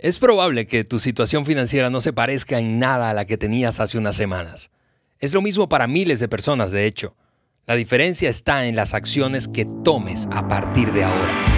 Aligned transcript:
Es 0.00 0.20
probable 0.20 0.68
que 0.68 0.84
tu 0.84 1.00
situación 1.00 1.44
financiera 1.44 1.90
no 1.90 2.00
se 2.00 2.12
parezca 2.12 2.60
en 2.60 2.78
nada 2.78 3.10
a 3.10 3.14
la 3.14 3.24
que 3.24 3.36
tenías 3.36 3.80
hace 3.80 3.98
unas 3.98 4.14
semanas. 4.14 4.70
Es 5.18 5.34
lo 5.34 5.42
mismo 5.42 5.68
para 5.68 5.88
miles 5.88 6.20
de 6.20 6.28
personas, 6.28 6.70
de 6.70 6.86
hecho. 6.86 7.16
La 7.66 7.74
diferencia 7.74 8.30
está 8.30 8.66
en 8.66 8.76
las 8.76 8.94
acciones 8.94 9.48
que 9.48 9.64
tomes 9.64 10.28
a 10.30 10.46
partir 10.46 10.92
de 10.92 11.02
ahora. 11.02 11.48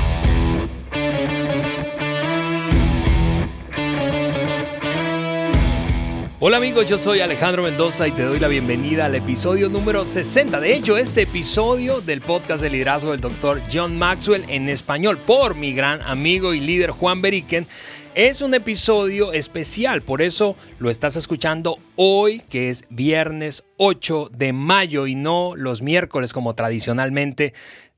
Hola 6.43 6.57
amigos, 6.57 6.87
yo 6.87 6.97
soy 6.97 7.21
Alejandro 7.21 7.65
Mendoza 7.65 8.09
y 8.09 8.13
te 8.13 8.23
doy 8.23 8.41
la 8.41 8.49
bienvenida 8.49 9.05
al 9.05 9.15
episodio 9.15 9.69
número 9.69 10.07
60. 10.07 10.59
De 10.59 10.75
hecho, 10.75 10.97
este 10.97 11.21
episodio 11.21 12.01
del 12.01 12.23
podcast 12.23 12.63
de 12.63 12.71
liderazgo 12.71 13.11
del 13.11 13.21
doctor 13.21 13.61
John 13.71 13.99
Maxwell 13.99 14.47
en 14.49 14.71
español 14.71 15.19
por 15.19 15.55
mi 15.55 15.75
gran 15.75 16.01
amigo 16.01 16.55
y 16.55 16.61
líder 16.61 16.93
Juan 16.93 17.21
Beriken 17.21 17.67
es 18.15 18.43
un 18.43 18.55
episodio 18.55 19.33
especial, 19.33 20.03
por 20.03 20.21
eso 20.21 20.57
lo 20.79 20.91
estás 20.91 21.17
escuchando 21.17 21.79
hoy, 21.97 22.41
que 22.41 22.69
es 22.69 22.85
viernes 22.91 23.65
8 23.77 24.31
de 24.33 24.53
mayo 24.53 25.07
y 25.07 25.15
no 25.15 25.53
los 25.55 25.81
miércoles 25.81 26.33
como 26.33 26.55
tradicionalmente 26.55 27.55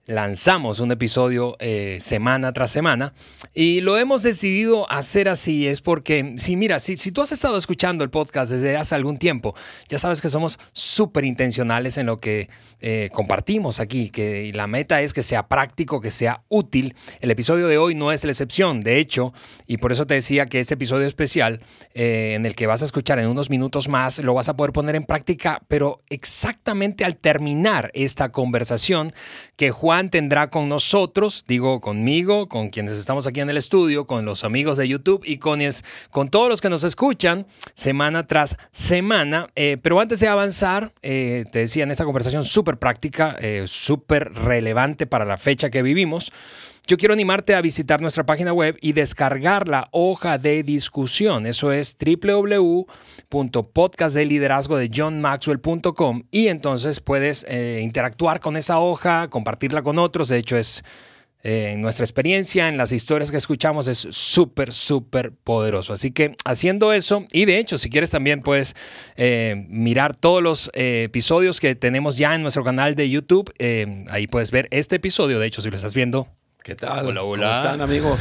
lanzamos 0.06 0.80
un 0.80 0.90
episodio 0.90 1.56
eh, 1.60 1.98
semana 2.00 2.52
tras 2.52 2.72
semana 2.72 3.14
y 3.54 3.82
lo 3.82 3.96
hemos 3.98 4.24
decidido 4.24 4.90
hacer 4.90 5.28
así 5.28 5.68
es 5.68 5.80
porque, 5.80 6.34
si 6.38 6.56
mira, 6.56 6.80
si, 6.80 6.96
si 6.96 7.12
tú 7.12 7.22
has 7.22 7.30
estado 7.30 7.56
escuchando 7.56 8.02
el 8.02 8.10
podcast 8.10 8.50
desde 8.50 8.76
hace 8.76 8.96
algún 8.96 9.16
tiempo, 9.16 9.54
ya 9.88 9.98
sabes 9.98 10.20
que 10.20 10.28
somos 10.28 10.58
súper 10.72 11.24
intencionales 11.24 11.98
en 11.98 12.06
lo 12.06 12.16
que 12.16 12.50
eh, 12.80 13.10
compartimos 13.12 13.78
aquí, 13.78 14.10
que 14.10 14.50
la 14.54 14.66
meta 14.66 15.02
es 15.02 15.14
que 15.14 15.22
sea 15.22 15.46
práctico, 15.46 16.00
que 16.00 16.10
sea 16.10 16.42
útil. 16.48 16.96
El 17.20 17.30
episodio 17.30 17.68
de 17.68 17.78
hoy 17.78 17.94
no 17.94 18.10
es 18.10 18.24
la 18.24 18.32
excepción, 18.32 18.80
de 18.80 18.98
hecho, 18.98 19.32
y 19.68 19.76
por 19.76 19.92
eso 19.92 20.06
te 20.06 20.14
decía 20.14 20.46
que 20.46 20.58
este 20.58 20.74
episodio 20.74 21.06
especial 21.06 21.60
eh, 21.94 22.32
en 22.34 22.44
el 22.44 22.56
que 22.56 22.66
vas 22.66 22.82
a 22.82 22.86
escuchar 22.86 23.20
en 23.20 23.28
unos 23.28 23.50
minutos 23.50 23.88
más, 23.88 24.18
lo 24.18 24.34
vas 24.34 24.48
a 24.48 24.56
poder 24.56 24.72
poner 24.72 24.96
en 24.96 25.04
práctica, 25.04 25.62
pero 25.68 26.02
exactamente 26.08 27.04
al 27.04 27.16
terminar 27.16 27.92
esta 27.94 28.32
conversación 28.32 29.12
que 29.56 29.70
Juan 29.70 29.91
tendrá 30.10 30.50
con 30.50 30.68
nosotros, 30.68 31.44
digo 31.46 31.80
conmigo, 31.80 32.48
con 32.48 32.70
quienes 32.70 32.98
estamos 32.98 33.26
aquí 33.26 33.40
en 33.40 33.50
el 33.50 33.56
estudio, 33.56 34.06
con 34.06 34.24
los 34.24 34.44
amigos 34.44 34.76
de 34.78 34.88
YouTube 34.88 35.22
y 35.24 35.38
con, 35.38 35.60
con 36.10 36.28
todos 36.28 36.48
los 36.48 36.60
que 36.60 36.70
nos 36.70 36.84
escuchan 36.84 37.46
semana 37.74 38.26
tras 38.26 38.56
semana. 38.70 39.48
Eh, 39.54 39.76
pero 39.82 40.00
antes 40.00 40.20
de 40.20 40.28
avanzar, 40.28 40.92
te 41.00 41.44
decía 41.52 41.84
en 41.84 41.90
esta 41.90 42.04
conversación 42.04 42.44
súper 42.44 42.78
práctica, 42.78 43.36
eh, 43.40 43.64
súper 43.66 44.32
relevante 44.32 45.06
para 45.06 45.24
la 45.24 45.36
fecha 45.36 45.70
que 45.70 45.82
vivimos. 45.82 46.32
Yo 46.86 46.96
quiero 46.96 47.14
animarte 47.14 47.54
a 47.54 47.60
visitar 47.60 48.00
nuestra 48.00 48.26
página 48.26 48.52
web 48.52 48.76
y 48.80 48.92
descargar 48.92 49.68
la 49.68 49.86
hoja 49.92 50.36
de 50.36 50.64
discusión. 50.64 51.46
Eso 51.46 51.70
es 51.70 51.96
www.podcastdeliderazgo 51.96 54.76
de 54.76 54.90
johnmaxwell.com 54.94 56.24
y 56.30 56.48
entonces 56.48 56.98
puedes 57.00 57.46
eh, 57.48 57.80
interactuar 57.82 58.40
con 58.40 58.56
esa 58.56 58.80
hoja, 58.80 59.30
compartirla 59.30 59.82
con 59.82 60.00
otros. 60.00 60.28
De 60.28 60.38
hecho, 60.38 60.56
es 60.56 60.82
en 61.44 61.82
nuestra 61.82 62.04
experiencia, 62.04 62.68
en 62.68 62.76
las 62.76 62.92
historias 62.92 63.30
que 63.30 63.36
escuchamos, 63.36 63.88
es 63.88 64.06
súper, 64.10 64.72
súper 64.72 65.32
poderoso. 65.32 65.92
Así 65.92 66.12
que 66.12 66.36
haciendo 66.44 66.92
eso, 66.92 67.26
y 67.32 67.46
de 67.46 67.58
hecho, 67.58 67.78
si 67.78 67.90
quieres 67.90 68.10
también 68.10 68.42
puedes 68.42 68.76
eh, 69.16 69.66
mirar 69.68 70.14
todos 70.14 70.42
los 70.42 70.70
eh, 70.74 71.04
episodios 71.04 71.58
que 71.58 71.74
tenemos 71.74 72.16
ya 72.16 72.34
en 72.34 72.42
nuestro 72.42 72.62
canal 72.62 72.94
de 72.94 73.10
YouTube. 73.10 73.52
Eh, 73.58 74.04
ahí 74.10 74.28
puedes 74.28 74.52
ver 74.52 74.68
este 74.70 74.96
episodio. 74.96 75.40
De 75.40 75.46
hecho, 75.46 75.62
si 75.62 75.70
lo 75.70 75.76
estás 75.76 75.94
viendo. 75.94 76.28
¿Qué 76.62 76.76
tal? 76.76 77.06
Hola, 77.06 77.24
hola. 77.24 77.46
¿Cómo 77.46 77.56
están, 77.56 77.80
amigos? 77.80 78.20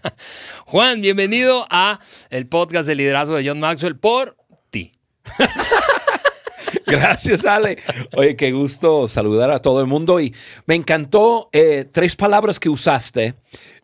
Juan, 0.66 1.02
bienvenido 1.02 1.66
a 1.68 2.00
el 2.30 2.46
podcast 2.46 2.88
de 2.88 2.94
liderazgo 2.94 3.36
de 3.36 3.46
John 3.46 3.60
Maxwell 3.60 3.98
por 3.98 4.34
ti. 4.70 4.92
Gracias, 6.86 7.44
Ale. 7.44 7.76
Oye, 8.16 8.34
qué 8.34 8.52
gusto 8.52 9.06
saludar 9.06 9.50
a 9.50 9.58
todo 9.58 9.82
el 9.82 9.86
mundo. 9.86 10.20
Y 10.20 10.34
me 10.64 10.74
encantó 10.74 11.50
eh, 11.52 11.86
tres 11.92 12.16
palabras 12.16 12.58
que 12.58 12.70
usaste. 12.70 13.34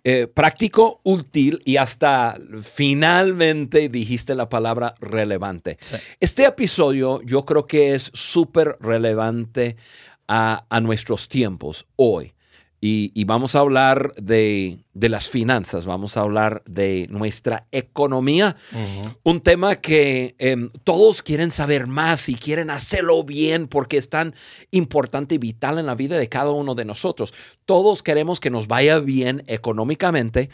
Eh, 0.05 0.27
práctico, 0.27 1.03
útil 1.05 1.61
y 1.67 1.77
hasta 1.77 2.39
finalmente 2.63 3.91
dijiste 3.91 4.35
la 4.35 4.49
palabra 4.49 4.95
relevante. 5.01 5.77
Este 6.19 6.47
episodio 6.47 7.21
yo 7.23 7.45
creo 7.45 7.67
que 7.67 7.95
es 7.95 8.11
súper 8.15 8.79
relevante 8.81 9.77
a, 10.27 10.65
a 10.71 10.81
nuestros 10.81 11.29
tiempos 11.29 11.85
hoy. 11.97 12.32
Y, 12.85 13.25
vamos 13.27 13.55
a 13.55 13.61
hablar 13.61 14.13
de, 14.17 14.81
las 14.93 15.31
finanzas, 15.31 15.87
vamos 15.87 16.17
a 16.17 16.23
hablar 16.23 16.65
de 16.67 17.07
nuestra 17.11 17.69
economía, 17.71 18.57
un 19.23 19.41
tema 19.41 19.77
que 19.77 20.35
em, 20.41 20.69
todos 20.83 21.23
quieren 21.23 21.53
saber 21.53 21.87
más 21.87 22.29
y 22.29 22.35
quieren 22.35 22.71
hacerlo 22.71 23.23
bien 23.23 23.69
porque 23.69 23.99
es 23.99 24.09
tan 24.09 24.35
importante 24.73 25.37
y 25.37 25.39
vital 25.39 25.79
en 25.79 25.87
la 25.87 25.95
vida 25.95 26.19
de 26.19 26.29
cada 26.29 26.51
uno 26.51 26.75
de 26.75 26.85
nosotros. 26.85 27.33
Todos 27.67 28.03
queremos 28.03 28.41
que 28.41 28.51
nos 28.51 28.67
vaya 28.67 28.99
bien 28.99 29.45
económicamente, 29.47 30.51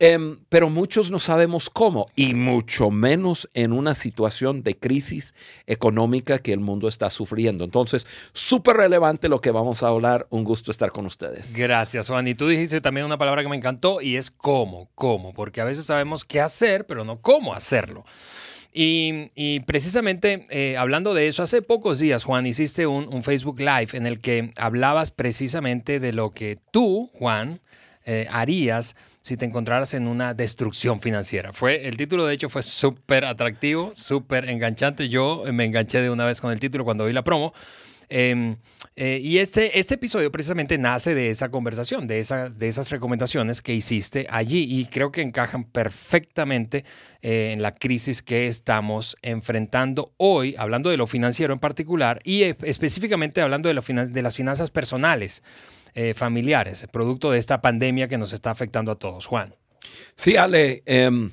Em, 0.00 0.38
pero 0.48 0.70
muchos 0.70 1.10
no 1.10 1.18
sabemos 1.18 1.70
cómo, 1.70 2.06
y 2.14 2.34
mucho 2.34 2.90
menos 2.90 3.50
en 3.52 3.72
una 3.72 3.96
situación 3.96 4.62
de 4.62 4.76
crisis 4.76 5.34
económica 5.66 6.38
que 6.38 6.52
el 6.52 6.60
mundo 6.60 6.86
está 6.86 7.10
sufriendo. 7.10 7.64
Entonces, 7.64 8.06
súper 8.32 8.76
relevante 8.76 9.28
lo 9.28 9.40
que 9.40 9.50
vamos 9.50 9.82
a 9.82 9.88
hablar. 9.88 10.28
Un 10.30 10.44
gusto 10.44 10.70
estar 10.70 10.92
con 10.92 11.06
ustedes. 11.06 11.56
Gracias, 11.56 12.06
Juan. 12.08 12.28
Y 12.28 12.34
tú 12.34 12.46
dijiste 12.46 12.80
también 12.80 13.06
una 13.06 13.18
palabra 13.18 13.42
que 13.42 13.48
me 13.48 13.56
encantó 13.56 14.00
y 14.00 14.16
es 14.16 14.30
cómo, 14.30 14.88
cómo, 14.94 15.34
porque 15.34 15.60
a 15.60 15.64
veces 15.64 15.84
sabemos 15.84 16.24
qué 16.24 16.40
hacer, 16.40 16.86
pero 16.86 17.04
no 17.04 17.20
cómo 17.20 17.52
hacerlo. 17.52 18.04
Y, 18.72 19.60
precisamente 19.66 20.46
eh, 20.50 20.76
hablando 20.76 21.12
de 21.12 21.26
eso, 21.26 21.42
hace 21.42 21.62
pocos 21.62 21.98
días, 21.98 22.22
Juan, 22.22 22.46
hiciste 22.46 22.86
un, 22.86 23.24
Facebook 23.24 23.58
Live 23.58 23.88
en 23.94 24.06
el 24.06 24.20
que 24.20 24.52
hablabas 24.56 25.10
precisamente 25.10 25.98
de 25.98 26.12
lo 26.12 26.30
que 26.30 26.58
tú, 26.70 27.10
Juan, 27.14 27.60
eh, 28.04 28.28
harías 28.30 28.94
si 29.20 29.36
te 29.36 29.44
encontraras 29.44 29.94
en 29.94 30.06
una 30.06 30.34
destrucción 30.34 31.00
financiera. 31.00 31.52
Fue, 31.52 31.88
el 31.88 31.96
título 31.96 32.26
de 32.26 32.34
hecho 32.34 32.48
fue 32.48 32.62
súper 32.62 33.24
atractivo, 33.24 33.92
súper 33.94 34.48
enganchante. 34.48 35.08
Yo 35.08 35.44
me 35.52 35.64
enganché 35.64 36.00
de 36.00 36.10
una 36.10 36.24
vez 36.24 36.40
con 36.40 36.52
el 36.52 36.60
título 36.60 36.84
cuando 36.84 37.04
vi 37.04 37.12
la 37.12 37.24
promo. 37.24 37.52
Em, 38.10 38.56
eh, 38.96 39.20
y 39.22 39.38
este, 39.38 39.78
este 39.78 39.94
episodio 39.94 40.32
precisamente 40.32 40.78
nace 40.78 41.14
de 41.14 41.28
esa 41.28 41.50
conversación, 41.50 42.06
de, 42.06 42.20
esa, 42.20 42.48
de 42.48 42.68
esas 42.68 42.90
recomendaciones 42.90 43.60
que 43.60 43.74
hiciste 43.74 44.26
allí 44.30 44.66
y 44.66 44.86
creo 44.86 45.12
que 45.12 45.20
encajan 45.20 45.64
perfectamente 45.64 46.84
eh, 47.20 47.50
en 47.52 47.60
la 47.60 47.74
crisis 47.74 48.22
que 48.22 48.46
estamos 48.46 49.16
enfrentando 49.22 50.14
hoy, 50.16 50.54
hablando 50.58 50.88
de 50.88 50.96
lo 50.96 51.06
financiero 51.06 51.52
en 51.52 51.60
particular 51.60 52.20
y 52.24 52.42
específicamente 52.42 53.42
hablando 53.42 53.68
de, 53.68 53.74
lo, 53.74 53.82
de 53.82 54.22
las 54.22 54.34
finanzas 54.34 54.70
personales. 54.70 55.42
Eh, 56.00 56.14
familiares, 56.14 56.86
producto 56.92 57.32
de 57.32 57.40
esta 57.40 57.60
pandemia 57.60 58.06
que 58.06 58.18
nos 58.18 58.32
está 58.32 58.52
afectando 58.52 58.92
a 58.92 58.94
todos. 58.94 59.26
Juan. 59.26 59.52
Sí, 60.14 60.36
Ale. 60.36 60.84
Em, 60.86 61.32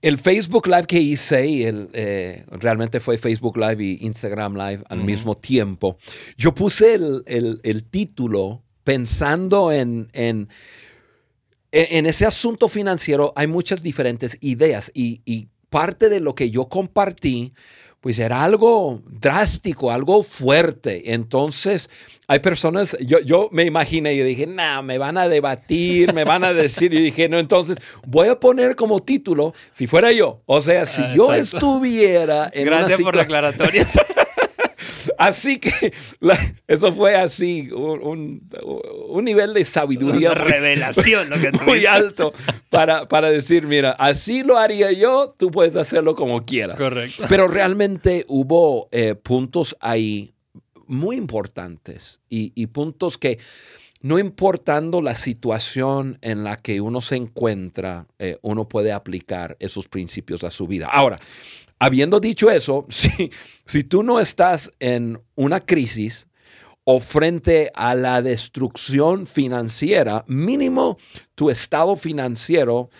el 0.00 0.18
Facebook 0.18 0.66
Live 0.66 0.88
que 0.88 0.98
hice, 0.98 1.68
el, 1.68 1.88
eh, 1.92 2.44
realmente 2.50 2.98
fue 2.98 3.16
Facebook 3.16 3.56
Live 3.56 3.84
y 3.84 3.98
Instagram 4.04 4.56
Live 4.56 4.82
al 4.88 5.04
mismo 5.04 5.36
tiempo. 5.36 5.98
Yo 6.36 6.52
puse 6.52 6.94
el, 6.94 7.84
título 7.92 8.64
pensando 8.82 9.70
en, 9.70 10.08
en, 10.12 10.48
en, 11.70 12.06
ese 12.06 12.26
asunto 12.26 12.66
financiero. 12.66 13.32
Hay 13.36 13.46
muchas 13.46 13.84
diferentes 13.84 14.36
ideas 14.40 14.90
y, 14.92 15.22
y 15.24 15.46
parte 15.70 16.08
de 16.08 16.18
lo 16.18 16.34
que 16.34 16.50
yo 16.50 16.68
compartí 16.68 17.54
pues 18.02 18.18
era 18.18 18.42
algo 18.42 19.00
drástico, 19.08 19.92
algo 19.92 20.24
fuerte. 20.24 21.14
Entonces, 21.14 21.88
hay 22.26 22.40
personas, 22.40 22.96
yo, 23.00 23.20
yo 23.20 23.48
me 23.52 23.64
imaginé, 23.64 24.16
yo 24.16 24.24
dije, 24.24 24.44
no, 24.44 24.82
me 24.82 24.98
van 24.98 25.16
a 25.18 25.28
debatir, 25.28 26.12
me 26.12 26.24
van 26.24 26.42
a 26.42 26.52
decir, 26.52 26.92
y 26.92 27.00
dije, 27.00 27.28
no, 27.28 27.38
entonces 27.38 27.78
voy 28.04 28.26
a 28.26 28.40
poner 28.40 28.74
como 28.74 28.98
título, 28.98 29.54
si 29.70 29.86
fuera 29.86 30.10
yo, 30.10 30.42
o 30.46 30.60
sea, 30.60 30.84
si 30.84 31.00
yo 31.14 31.32
estuviera 31.32 32.50
en 32.52 32.66
Gracias 32.66 33.00
por 33.00 33.14
la 33.14 33.22
aclaratoria. 33.22 33.86
Así 35.22 35.58
que 35.58 35.92
eso 36.66 36.92
fue 36.92 37.14
así, 37.14 37.68
un, 37.70 38.42
nivel 39.22 39.54
de 39.54 39.64
sabiduría. 39.64 40.32
Una 40.32 40.42
revelación, 40.42 41.30
lo 41.30 41.40
que 41.40 41.52
Muy 41.64 41.86
alto 41.86 42.34
para, 42.70 43.06
para 43.06 43.30
decir, 43.30 43.68
mira, 43.68 43.92
así 43.92 44.42
lo 44.42 44.58
haría 44.58 44.90
yo, 44.90 45.32
tú 45.38 45.52
puedes 45.52 45.76
hacerlo 45.76 46.16
como 46.16 46.44
quieras. 46.44 46.76
Correcto. 46.76 47.22
Pero 47.28 47.46
realmente 47.46 48.24
hubo 48.26 48.88
eh, 48.90 49.14
puntos 49.14 49.76
ahí 49.78 50.34
muy 50.88 51.16
importantes 51.16 52.20
y, 52.28 52.66
puntos 52.66 53.16
que 53.16 53.38
no 54.00 54.18
importando 54.18 55.00
la 55.02 55.14
situación 55.14 56.18
en 56.20 56.42
la 56.42 56.56
que 56.56 56.80
uno 56.80 57.00
se 57.00 57.14
encuentra, 57.14 58.08
eh, 58.18 58.38
uno 58.42 58.68
puede 58.68 58.90
aplicar 58.90 59.56
esos 59.60 59.86
principios 59.86 60.42
a 60.42 60.50
su 60.50 60.66
vida. 60.66 60.88
Ahora, 60.92 61.20
Habiendo 61.82 62.20
dicho 62.20 62.50
eso, 62.50 62.86
si, 62.90 63.30
si 63.64 63.84
tú 63.84 64.02
no 64.02 64.20
estás 64.20 64.70
en 64.78 65.20
una 65.34 65.60
crisis 65.60 66.28
o 66.84 67.00
frente 67.00 67.70
a 67.74 67.94
la 67.94 68.22
destrucción 68.22 69.26
financiera, 69.26 70.24
mínimo 70.28 70.98
tu 71.34 71.50
estado 71.50 71.96
financiero 71.96 72.90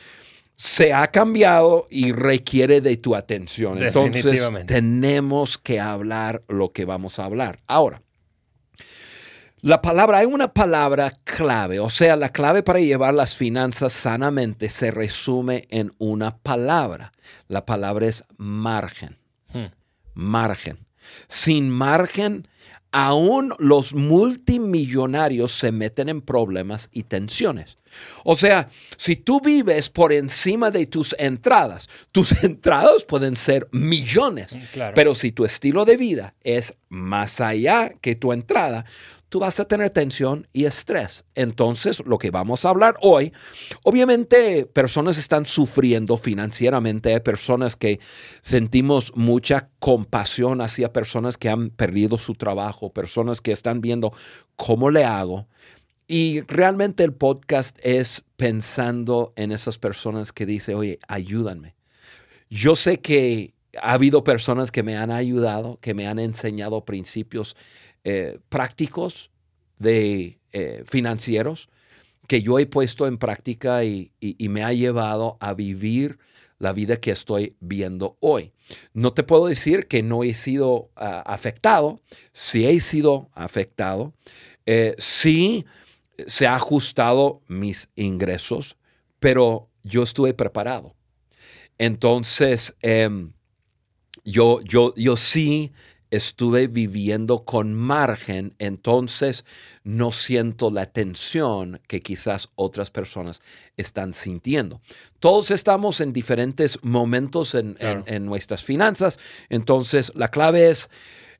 se 0.56 0.92
ha 0.92 1.06
cambiado 1.08 1.86
y 1.90 2.12
requiere 2.12 2.80
de 2.80 2.96
tu 2.96 3.14
atención. 3.14 3.82
Entonces, 3.82 4.48
tenemos 4.66 5.58
que 5.58 5.80
hablar 5.80 6.42
lo 6.48 6.72
que 6.72 6.84
vamos 6.84 7.18
a 7.18 7.24
hablar. 7.24 7.58
Ahora, 7.66 8.02
la 9.62 9.80
palabra, 9.80 10.18
hay 10.18 10.26
una 10.26 10.52
palabra 10.52 11.12
clave, 11.22 11.78
o 11.78 11.88
sea, 11.88 12.16
la 12.16 12.30
clave 12.30 12.64
para 12.64 12.80
llevar 12.80 13.14
las 13.14 13.36
finanzas 13.36 13.92
sanamente 13.92 14.68
se 14.68 14.90
resume 14.90 15.68
en 15.70 15.92
una 15.98 16.36
palabra. 16.36 17.12
La 17.46 17.64
palabra 17.64 18.06
es 18.06 18.24
margen. 18.36 19.18
Hmm. 19.52 19.66
Margen. 20.14 20.78
Sin 21.28 21.70
margen, 21.70 22.48
aún 22.90 23.54
los 23.58 23.94
multimillonarios 23.94 25.52
se 25.52 25.72
meten 25.72 26.08
en 26.08 26.20
problemas 26.20 26.88
y 26.92 27.04
tensiones. 27.04 27.78
O 28.24 28.36
sea, 28.36 28.68
si 28.96 29.16
tú 29.16 29.40
vives 29.40 29.90
por 29.90 30.12
encima 30.12 30.70
de 30.70 30.86
tus 30.86 31.14
entradas, 31.18 31.88
tus 32.10 32.32
entradas 32.42 33.04
pueden 33.04 33.36
ser 33.36 33.68
millones, 33.72 34.56
Claro. 34.72 34.94
pero 34.94 35.14
si 35.14 35.32
tu 35.32 35.44
estilo 35.44 35.84
de 35.84 35.96
vida 35.96 36.34
es 36.42 36.74
más 36.88 37.40
allá 37.40 37.92
que 38.00 38.14
tu 38.14 38.32
entrada, 38.32 38.84
tú 39.28 39.38
vas 39.40 39.58
a 39.60 39.64
tener 39.64 39.88
tensión 39.88 40.46
y 40.52 40.66
estrés. 40.66 41.24
Entonces, 41.34 42.02
lo 42.06 42.18
que 42.18 42.30
vamos 42.30 42.66
a 42.66 42.68
hablar 42.68 42.96
hoy, 43.00 43.32
obviamente 43.82 44.66
personas 44.66 45.16
están 45.16 45.46
sufriendo 45.46 46.18
financieramente, 46.18 47.14
hay 47.14 47.20
personas 47.20 47.74
que 47.74 47.98
sentimos 48.42 49.16
mucha 49.16 49.70
compasión 49.78 50.60
hacia 50.60 50.92
personas 50.92 51.38
que 51.38 51.48
han 51.48 51.70
perdido 51.70 52.18
su 52.18 52.34
trabajo, 52.34 52.51
personas 52.92 53.40
que 53.40 53.52
están 53.52 53.80
viendo 53.80 54.12
cómo 54.56 54.90
le 54.90 55.04
hago. 55.04 55.46
Y 56.06 56.40
realmente 56.42 57.04
el 57.04 57.12
podcast 57.14 57.78
es 57.82 58.24
pensando 58.36 59.32
en 59.36 59.52
esas 59.52 59.78
personas 59.78 60.32
que 60.32 60.46
dicen, 60.46 60.76
oye, 60.76 60.98
ayúdanme. 61.08 61.74
Yo 62.50 62.76
sé 62.76 63.00
que 63.00 63.54
ha 63.80 63.92
habido 63.94 64.22
personas 64.24 64.70
que 64.70 64.82
me 64.82 64.96
han 64.96 65.10
ayudado, 65.10 65.78
que 65.80 65.94
me 65.94 66.06
han 66.06 66.18
enseñado 66.18 66.84
principios 66.84 67.56
eh, 68.04 68.38
prácticos 68.48 69.30
de 69.78 70.36
eh, 70.52 70.84
financieros 70.86 71.68
que 72.28 72.42
yo 72.42 72.58
he 72.58 72.66
puesto 72.66 73.06
en 73.06 73.18
práctica 73.18 73.84
y, 73.84 74.12
y- 74.20 74.36
y 74.38 74.48
me 74.48 74.62
ha 74.64 74.72
llevado 74.72 75.36
a 75.40 75.54
vivir 75.54 76.18
la 76.62 76.72
vida 76.72 76.98
que 76.98 77.10
estoy 77.10 77.56
viendo 77.58 78.16
hoy. 78.20 78.52
No 78.94 79.12
te 79.12 79.24
puedo 79.24 79.46
decir 79.46 79.88
que 79.88 80.04
no 80.04 80.22
he 80.22 80.32
sido 80.32 80.90
ah, 80.94 81.20
afectado, 81.26 82.00
sí 82.32 82.64
he 82.64 82.78
sido 82.78 83.30
afectado, 83.34 84.14
eh, 84.64 84.94
sí 84.96 85.66
se 86.24 86.46
ha 86.46 86.54
ajustado 86.54 87.42
mis 87.48 87.90
ingresos, 87.96 88.76
pero 89.18 89.70
yo 89.82 90.04
estuve 90.04 90.34
preparado. 90.34 90.94
Entonces, 91.78 92.76
em, 92.80 93.32
yo, 94.24 94.60
yo, 94.60 94.94
yo 94.94 95.16
sí 95.16 95.72
estuve 96.12 96.66
viviendo 96.66 97.44
con 97.44 97.72
margen, 97.74 98.54
entonces 98.58 99.44
no 99.82 100.12
siento 100.12 100.70
la 100.70 100.84
tensión 100.86 101.80
que 101.88 102.00
quizás 102.00 102.50
otras 102.54 102.90
personas 102.90 103.40
están 103.78 104.12
sintiendo. 104.12 104.82
Todos 105.20 105.50
estamos 105.50 106.02
en 106.02 106.12
diferentes 106.12 106.78
momentos 106.82 107.54
en, 107.54 107.76
en- 107.80 108.26
nuestras 108.26 108.62
finanzas, 108.62 109.18
entonces 109.48 110.12
la 110.14 110.28
clave 110.28 110.68
es 110.68 110.90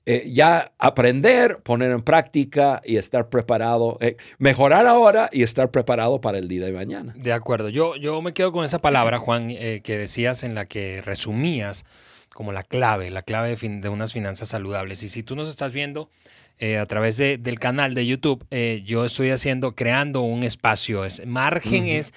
eh, 0.07 0.31
ya 0.33 0.73
aprender, 0.79 1.59
poner 1.59 1.93
en 1.93 2.03
práctica 2.03 2.81
y 2.85 2.97
estar 2.97 3.29
preparado, 3.29 3.99
eh, 4.01 4.17
mejorar 4.39 4.87
ahora 4.87 5.29
y 5.33 5.43
estar 5.43 5.71
preparado 5.71 6.21
para 6.21 6.39
el 6.39 6.49
día 6.49 6.65
de 6.65 6.73
mañana. 6.73 7.13
De 7.15 7.33
acuerdo. 7.33 7.69
Yo, 7.69 7.95
yo 7.97 8.21
me 8.23 8.33
quedo 8.33 8.51
con 8.53 8.65
esa 8.65 8.81
palabra, 8.81 9.19
Juan, 9.19 9.51
eh, 9.51 9.81
que 9.85 9.99
decías 9.99 10.43
en 10.45 10.55
la 10.57 10.65
que 10.65 11.03
resumías 11.03 11.85
como 12.35 12.53
la 12.53 12.63
clave, 12.63 13.11
la 13.11 13.23
clave 13.23 13.51
de, 13.51 13.57
fin- 13.57 13.81
de 13.81 13.89
unas 13.89 14.13
finanzas 14.13 14.49
saludables. 14.49 15.03
Y 15.03 15.09
si 15.09 15.23
tú 15.23 15.37
nos 15.37 15.49
estás 15.49 15.73
viendo 15.73 16.11
eh, 16.59 16.79
a 16.79 16.87
través 16.87 17.17
de- 17.17 17.39
del 17.39 17.59
canal 17.59 17.95
de 17.95 18.07
YouTube, 18.07 18.45
eh, 18.51 18.83
yo 18.85 19.05
estoy 19.05 19.31
haciendo, 19.31 19.75
creando 19.75 20.23
un 20.23 20.43
espacio. 20.43 21.05
Es, 21.05 21.27
margen 21.27 21.87
es, 21.87 22.13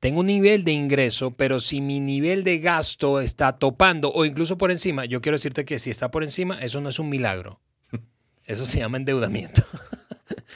tengo 0.00 0.20
un 0.20 0.26
nivel 0.26 0.62
de 0.64 0.72
ingreso, 0.72 1.32
pero 1.32 1.58
si 1.60 1.80
mi 1.80 1.98
nivel 2.00 2.44
de 2.44 2.58
gasto 2.58 3.20
está 3.20 3.52
topando 3.52 4.12
o 4.12 4.24
incluso 4.24 4.56
por 4.56 4.70
encima, 4.70 5.04
yo 5.04 5.20
quiero 5.20 5.36
decirte 5.36 5.64
que 5.64 5.78
si 5.78 5.90
está 5.90 6.10
por 6.10 6.22
encima, 6.24 6.60
eso 6.60 6.80
no 6.80 6.88
es 6.88 6.98
un 6.98 7.08
milagro. 7.08 7.60
Eso 8.46 8.64
se 8.64 8.78
llama 8.78 8.96
endeudamiento. 8.96 9.62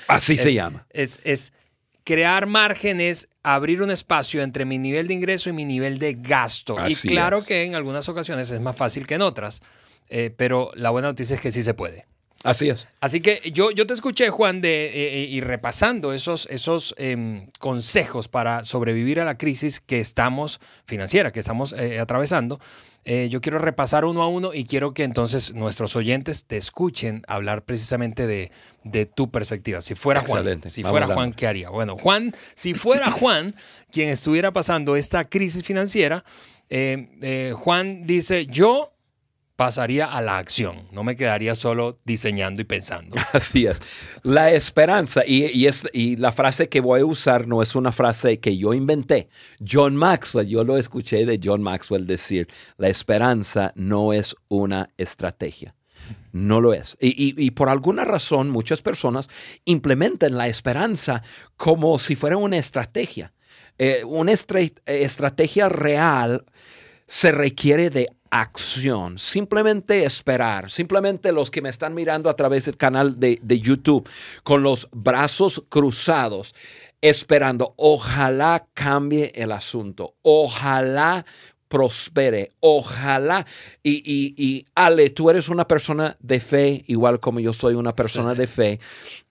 Así 0.08 0.36
se 0.38 0.54
llama. 0.54 0.86
Es, 0.90 1.20
es 1.24 1.52
crear 2.04 2.46
márgenes, 2.46 3.28
abrir 3.42 3.82
un 3.82 3.90
espacio 3.90 4.42
entre 4.42 4.64
mi 4.64 4.78
nivel 4.78 5.08
de 5.08 5.14
ingreso 5.14 5.50
y 5.50 5.52
mi 5.52 5.64
nivel 5.64 5.98
de 5.98 6.14
gasto. 6.14 6.78
Así 6.78 7.08
y 7.08 7.10
claro 7.10 7.38
es. 7.38 7.46
que 7.46 7.64
en 7.64 7.74
algunas 7.74 8.08
ocasiones 8.08 8.50
es 8.50 8.60
más 8.60 8.76
fácil 8.76 9.06
que 9.06 9.14
en 9.14 9.22
otras, 9.22 9.62
eh, 10.08 10.32
pero 10.36 10.70
la 10.74 10.90
buena 10.90 11.08
noticia 11.08 11.36
es 11.36 11.42
que 11.42 11.50
sí 11.50 11.62
se 11.62 11.74
puede. 11.74 12.06
Así 12.44 12.68
es. 12.68 12.88
Así 13.00 13.20
que 13.20 13.52
yo, 13.52 13.70
yo 13.70 13.86
te 13.86 13.94
escuché, 13.94 14.28
Juan, 14.30 14.60
de, 14.60 14.86
eh, 14.86 15.22
eh, 15.22 15.26
y 15.30 15.40
repasando 15.40 16.12
esos, 16.12 16.48
esos 16.50 16.92
em, 16.98 17.46
consejos 17.60 18.26
para 18.26 18.64
sobrevivir 18.64 19.20
a 19.20 19.24
la 19.24 19.38
crisis 19.38 19.78
que 19.78 20.00
estamos, 20.00 20.60
financiera, 20.84 21.30
que 21.30 21.38
estamos 21.38 21.72
atravesando. 21.72 22.58
Eh, 23.04 23.28
yo 23.30 23.40
quiero 23.40 23.58
repasar 23.58 24.04
uno 24.04 24.22
a 24.22 24.28
uno 24.28 24.54
y 24.54 24.64
quiero 24.64 24.94
que 24.94 25.02
entonces 25.02 25.54
nuestros 25.54 25.96
oyentes 25.96 26.44
te 26.44 26.56
escuchen 26.56 27.22
hablar 27.26 27.64
precisamente 27.64 28.28
de, 28.28 28.52
de 28.84 29.06
tu 29.06 29.30
perspectiva. 29.30 29.80
Si 29.80 29.94
fuera 29.94 30.20
Juan, 30.20 30.62
si 30.70 30.82
Vamos 30.82 30.98
fuera. 30.98 31.14
Juan, 31.14 31.32
¿qué 31.32 31.46
haría? 31.46 31.70
Bueno, 31.70 31.96
Juan, 31.96 32.34
si 32.54 32.74
fuera 32.74 33.10
Juan 33.10 33.54
quien 33.90 34.08
estuviera 34.08 34.52
pasando 34.52 34.96
esta 34.96 35.28
crisis 35.28 35.62
financiera, 35.62 36.24
eh, 36.68 37.08
eh, 37.20 37.52
Juan 37.54 38.06
dice, 38.06 38.46
yo 38.46 38.92
pasaría 39.56 40.06
a 40.06 40.20
la 40.22 40.38
acción, 40.38 40.88
no 40.90 41.04
me 41.04 41.14
quedaría 41.14 41.54
solo 41.54 42.00
diseñando 42.04 42.60
y 42.60 42.64
pensando. 42.64 43.16
Así 43.32 43.66
es. 43.66 43.80
La 44.22 44.50
esperanza, 44.50 45.22
y, 45.26 45.44
y 45.46 45.66
es, 45.66 45.84
y 45.92 46.16
la 46.16 46.32
frase 46.32 46.68
que 46.68 46.80
voy 46.80 47.00
a 47.00 47.06
usar 47.06 47.46
no 47.46 47.62
es 47.62 47.74
una 47.74 47.92
frase 47.92 48.40
que 48.40 48.56
yo 48.56 48.74
inventé. 48.74 49.28
John 49.64 49.94
Maxwell, 49.94 50.48
yo 50.48 50.64
lo 50.64 50.78
escuché 50.78 51.24
de 51.26 51.38
John 51.42 51.62
Maxwell 51.62 52.06
decir, 52.06 52.48
la 52.76 52.88
esperanza 52.88 53.72
no 53.76 54.12
es 54.12 54.34
una 54.48 54.90
estrategia. 54.96 55.74
No 56.32 56.60
lo 56.60 56.72
es. 56.72 56.96
Y, 57.00 57.50
por 57.50 57.68
alguna 57.68 58.04
razón 58.04 58.50
muchas 58.50 58.80
personas 58.82 59.28
implementan 59.64 60.36
la 60.36 60.48
esperanza 60.48 61.22
como 61.56 61.98
si 61.98 62.16
fuera 62.16 62.36
una 62.36 62.56
estrategia. 62.56 63.32
Eh, 63.78 64.02
una 64.04 64.32
estra- 64.32 64.60
estrategia 64.86 65.68
real 65.68 66.44
se 67.06 67.32
requiere 67.32 67.90
de 67.90 68.06
acción, 68.30 69.18
simplemente 69.18 70.04
esperar, 70.04 70.70
simplemente 70.70 71.32
los 71.32 71.50
que 71.50 71.60
me 71.60 71.68
están 71.68 71.92
mirando 71.92 72.30
a 72.30 72.36
través 72.36 72.64
del 72.64 72.78
canal 72.78 73.20
de, 73.20 73.38
de 73.42 73.60
YouTube 73.60 74.08
con 74.42 74.62
los 74.62 74.88
brazos 74.90 75.62
cruzados, 75.68 76.54
esperando, 77.02 77.74
ojalá 77.76 78.66
cambie 78.72 79.32
el 79.34 79.52
asunto, 79.52 80.14
ojalá 80.22 81.26
prospere, 81.72 82.52
ojalá. 82.60 83.46
Y, 83.82 84.02
y, 84.04 84.34
y 84.36 84.66
Ale, 84.74 85.08
tú 85.08 85.30
eres 85.30 85.48
una 85.48 85.66
persona 85.66 86.18
de 86.20 86.38
fe, 86.38 86.84
igual 86.86 87.18
como 87.18 87.40
yo 87.40 87.54
soy 87.54 87.74
una 87.74 87.96
persona 87.96 88.32
Sí. 88.34 88.38
de 88.40 88.46
fe, 88.46 88.80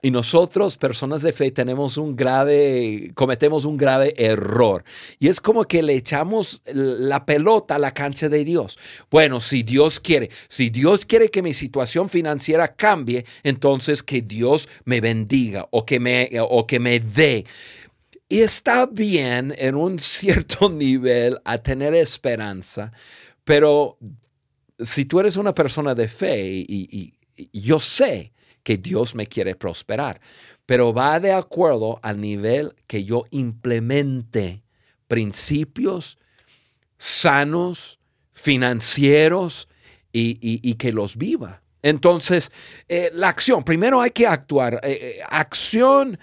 y 0.02 0.10
nosotros, 0.10 0.76
personas 0.76 1.22
de 1.22 1.32
fe, 1.32 1.52
tenemos 1.52 1.96
un 1.98 2.16
grave, 2.16 3.12
cometemos 3.14 3.64
un 3.64 3.76
grave 3.76 4.12
error. 4.18 4.82
Y 5.20 5.28
es 5.28 5.40
como 5.40 5.62
que 5.66 5.84
le 5.84 5.94
echamos 5.94 6.60
la 6.64 7.24
pelota 7.24 7.76
a 7.76 7.78
la 7.78 7.94
cancha 7.94 8.28
de 8.28 8.44
Dios. 8.44 8.76
Bueno, 9.08 9.38
si 9.38 9.62
Dios 9.62 10.00
quiere, 10.00 10.28
si 10.48 10.68
Dios 10.68 11.04
quiere 11.04 11.30
que 11.30 11.42
mi 11.42 11.54
situación 11.54 12.08
financiera 12.08 12.74
cambie, 12.74 13.24
entonces 13.44 14.02
que 14.02 14.20
Dios 14.20 14.68
me 14.84 15.00
bendiga 15.00 15.68
o 15.70 15.86
que 15.86 16.00
me, 16.00 16.28
o 16.40 16.66
que 16.66 16.80
me 16.80 16.98
dé. 16.98 17.44
Y 18.32 18.40
está 18.40 18.86
bien 18.86 19.54
en 19.58 19.74
un 19.74 19.98
cierto 19.98 20.70
nivel 20.72 21.38
a 21.44 21.58
tener 21.58 21.94
esperanza, 21.94 22.90
pero 23.44 23.98
si 24.78 25.04
tú 25.04 25.20
eres 25.20 25.36
una 25.36 25.52
persona 25.54 25.94
de 25.94 26.08
fe 26.08 26.40
y, 26.66 27.12
yo 27.52 27.78
sé 27.78 28.32
que 28.62 28.78
Dios 28.78 29.14
me 29.14 29.26
quiere 29.26 29.54
prosperar, 29.54 30.18
pero 30.64 30.94
va 30.94 31.20
de 31.20 31.34
acuerdo 31.34 32.00
al 32.02 32.22
nivel 32.22 32.74
que 32.86 33.04
yo 33.04 33.26
implemente 33.32 34.62
principios 35.08 36.16
sanos, 36.96 37.98
financieros 38.32 39.68
y, 40.10 40.38
y- 40.40 40.70
y 40.70 40.74
que 40.76 40.90
los 40.90 41.18
viva. 41.18 41.60
Entonces, 41.82 42.50
eh, 42.88 43.10
la 43.12 43.28
acción, 43.28 43.62
primero 43.62 44.00
hay 44.00 44.12
que 44.12 44.26
actuar. 44.26 44.80
Eh, 44.84 45.18
eh, 45.18 45.22
acción 45.28 46.18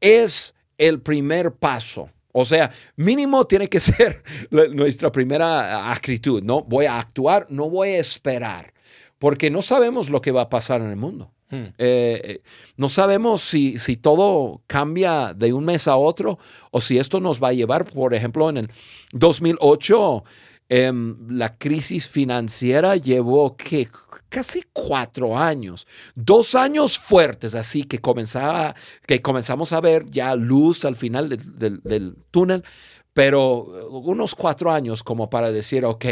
es 0.00 0.54
el 0.80 1.00
primer 1.00 1.52
paso. 1.52 2.10
O 2.32 2.44
sea, 2.44 2.70
mínimo 2.96 3.46
tiene 3.46 3.68
que 3.68 3.80
ser 3.80 4.22
la- 4.50 4.68
nuestra 4.68 5.12
primera 5.12 5.92
actitud, 5.92 6.42
¿no? 6.42 6.62
Voy 6.62 6.86
a 6.86 6.98
actuar, 6.98 7.46
no 7.50 7.68
voy 7.68 7.90
a 7.90 7.98
esperar, 7.98 8.72
porque 9.18 9.50
no 9.50 9.62
sabemos 9.62 10.08
lo 10.10 10.20
que 10.20 10.32
va 10.32 10.42
a 10.42 10.48
pasar 10.48 10.80
en 10.80 10.90
el 10.90 10.96
mundo. 10.96 11.30
Hmm. 11.50 11.66
Eh, 11.78 12.38
no 12.76 12.88
sabemos 12.88 13.40
si, 13.40 13.78
si, 13.78 13.96
todo 13.96 14.62
cambia 14.68 15.34
de 15.34 15.52
un 15.52 15.64
mes 15.64 15.88
a 15.88 15.96
otro 15.96 16.38
o 16.70 16.80
si 16.80 16.96
esto 16.96 17.18
nos 17.18 17.42
va 17.42 17.48
a 17.48 17.52
llevar, 17.52 17.86
por 17.86 18.14
ejemplo, 18.14 18.48
en 18.48 18.56
el 18.56 18.70
2008, 19.12 20.24
em, 20.70 21.16
la 21.28 21.58
crisis 21.58 22.08
financiera 22.08 22.96
llevó 22.96 23.56
que 23.56 23.88
casi 24.28 24.62
cuatro 24.72 25.36
años, 25.36 25.86
dos 26.14 26.54
años 26.54 26.96
fuertes, 26.96 27.56
así 27.56 27.82
que, 27.82 27.98
comenzaba, 27.98 28.76
que 29.04 29.20
comenzamos 29.20 29.72
a 29.72 29.80
ver 29.80 30.06
ya 30.06 30.34
luz 30.36 30.84
al 30.84 30.94
final 30.94 31.28
del, 31.28 32.16
túnel, 32.30 32.64
pero 33.12 33.64
unos 33.90 34.36
cuatro 34.36 34.70
años 34.70 35.02
como 35.02 35.28
para 35.28 35.50
decir, 35.50 35.84
ok, 35.84 36.04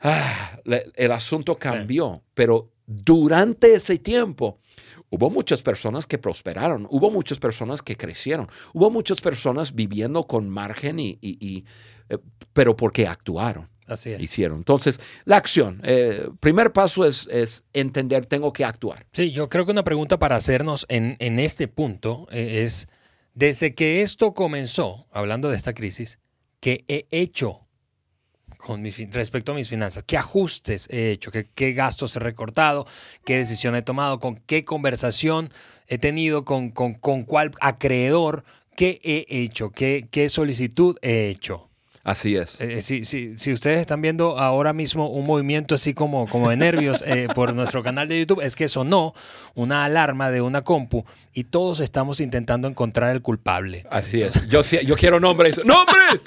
ah, 0.00 0.58
el 0.94 1.12
asunto 1.12 1.56
cambió, 1.56 2.22
pero 2.32 2.72
durante 2.86 3.74
ese 3.74 3.98
tiempo 3.98 4.58
hubo 5.10 5.28
muchas 5.28 5.62
personas 5.62 6.06
que 6.06 6.18
prosperaron, 6.18 6.86
hubo 6.90 7.10
muchas 7.10 7.38
personas 7.38 7.82
que 7.82 7.96
crecieron, 7.96 8.48
hubo 8.72 8.90
muchas 8.90 9.20
personas 9.20 9.74
viviendo 9.74 10.26
con 10.26 10.48
margen 10.48 10.98
y, 10.98 11.18
eh, 12.08 12.18
pero 12.52 12.76
porque 12.76 13.06
actuaron. 13.06 13.73
Así 13.86 14.12
es. 14.12 14.20
hicieron. 14.20 14.58
Entonces, 14.58 15.00
la 15.24 15.36
acción. 15.36 15.80
Eh, 15.84 16.28
primer 16.40 16.72
paso 16.72 17.04
es, 17.04 17.28
es, 17.30 17.64
entender, 17.72 18.26
tengo 18.26 18.52
que 18.52 18.64
actuar. 18.64 19.06
Sí, 19.12 19.30
yo 19.30 19.48
creo 19.48 19.66
que 19.66 19.72
una 19.72 19.84
pregunta 19.84 20.18
para 20.18 20.36
hacernos 20.36 20.86
en, 20.88 21.16
en 21.18 21.38
este 21.38 21.68
punto 21.68 22.26
eh, 22.30 22.62
es, 22.64 22.88
desde 23.34 23.74
que 23.74 24.02
esto 24.02 24.32
comenzó, 24.32 25.06
hablando 25.12 25.50
de 25.50 25.56
esta 25.56 25.74
crisis, 25.74 26.18
¿qué 26.60 26.84
he 26.88 27.06
hecho 27.10 27.60
con 28.56 28.80
mi, 28.80 28.90
respecto 28.90 29.52
a 29.52 29.54
mis 29.54 29.68
finanzas? 29.68 30.02
¿Qué 30.04 30.16
ajustes 30.16 30.88
he 30.90 31.10
hecho? 31.10 31.30
¿Qué, 31.30 31.48
¿Qué, 31.54 31.72
gastos 31.72 32.16
he 32.16 32.20
recortado? 32.20 32.86
¿Qué 33.24 33.36
decisión 33.36 33.74
he 33.76 33.82
tomado? 33.82 34.18
¿Con 34.18 34.36
qué 34.36 34.64
conversación 34.64 35.50
he 35.86 35.98
tenido? 35.98 36.44
¿Con, 36.44 36.70
con, 36.70 36.94
con 36.94 37.24
cuál 37.24 37.50
acreedor? 37.60 38.44
¿Qué 38.76 39.00
he 39.04 39.26
hecho? 39.28 39.70
¿Qué, 39.70 40.08
qué 40.10 40.28
solicitud 40.28 40.96
he 41.02 41.28
hecho? 41.28 41.68
Así 42.04 42.36
es. 42.36 42.60
Eh, 42.60 42.82
si, 42.82 43.06
si, 43.06 43.34
si, 43.38 43.50
ustedes 43.50 43.80
están 43.80 44.02
viendo 44.02 44.38
ahora 44.38 44.74
mismo 44.74 45.08
un 45.08 45.24
movimiento 45.24 45.74
así 45.74 45.94
como, 45.94 46.28
como 46.28 46.50
de 46.50 46.58
nervios 46.58 47.02
eh, 47.06 47.28
por 47.34 47.54
nuestro 47.54 47.82
canal 47.82 48.08
de 48.08 48.20
YouTube, 48.20 48.42
es 48.42 48.56
que 48.56 48.68
sonó 48.68 49.14
una 49.54 49.86
alarma 49.86 50.30
de 50.30 50.42
una 50.42 50.62
compu 50.62 51.06
y 51.32 51.44
todos 51.44 51.80
estamos 51.80 52.20
intentando 52.20 52.68
encontrar 52.68 53.12
el 53.12 53.22
culpable. 53.22 53.86
Así 53.90 54.20
es. 54.20 54.46
Yo, 54.48 54.60
yo 54.60 54.96
quiero 54.96 55.18
nombres. 55.18 55.64
¡Nombres! 55.64 56.20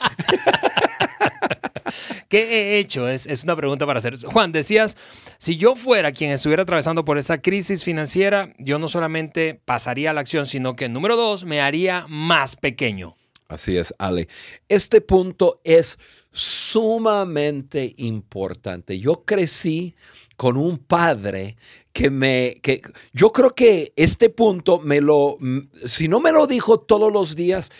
¿Qué 2.27 2.41
he 2.41 2.79
hecho? 2.79 3.07
Es, 3.07 3.27
es, 3.27 3.43
una 3.43 3.55
pregunta 3.55 3.85
para 3.85 3.99
hacer. 3.99 4.17
Juan, 4.17 4.51
decías, 4.51 4.97
si 5.37 5.57
yo 5.57 5.75
fuera 5.75 6.11
quien 6.11 6.31
estuviera 6.31 6.63
atravesando 6.63 7.05
por 7.05 7.19
esa 7.19 7.37
crisis 7.37 7.83
financiera, 7.83 8.49
yo 8.57 8.79
no 8.79 8.87
solamente 8.87 9.61
pasaría 9.63 10.09
a 10.09 10.13
la 10.13 10.21
acción, 10.21 10.47
sino 10.47 10.75
que, 10.75 10.89
número 10.89 11.15
dos, 11.15 11.45
me 11.45 11.61
haría 11.61 12.07
más 12.09 12.55
pequeño. 12.55 13.13
Así 13.47 13.77
es, 13.77 13.93
Ale. 13.97 14.27
Este 14.67 14.99
punto 15.01 15.61
es 15.63 15.97
sumamente 16.31 17.93
importante. 17.97 18.99
Yo 18.99 19.23
crecí 19.23 19.95
con 20.35 20.57
un 20.57 20.77
padre 20.77 21.55
que 21.93 22.09
me, 22.09 22.59
que 22.61 22.81
yo 23.13 23.31
creo 23.31 23.55
que 23.55 23.93
este 23.95 24.29
punto 24.29 24.79
me 24.79 25.01
lo, 25.01 25.37
si 25.85 26.07
no 26.07 26.19
me 26.19 26.31
lo 26.31 26.45
dijo 26.45 26.79
todos 26.79 27.11
los 27.11 27.35
días, 27.35 27.71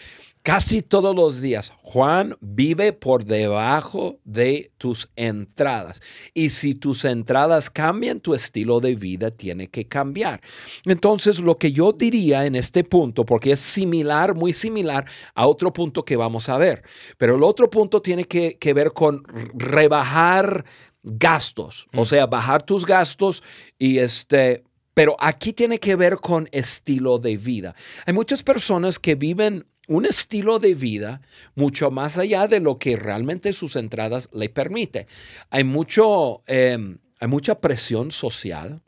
casi 0.47 0.81
todos 0.81 1.13
los 1.13 1.41
días, 1.41 1.73
Juan 1.81 2.37
vive 2.39 2.93
por 2.93 3.25
debajo 3.25 4.21
de 4.23 4.71
tus 4.77 5.09
entradas. 5.17 6.01
Y 6.33 6.51
si 6.51 6.73
tus 6.73 7.03
entradas 7.03 7.69
cambian, 7.69 8.21
tu 8.21 8.33
estilo 8.33 8.79
de 8.79 8.95
vida 8.95 9.29
tiene 9.29 9.67
que 9.67 9.89
cambiar. 9.89 10.39
Entonces, 10.85 11.39
lo 11.39 11.57
que 11.57 11.73
yo 11.73 11.91
diría 11.91 12.45
en 12.45 12.55
este 12.55 12.85
punto, 12.85 13.25
porque 13.25 13.51
es 13.51 13.59
similar, 13.59 14.35
muy 14.35 14.53
similar 14.53 15.03
a 15.35 15.47
otro 15.47 15.73
punto 15.73 16.05
que 16.05 16.15
vamos 16.15 16.47
a 16.47 16.57
ver, 16.57 16.81
pero 17.17 17.35
el 17.35 17.43
otro 17.43 17.69
punto 17.69 18.01
tiene 18.01 18.23
que, 18.23 18.73
ver 18.73 18.93
con 18.93 19.23
rebajar 19.53 20.63
gastos, 21.03 21.87
o 21.93 22.03
mm. 22.03 22.05
sea, 22.05 22.25
bajar 22.25 22.63
tus 22.63 22.85
gastos 22.85 23.43
y 23.77 23.97
este, 23.97 24.63
pero 24.93 25.17
aquí 25.19 25.51
tiene 25.51 25.77
que 25.77 25.97
ver 25.97 26.19
con 26.19 26.47
estilo 26.53 27.19
de 27.19 27.35
vida. 27.35 27.75
Hay 28.05 28.13
muchas 28.13 28.43
personas 28.43 28.97
que 28.97 29.15
viven 29.15 29.65
un 29.87 30.05
estilo 30.05 30.59
de 30.59 30.75
vida 30.75 31.21
mucho 31.55 31.91
más 31.91 32.17
allá 32.17 32.47
de 32.47 32.59
lo 32.59 32.77
que 32.77 32.95
realmente 32.95 33.53
sus 33.53 33.75
entradas 33.75 34.29
le 34.33 34.49
permite. 34.49 35.07
Hay, 35.49 35.63
mucho, 35.63 36.43
em, 36.45 36.99
hay 37.19 37.27
mucha 37.27 37.59
presión 37.59 38.11
social 38.11 38.81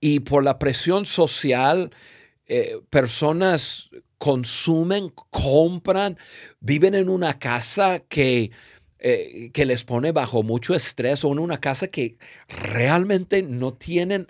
y 0.00 0.20
por 0.20 0.42
la 0.42 0.58
presión 0.58 1.04
social 1.06 1.90
eh, 2.46 2.78
personas 2.90 3.90
consumen, 4.18 5.12
compran, 5.30 6.18
viven 6.60 6.94
en 6.94 7.08
una 7.08 7.38
casa 7.38 8.00
que, 8.00 8.50
eh, 8.98 9.50
que 9.52 9.66
les 9.66 9.84
pone 9.84 10.12
bajo 10.12 10.42
mucho 10.42 10.74
estrés 10.74 11.24
o 11.24 11.32
en 11.32 11.38
una 11.38 11.60
casa 11.60 11.88
que 11.88 12.16
realmente 12.48 13.42
no 13.42 13.74
tienen 13.74 14.26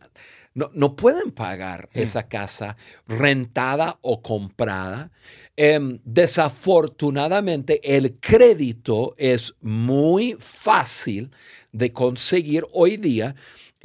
no, 0.54 0.96
pueden 0.96 1.32
pagar 1.32 1.88
mm. 1.92 1.98
esa 1.98 2.28
casa 2.28 2.76
rentada 3.06 3.98
o 4.02 4.22
comprada. 4.22 5.10
Em, 5.56 6.00
desafortunadamente, 6.04 7.80
el 7.96 8.18
crédito 8.18 9.14
es 9.16 9.54
muy 9.60 10.36
fácil 10.40 11.30
de 11.70 11.92
conseguir 11.92 12.64
hoy 12.72 12.96
día 12.96 13.36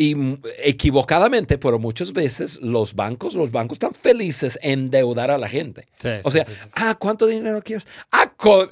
y 0.02 0.16
equivocadamente, 0.64 1.58
pero 1.58 1.78
muchas 1.78 2.14
veces 2.14 2.58
los 2.62 2.96
bancos, 2.96 3.34
los 3.34 3.52
bancos 3.52 3.76
están 3.76 3.94
felices 3.94 4.58
en 4.62 4.80
endeudar 4.80 5.30
a 5.30 5.38
la 5.38 5.50
gente. 5.50 5.88
o 6.24 6.32
sea, 6.32 6.46
ah, 6.76 6.96
¿cuánto 6.98 7.26
dinero 7.26 7.62
quieres? 7.62 7.86
Ah, 8.10 8.32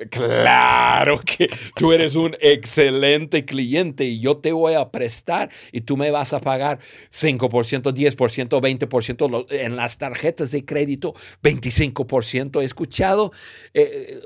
claro 0.09 1.19
que 1.19 1.49
tú 1.75 1.91
eres 1.91 2.15
un 2.15 2.37
excelente 2.39 3.43
cliente 3.43 4.05
y 4.05 4.21
yo 4.21 4.37
te 4.37 4.53
voy 4.53 4.75
a 4.75 4.89
prestar 4.89 5.49
y 5.73 5.81
tú 5.81 5.97
me 5.97 6.11
vas 6.11 6.31
a 6.31 6.39
pagar 6.39 6.79
5%, 7.11 7.91
10%, 7.91 8.87
20% 8.87 9.45
en 9.49 9.75
las 9.75 9.97
tarjetas 9.97 10.51
de 10.51 10.63
crédito, 10.63 11.13
25%. 11.43 12.61
He 12.61 12.63
escuchado 12.63 13.33
eh, 13.73 14.17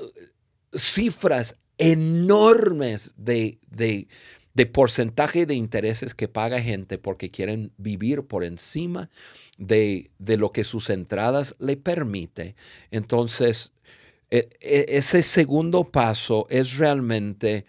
cifras 0.72 1.56
enormes 1.78 3.12
de, 3.16 3.58
de 3.66 4.06
de 4.54 4.66
porcentaje 4.66 5.46
de 5.46 5.54
intereses 5.54 6.14
que 6.14 6.28
paga 6.28 6.60
gente 6.60 6.98
porque 6.98 7.30
quieren 7.30 7.72
vivir 7.78 8.22
por 8.24 8.44
encima 8.44 9.10
de, 9.58 10.10
lo 10.18 10.52
que 10.52 10.64
sus 10.64 10.90
entradas 10.90 11.56
le 11.58 11.76
permite. 11.76 12.54
Entonces, 12.90 13.72
e, 14.30 14.50
e, 14.60 14.86
ese 14.88 15.22
segundo 15.22 15.84
paso 15.84 16.46
es 16.50 16.76
realmente 16.76 17.64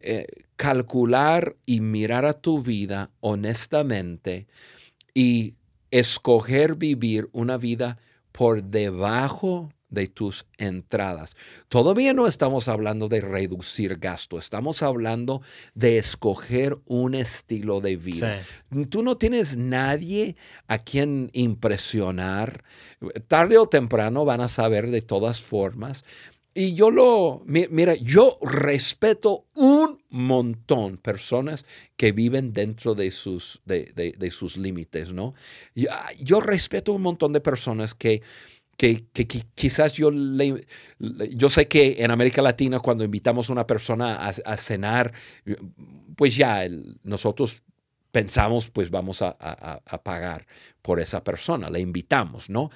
eh, 0.00 0.26
calcular 0.56 1.56
y 1.66 1.80
mirar 1.80 2.24
a 2.24 2.34
tu 2.34 2.62
vida 2.62 3.10
honestamente 3.20 4.46
y 5.14 5.54
escoger 5.90 6.76
vivir 6.76 7.28
una 7.32 7.58
vida 7.58 7.98
por 8.32 8.62
debajo 8.62 9.70
de 9.92 10.08
tus 10.08 10.46
entradas. 10.58 11.36
Todavía 11.68 12.14
no 12.14 12.26
estamos 12.26 12.66
hablando 12.66 13.08
de 13.08 13.20
reducir 13.20 13.98
gasto, 13.98 14.38
estamos 14.38 14.82
hablando 14.82 15.42
de 15.74 15.98
escoger 15.98 16.78
un 16.86 17.14
estilo 17.14 17.80
de 17.80 17.96
vida. 17.96 18.42
Tú 18.88 19.02
no 19.02 19.16
tienes 19.16 19.56
nadie 19.56 20.34
a 20.66 20.78
quien 20.78 21.30
impresionar. 21.34 22.64
Tarde 23.28 23.58
o 23.58 23.66
temprano 23.66 24.24
van 24.24 24.40
a 24.40 24.48
saber 24.48 24.90
de 24.90 25.02
todas 25.02 25.42
formas. 25.42 26.04
Y 26.54 26.74
yo 26.74 26.90
lo, 26.90 27.42
mira, 27.46 27.94
yo 27.94 28.38
respeto 28.42 29.46
un 29.54 30.02
montón 30.10 30.98
personas 30.98 31.64
que 31.96 32.12
viven 32.12 32.52
dentro 32.52 32.94
de 32.94 33.10
sus, 33.10 33.62
de, 33.64 34.30
sus 34.30 34.58
límites, 34.58 35.14
¿no? 35.14 35.34
yo 35.74 36.40
respeto 36.40 36.92
un 36.92 37.00
montón 37.00 37.32
de 37.32 37.40
personas 37.40 37.94
que 37.94 38.20
que, 38.76 39.04
quizás 39.54 39.94
yo 39.94 40.10
yo 41.30 41.48
sé 41.48 41.68
que 41.68 41.96
en 41.98 42.10
América 42.10 42.42
Latina 42.42 42.80
cuando 42.80 43.04
invitamos 43.04 43.48
a 43.48 43.52
una 43.52 43.66
persona 43.66 44.28
a, 44.28 44.56
cenar, 44.56 45.12
pues 46.16 46.36
ya 46.36 46.66
nosotros 47.04 47.62
pensamos 48.10 48.68
pues 48.70 48.90
vamos 48.90 49.22
a, 49.22 49.80
pagar 50.02 50.46
por 50.82 51.00
esa 51.00 51.22
persona, 51.22 51.70
le 51.70 51.80
invitamos, 51.80 52.50
¿no? 52.50 52.70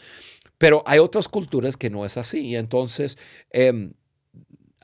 Pero 0.58 0.82
hay 0.86 0.98
otras 0.98 1.28
culturas 1.28 1.76
que 1.76 1.90
no 1.90 2.04
es 2.04 2.16
así. 2.16 2.56
Entonces, 2.56 3.18
em, 3.50 3.92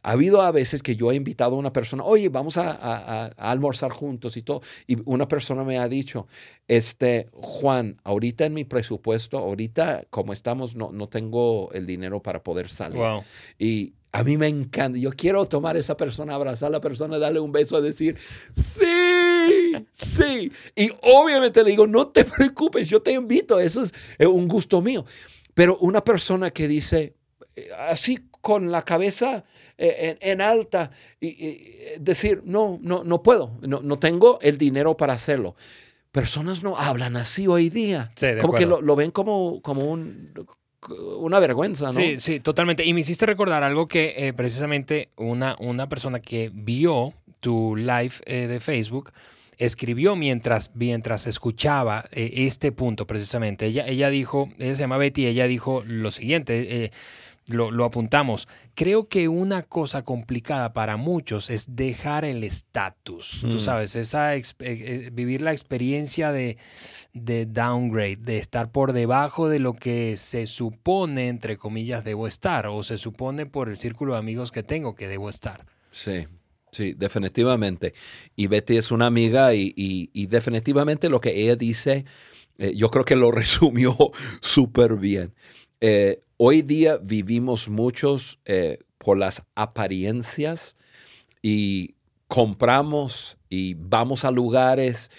ha 0.03 0.13
habido 0.13 0.43
a 0.43 0.51
veces 0.51 0.83
que 0.83 0.97
yo 0.97 1.13
he 1.13 1.15
invitado 1.15 1.55
a 1.55 1.59
una 1.59 1.73
persona, 1.73 2.03
oye, 2.05 2.29
vamos 2.29 2.57
a, 2.57 3.27
almorzar 3.37 3.93
juntos 3.93 4.37
y 4.37 4.43
todo. 4.43 4.63
Y 4.87 4.97
una 5.05 5.29
persona 5.29 5.65
me 5.65 5.79
ha 5.79 5.89
dicho, 5.89 6.27
este, 6.67 7.29
Juan, 7.33 8.01
ahorita 8.03 8.45
en 8.45 8.55
mi 8.55 8.65
presupuesto, 8.65 9.39
ahorita 9.39 10.05
como 10.11 10.33
estamos, 10.33 10.75
no, 10.75 10.91
no 10.93 11.09
tengo 11.09 11.71
el 11.73 11.87
dinero 11.87 12.21
para 12.21 12.43
poder 12.43 12.69
salir. 12.69 13.01
Y 13.59 13.95
a 14.13 14.25
mí 14.25 14.37
me 14.37 14.49
encanta. 14.49 14.99
Yo 14.99 15.11
quiero 15.13 15.45
tomar 15.47 15.77
a 15.77 15.79
esa 15.79 15.97
persona, 15.97 16.35
abrazar 16.35 16.69
a 16.69 16.73
la 16.73 16.81
persona, 16.81 17.19
darle 17.19 17.41
un 17.41 17.53
beso, 17.53 17.81
decir, 17.81 18.19
sí, 18.55 19.73
sí. 19.93 20.53
Y 20.77 20.91
obviamente 21.03 21.63
le 21.63 21.71
digo, 21.71 21.87
no 21.87 22.09
te 22.09 22.25
preocupes, 22.37 22.91
yo 22.91 23.01
te 23.01 23.13
invito, 23.13 23.59
eso 23.59 23.83
es 23.83 23.93
un 24.27 24.49
gusto 24.49 24.83
mío. 24.83 25.05
Pero 25.55 25.79
una 25.79 26.03
persona 26.05 26.51
que 26.51 26.69
dice, 26.69 27.15
eh, 27.57 27.69
así 27.89 28.19
con 28.43 28.71
la 28.71 28.83
cabeza 28.83 29.45
eh, 29.79 30.19
en, 30.21 30.43
alta, 30.43 30.91
y, 31.19 31.59
decir, 31.99 32.43
no, 32.45 32.79
no, 32.83 33.05
no 33.05 33.23
puedo, 33.23 33.59
no, 33.63 33.81
no 33.81 33.99
tengo 33.99 34.39
el 34.43 34.59
dinero 34.59 34.95
para 34.99 35.15
hacerlo 35.15 35.57
personas 36.13 36.63
no 36.63 36.77
hablan 36.77 37.17
así 37.17 37.47
hoy 37.47 37.71
día. 37.71 38.11
como 38.41 38.53
que 38.53 38.67
lo, 38.67 38.95
ven 38.97 39.11
como, 39.11 39.61
como 39.63 39.85
un, 39.87 40.35
una 41.19 41.41
vergüenza, 41.41 41.87
¿no? 41.87 41.93
Sí, 41.95 42.21
sí, 42.21 42.39
totalmente. 42.39 42.85
Y 42.85 42.93
me 42.93 43.01
hiciste 43.01 43.27
recordar 43.27 43.63
algo 43.63 43.89
que 43.89 44.15
eh, 44.17 44.33
precisamente 44.33 45.09
una, 45.17 45.57
una 45.59 45.89
persona 45.89 46.21
que 46.21 46.51
vio 46.53 47.15
tu 47.41 47.75
live 47.77 48.13
eh, 48.27 48.47
de 48.47 48.61
Facebook 48.61 49.13
escribió 49.59 50.17
mientras, 50.17 50.71
mientras 50.75 51.27
escuchaba 51.27 52.07
eh, 52.13 52.31
este 52.37 52.73
punto 52.73 53.07
precisamente. 53.07 53.67
Ella, 53.67 53.87
ella 53.87 54.11
dijo, 54.11 54.51
ella 54.59 54.75
se 54.75 54.81
llama 54.81 54.99
Betty, 54.99 55.27
ella 55.27 55.47
dijo 55.47 55.83
lo 55.87 56.11
siguiente, 56.11 56.91
lo, 57.47 57.85
apuntamos. 57.85 58.49
Creo 58.75 59.09
que 59.09 59.29
una 59.29 59.63
cosa 59.63 60.05
complicada 60.05 60.73
para 60.73 60.97
muchos 60.97 61.51
es 61.51 61.77
dejar 61.77 62.25
el 62.25 62.45
estatus, 62.45 63.39
tú 63.41 63.57
mm. 63.57 63.61
sabes, 63.61 63.97
esa 63.97 64.33
vivir 65.13 65.43
la 65.43 65.53
experiencia 65.53 66.33
de 66.33 66.57
de 67.13 67.47
downgrade, 67.47 68.17
de 68.17 68.39
estar 68.39 68.71
por 68.73 68.93
debajo 68.93 69.49
de 69.49 69.59
lo 69.59 69.75
que 69.75 70.17
se 70.17 70.47
supone, 70.47 71.29
entre 71.29 71.57
comillas, 71.57 72.05
debo 72.05 72.27
estar, 72.27 72.67
o 72.67 72.83
se 72.83 72.99
supone 72.99 73.47
por 73.47 73.69
el 73.69 73.77
círculo 73.77 74.15
de 74.15 74.19
amigos 74.19 74.51
que 74.51 74.63
tengo 74.63 74.95
que 74.95 75.09
debo 75.09 75.29
estar. 75.29 75.67
Sí, 75.91 76.27
sí, 76.71 76.95
definitivamente. 76.95 77.93
Y 78.35 78.47
Betty 78.47 78.77
es 78.77 78.91
una 78.91 79.07
amiga 79.07 79.55
y, 79.55 80.27
definitivamente 80.27 81.11
lo 81.11 81.21
que 81.21 81.43
ella 81.43 81.57
dice, 81.57 82.07
eh, 82.59 82.73
yo 82.75 82.91
creo 82.91 83.05
que 83.05 83.17
lo 83.17 83.31
resumió 83.31 83.97
súper 84.41 84.97
bien. 84.97 85.35
Eh, 85.85 86.23
hoy 86.37 86.63
día 86.63 86.97
vivimos 87.03 87.69
muchos 87.69 88.39
eh, 88.45 88.79
por 88.99 89.19
las 89.19 89.43
apariencias 89.57 90.77
y 91.43 91.97
compramos 92.29 93.37
y 93.51 93.75
vamos 93.75 94.25
a 94.25 94.31
lugares 94.31 95.11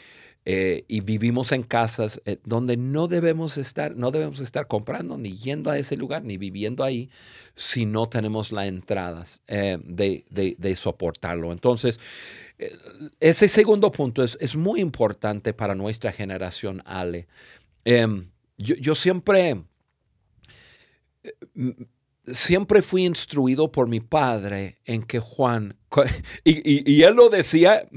eh, 0.46 0.86
y 0.88 1.02
vivimos 1.02 1.52
en 1.52 1.64
casas 1.64 2.22
donde 2.46 2.78
no 2.78 3.10
debemos 3.10 3.58
estar, 3.58 3.94
no 3.98 4.10
debemos 4.10 4.40
estar 4.40 4.68
comprando 4.68 5.18
ni 5.18 5.36
yendo 5.36 5.70
a 5.70 5.78
ese 5.78 5.98
lugar 5.98 6.24
ni 6.24 6.38
viviendo 6.38 6.86
ahí 6.86 7.10
si 7.56 7.86
no 7.86 8.08
tenemos 8.08 8.54
las 8.54 8.68
entradas 8.68 9.42
eh, 9.48 9.78
de, 9.84 10.76
soportarlo. 10.78 11.52
Entonces, 11.52 12.00
ese 13.20 13.50
segundo 13.50 13.92
punto 13.92 14.24
es, 14.24 14.38
es, 14.40 14.56
muy 14.56 14.80
importante 14.80 15.54
para 15.54 15.76
nuestra 15.76 16.14
generación, 16.14 16.82
Ale. 16.86 17.28
Em, 17.84 18.30
yo, 18.58 18.96
siempre, 18.96 19.62
siempre 22.28 22.82
fui 22.82 23.06
instruido 23.06 23.72
por 23.72 23.88
mi 23.88 24.00
padre 24.00 24.78
en 24.86 25.04
que 25.04 25.20
Juan, 25.20 25.78
y, 26.44 26.92
y 26.92 27.04
él 27.04 27.16
lo 27.16 27.30
decía 27.30 27.88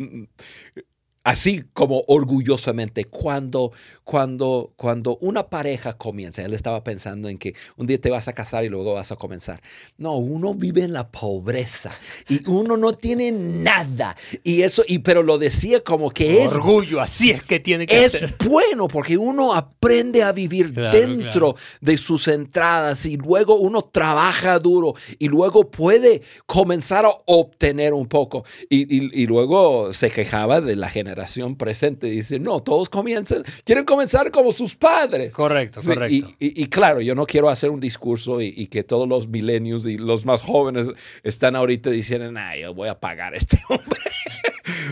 así 1.26 1.64
como 1.72 2.04
orgullosamente, 2.06 3.06
cuando, 3.06 3.72
cuando, 4.04 4.72
cuando 4.76 5.18
una 5.20 5.48
pareja 5.48 5.94
comienza, 5.94 6.44
él 6.44 6.54
estaba 6.54 6.84
pensando 6.84 7.28
en 7.28 7.36
que 7.36 7.52
un 7.76 7.88
día 7.88 8.00
te 8.00 8.10
vas 8.10 8.28
a 8.28 8.32
casar 8.32 8.64
y 8.64 8.68
luego 8.68 8.94
vas 8.94 9.10
a 9.10 9.16
comenzar. 9.16 9.60
No, 9.98 10.14
uno 10.18 10.54
vive 10.54 10.84
en 10.84 10.92
la 10.92 11.10
pobreza 11.10 11.90
y 12.28 12.48
uno 12.48 12.76
no 12.76 12.92
tiene 12.92 13.32
nada. 13.32 14.16
Y 14.44 14.62
eso, 14.62 14.84
y, 14.86 15.00
pero 15.00 15.24
lo 15.24 15.36
decía 15.36 15.82
como 15.82 16.10
que 16.10 16.44
es... 16.44 16.48
Orgullo, 16.48 17.00
así 17.00 17.32
es 17.32 17.42
que 17.42 17.58
tiene 17.58 17.86
que 17.86 18.04
es 18.04 18.12
ser. 18.12 18.24
Es 18.38 18.38
bueno 18.48 18.86
porque 18.86 19.18
uno 19.18 19.52
aprende 19.52 20.22
a 20.22 20.30
vivir 20.30 20.72
dentro 20.72 21.56
de 21.80 21.98
sus 21.98 22.28
entradas 22.28 23.04
y 23.04 23.16
luego 23.16 23.56
uno 23.56 23.82
trabaja 23.82 24.60
duro 24.60 24.94
y 25.18 25.26
luego 25.26 25.72
puede 25.72 26.22
comenzar 26.46 27.04
a 27.04 27.10
obtener 27.26 27.94
un 27.94 28.06
poco. 28.06 28.44
Y, 28.70 29.20
y 29.20 29.26
luego 29.26 29.92
se 29.92 30.08
quejaba 30.08 30.60
de 30.60 30.76
la 30.76 30.88
generación 30.88 31.15
presente 31.56 32.06
dice, 32.06 32.38
no, 32.38 32.60
todos 32.60 32.88
comienzan, 32.88 33.44
quieren 33.64 33.84
comenzar 33.84 34.30
como 34.30 34.52
sus 34.52 34.74
padres. 34.74 35.32
Correcto, 35.32 35.80
correcto. 35.82 36.34
Y, 36.38 36.66
claro, 36.66 37.00
yo 37.00 37.14
no 37.14 37.26
quiero 37.26 37.48
hacer 37.48 37.70
un 37.70 37.80
discurso 37.80 38.40
y, 38.40 38.66
que 38.66 38.82
todos 38.82 39.08
los 39.08 39.28
milenios 39.28 39.86
y 39.86 39.96
los 39.96 40.24
más 40.26 40.42
jóvenes 40.42 40.88
están 41.22 41.56
ahorita 41.56 41.90
diciendo, 41.90 42.30
ay, 42.38 42.62
yo 42.62 42.74
voy 42.74 42.88
a 42.88 42.98
pagar 42.98 43.34
a 43.34 43.36
este 43.36 43.60
hombre. 43.68 44.00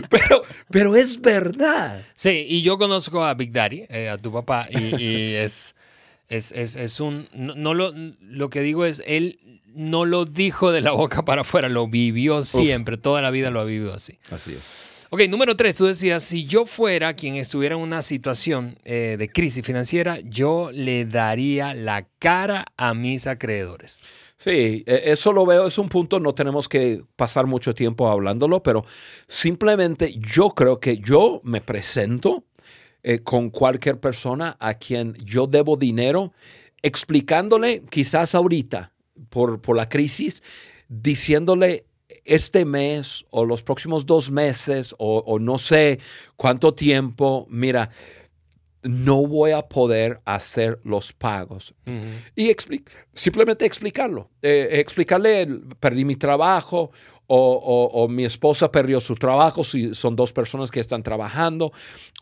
pero, 0.09 0.41
pero 0.69 0.95
es 0.95 1.19
verdad. 1.19 2.03
Sí, 2.15 2.45
y 2.47 2.61
yo 2.61 2.77
conozco 2.77 3.23
a 3.23 3.33
Big 3.33 3.51
Daddy, 3.51 3.85
eh, 3.89 4.09
a 4.09 4.17
tu 4.17 4.31
papá, 4.31 4.67
y, 4.69 5.33
es, 5.35 5.75
es, 6.29 6.51
es, 6.51 6.75
es, 6.75 6.99
un, 6.99 7.27
no, 7.33 7.73
lo, 7.73 7.93
lo 8.21 8.49
que 8.49 8.61
digo 8.61 8.85
es, 8.85 9.03
él 9.05 9.39
no 9.75 10.05
lo 10.05 10.25
dijo 10.25 10.71
de 10.71 10.81
la 10.81 10.91
boca 10.91 11.25
para 11.25 11.41
afuera, 11.41 11.69
lo 11.69 11.87
vivió 11.87 12.41
siempre, 12.43 12.97
toda 12.97 13.21
la 13.21 13.29
vida 13.29 13.51
lo 13.51 13.59
ha 13.59 13.65
vivido 13.65 13.93
así. 13.93 14.17
Así 14.31 14.53
es. 14.53 14.94
Ok, 15.15 15.29
número 15.29 15.55
tres, 15.55 15.77
tú 15.77 15.85
decías, 15.85 16.23
si 16.23 16.45
yo 16.45 16.65
fuera 16.65 17.13
quien 17.13 17.35
estuviera 17.35 17.75
en 17.75 17.81
una 17.81 18.01
situación 18.01 18.77
eh, 18.83 19.15
de 19.17 19.29
crisis 19.29 19.65
financiera, 19.65 20.19
yo 20.19 20.71
le 20.73 21.05
daría 21.05 21.73
la 21.73 22.09
cara 22.19 22.65
a 22.75 22.93
mis 22.93 23.25
acreedores. 23.25 24.01
Sí, 24.35 24.83
e, 24.85 25.03
eso 25.05 25.31
lo 25.31 25.45
veo, 25.45 25.67
es 25.67 25.77
un 25.77 25.87
punto, 25.87 26.19
no 26.19 26.35
tenemos 26.35 26.67
que 26.67 27.01
pasar 27.15 27.45
mucho 27.45 27.73
tiempo 27.73 28.09
hablándolo, 28.09 28.61
pero 28.61 28.83
simplemente 29.25 30.15
yo 30.17 30.49
creo 30.49 30.81
que 30.81 30.97
yo 30.97 31.39
me 31.45 31.61
presento 31.61 32.43
eh, 33.01 33.19
con 33.19 33.51
cualquier 33.51 34.01
persona 34.01 34.57
a 34.59 34.73
quien 34.73 35.13
yo 35.23 35.47
debo 35.47 35.77
dinero, 35.77 36.33
explicándole 36.81 37.85
quizás 37.89 38.35
ahorita 38.35 38.91
por, 39.29 39.61
por 39.61 39.77
la 39.77 39.87
crisis, 39.87 40.43
diciéndole 40.89 41.85
este 42.25 42.65
mes 42.65 43.25
o 43.29 43.45
los 43.45 43.63
próximos 43.63 44.05
dos 44.05 44.31
meses 44.31 44.93
o, 44.97 45.37
no 45.39 45.57
sé 45.57 45.99
cuánto 46.35 46.73
tiempo, 46.73 47.47
mira, 47.49 47.89
no 48.81 49.25
voy 49.25 49.51
a 49.51 49.63
poder 49.63 50.21
hacer 50.25 50.79
los 50.83 51.13
pagos. 51.13 51.73
Y 52.35 52.55
simplemente 53.13 53.65
explicarlo. 53.65 54.29
Eh, 54.41 54.69
explicarle, 54.73 55.47
perdí 55.79 56.03
mi 56.05 56.15
trabajo 56.15 56.91
o, 57.27 58.07
mi 58.09 58.25
esposa 58.25 58.71
perdió 58.71 58.99
su 58.99 59.15
trabajo, 59.15 59.63
si 59.63 59.95
son 59.95 60.15
dos 60.15 60.31
personas 60.33 60.69
que 60.69 60.79
están 60.79 61.03
trabajando, 61.03 61.71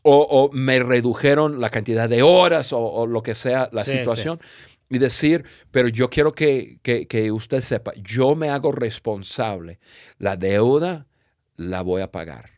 o, 0.02 0.50
me 0.54 0.80
redujeron 0.80 1.60
la 1.60 1.70
cantidad 1.70 2.08
de 2.08 2.24
horas 2.24 2.72
o, 2.74 3.06
lo 3.08 3.22
que 3.24 3.36
sea 3.36 3.70
la 3.72 3.84
situación 3.84 4.40
y 4.94 5.00
decir, 5.00 5.44
pero 5.72 5.88
yo 5.88 6.10
quiero 6.10 6.34
que, 6.34 6.80
usted 7.34 7.62
sepa, 7.62 7.94
yo 7.96 8.36
me 8.36 8.50
hago 8.50 8.72
responsable. 8.72 9.80
La 10.20 10.38
deuda 10.38 11.08
la 11.56 11.82
voy 11.82 12.02
a 12.02 12.12
pagar. 12.12 12.52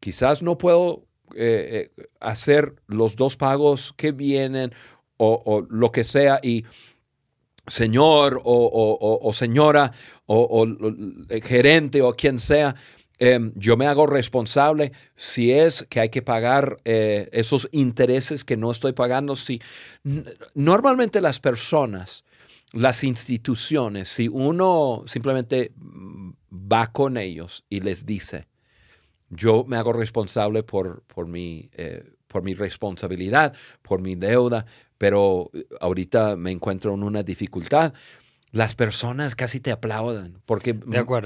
Quizás 0.00 0.42
no 0.42 0.56
puedo 0.56 1.06
eh, 1.34 1.90
eh, 1.96 2.06
hacer 2.20 2.74
los 2.86 3.16
dos 3.16 3.36
pagos 3.36 3.92
que 3.96 4.12
vienen 4.12 4.72
o, 5.16 5.66
lo 5.68 5.90
que 5.90 6.04
sea 6.04 6.40
y 6.42 6.64
señor 7.66 8.40
o, 8.44 9.30
señora 9.32 9.92
o, 10.26 10.66
gerente 11.42 12.02
o 12.02 12.14
quien 12.14 12.38
sea, 12.38 12.74
Em, 13.18 13.52
yo 13.54 13.76
me 13.76 13.86
hago 13.86 14.06
responsable 14.06 14.92
si 15.14 15.52
es 15.52 15.86
que 15.88 16.00
hay 16.00 16.08
que 16.08 16.22
pagar 16.22 16.76
eh, 16.84 17.28
esos 17.32 17.68
intereses 17.72 18.44
que 18.44 18.56
no 18.56 18.70
estoy 18.70 18.92
pagando. 18.92 19.36
Si, 19.36 19.60
normalmente 20.54 21.20
las 21.20 21.38
personas, 21.38 22.24
las 22.72 23.04
instituciones, 23.04 24.08
si 24.08 24.26
uno 24.28 25.04
simplemente 25.06 25.72
va 26.52 26.88
con 26.88 27.16
ellos 27.16 27.64
y 27.68 27.80
les 27.80 28.04
dice, 28.04 28.48
yo 29.30 29.64
me 29.64 29.76
hago 29.76 29.92
responsable 29.92 30.64
por, 30.64 31.04
mi, 31.26 31.70
eh, 31.72 32.04
por 32.26 32.42
mi 32.42 32.54
responsabilidad, 32.54 33.54
por 33.82 34.00
mi 34.00 34.16
deuda, 34.16 34.66
pero 34.98 35.50
ahorita 35.80 36.36
me 36.36 36.50
encuentro 36.50 36.94
en 36.94 37.04
una 37.04 37.22
dificultad 37.22 37.92
las 38.54 38.76
personas 38.76 39.34
casi 39.34 39.58
te 39.58 39.72
aplauden 39.72 40.38
porque 40.46 40.76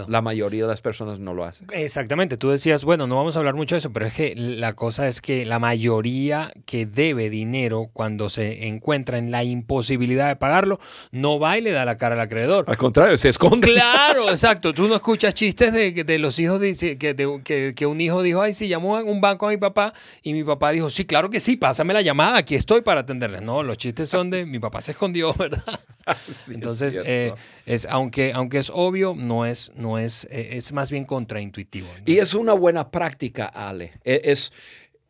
la 0.09 0.23
mayoría 0.23 0.63
de 0.63 0.69
las 0.69 0.81
personas 0.81 1.19
no 1.19 1.35
lo 1.35 1.45
hacen. 1.45 1.67
Exactamente, 1.73 2.39
tú 2.39 2.49
decías, 2.49 2.85
bueno, 2.85 3.07
no 3.07 3.17
vamos 3.17 3.37
a 3.37 3.41
hablar 3.41 3.55
mucho 3.55 3.75
de 3.75 3.81
eso, 3.81 3.93
pero 3.93 4.07
es 4.07 4.15
que 4.15 4.35
la 4.35 4.73
cosa 4.73 5.07
es 5.07 5.21
que 5.21 5.45
la 5.45 5.59
mayoría 5.59 6.51
que 6.65 6.87
debe 6.87 7.29
dinero 7.29 7.91
cuando 7.93 8.31
se 8.31 8.67
encuentra 8.67 9.19
en 9.19 9.31
la 9.31 9.45
imposibilidad 9.45 10.29
de 10.29 10.37
pagarlo, 10.37 10.81
no 11.13 11.39
va 11.39 11.59
y 11.59 11.61
le 11.61 11.73
da 11.73 11.85
la 11.85 11.99
cara 11.99 12.15
al 12.15 12.21
acreedor. 12.23 12.65
Al 12.67 12.79
contrario, 12.79 13.19
se 13.19 13.29
esconde. 13.29 13.69
Claro, 13.69 14.31
exacto. 14.31 14.73
Tú 14.73 14.89
no 14.89 14.95
escuchas 14.95 15.35
chistes 15.35 15.71
de, 15.75 15.93
de 15.93 16.19
los 16.19 16.39
hijos, 16.39 16.61
de, 16.61 16.75
que, 16.97 17.75
que, 17.75 17.87
un 17.87 18.01
hijo 18.01 18.23
dijo, 18.23 18.41
ay, 18.41 18.55
sí, 18.55 18.69
llamó 18.69 18.97
a 18.97 19.05
un 19.05 19.21
banco 19.21 19.47
a 19.47 19.51
mi 19.51 19.59
papá 19.59 19.93
y 20.23 20.33
mi 20.33 20.45
papá 20.45 20.71
dijo, 20.71 20.89
sí, 20.89 21.05
claro 21.05 21.29
que 21.29 21.41
sí, 21.41 21.57
pásame 21.57 21.93
la 21.93 22.01
llamada, 22.01 22.39
aquí 22.39 22.55
estoy 22.55 22.81
para 22.81 23.03
atenderles. 23.03 23.43
No, 23.43 23.63
los 23.63 23.77
chistes 23.77 24.09
son 24.09 24.31
de 24.31 24.47
mi 24.47 24.59
papá 24.59 24.81
se 24.81 24.93
escondió, 24.93 25.35
¿verdad? 25.39 25.79
Sí, 26.35 26.53
Entonces, 26.55 27.01
eh, 27.05 27.33
es, 27.67 27.87
aunque, 27.87 28.33
aunque 28.33 28.59
es 28.59 28.71
obvio, 28.75 29.15
no 29.17 29.47
es, 29.47 29.73
no 29.77 29.99
es, 29.99 30.25
eh, 30.31 30.51
es 30.53 30.73
más 30.73 30.91
bien 30.91 31.05
contraintuitivo. 31.05 31.89
¿no? 31.99 32.03
Y 32.07 32.19
es 32.19 32.35
una 32.35 32.53
buena 32.53 32.91
práctica, 32.91 33.47
Ale. 33.47 33.93
E- 34.05 34.21
Es, 34.25 34.53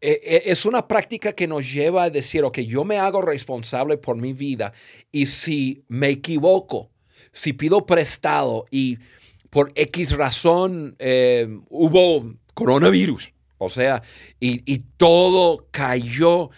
e- 0.00 0.20
e- 0.22 0.42
es 0.50 0.64
una 0.66 0.86
práctica 0.86 1.32
que 1.32 1.46
nos 1.46 1.72
lleva 1.72 2.04
a 2.04 2.10
decir, 2.10 2.44
ok, 2.44 2.58
yo 2.60 2.84
me 2.84 2.98
hago 2.98 3.20
responsable 3.22 3.96
por 3.98 4.16
mi 4.16 4.32
vida 4.32 4.72
y 5.10 5.26
si 5.26 5.84
me 5.88 6.08
equivoco, 6.08 6.90
si 7.32 7.52
pido 7.52 7.84
prestado 7.84 8.66
y 8.70 8.98
por 9.50 9.72
X 9.74 10.12
razón 10.16 10.94
eh, 10.98 11.48
hubo 11.70 12.34
coronavirus, 12.54 13.32
o 13.58 13.68
sea, 13.70 14.02
y, 14.38 14.62
y 14.72 14.78
todo 14.96 15.66
cayó, 15.70 16.50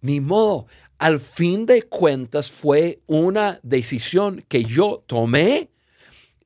ni 0.00 0.20
modo. 0.20 0.66
Al 1.00 1.18
fin 1.18 1.64
de 1.64 1.84
cuentas 1.84 2.50
fue 2.52 3.00
una 3.06 3.58
decisión 3.62 4.44
que 4.48 4.64
yo 4.64 5.02
tomé 5.06 5.70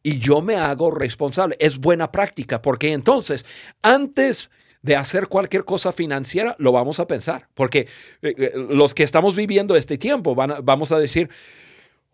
y 0.01 0.21
yo 0.21 0.43
me 0.43 0.55
hago 0.55 0.93
responsable. 0.93 1.57
Es 1.59 1.79
buena 1.79 2.13
práctica 2.13 2.63
porque 2.63 2.93
entonces, 2.93 3.45
antes 3.83 4.53
de 4.81 4.95
hacer 4.95 5.27
cualquier 5.27 5.65
cosa 5.65 5.91
financiera, 5.91 6.55
lo 6.61 6.71
vamos 6.71 7.01
a 7.01 7.09
pensar. 7.09 7.49
Porque 7.53 7.89
eh, 8.23 8.35
eh, 8.39 8.53
los 8.55 8.95
que 8.95 9.03
estamos 9.03 9.35
viviendo 9.35 9.75
este 9.75 9.99
tiempo 9.99 10.37
van 10.37 10.55
vamos 10.63 10.93
a 10.93 11.01
decir, 11.01 11.29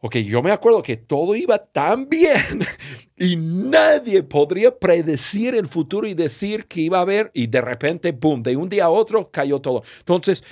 ok, 0.00 0.16
yo 0.16 0.40
me 0.42 0.50
acuerdo 0.50 0.82
que 0.82 0.96
todo 0.96 1.36
iba 1.36 1.58
tan 1.58 2.08
bien 2.08 2.64
y 3.18 3.36
nadie 3.36 4.22
podría 4.22 4.74
predecir 4.74 5.54
el 5.54 5.68
futuro 5.68 6.06
y 6.06 6.14
decir 6.14 6.64
que 6.64 6.80
iba 6.80 6.96
a 6.96 7.02
haber 7.02 7.30
y 7.34 7.48
de 7.48 7.60
repente, 7.60 8.12
boom, 8.12 8.42
de 8.42 8.56
un 8.56 8.70
día 8.70 8.86
a 8.86 8.90
otro 8.90 9.30
cayó 9.30 9.60
todo. 9.60 9.82
Entonces, 9.98 10.42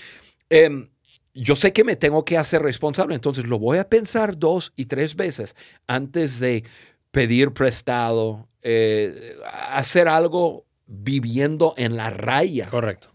em, 0.51 0.87
yo 1.35 1.57
sé 1.57 1.73
que 1.73 1.85
me 1.85 1.97
tengo 1.97 2.25
que 2.25 2.39
hacer 2.39 2.63
responsable, 2.63 3.15
entonces 3.15 3.47
lo 3.47 3.59
voy 3.59 3.79
a 3.79 3.89
pensar 3.89 4.39
dos 4.39 4.73
y 4.77 4.87
tres 4.87 5.15
veces 5.15 5.55
antes 5.87 6.41
de 6.41 6.65
pedir 7.11 7.53
prestado, 7.53 8.49
eh, 8.63 9.37
hacer 9.71 10.09
algo 10.09 10.67
viviendo 10.87 11.75
en 11.77 11.97
la 11.97 12.11
raya. 12.11 12.67
Correcto. 12.67 13.11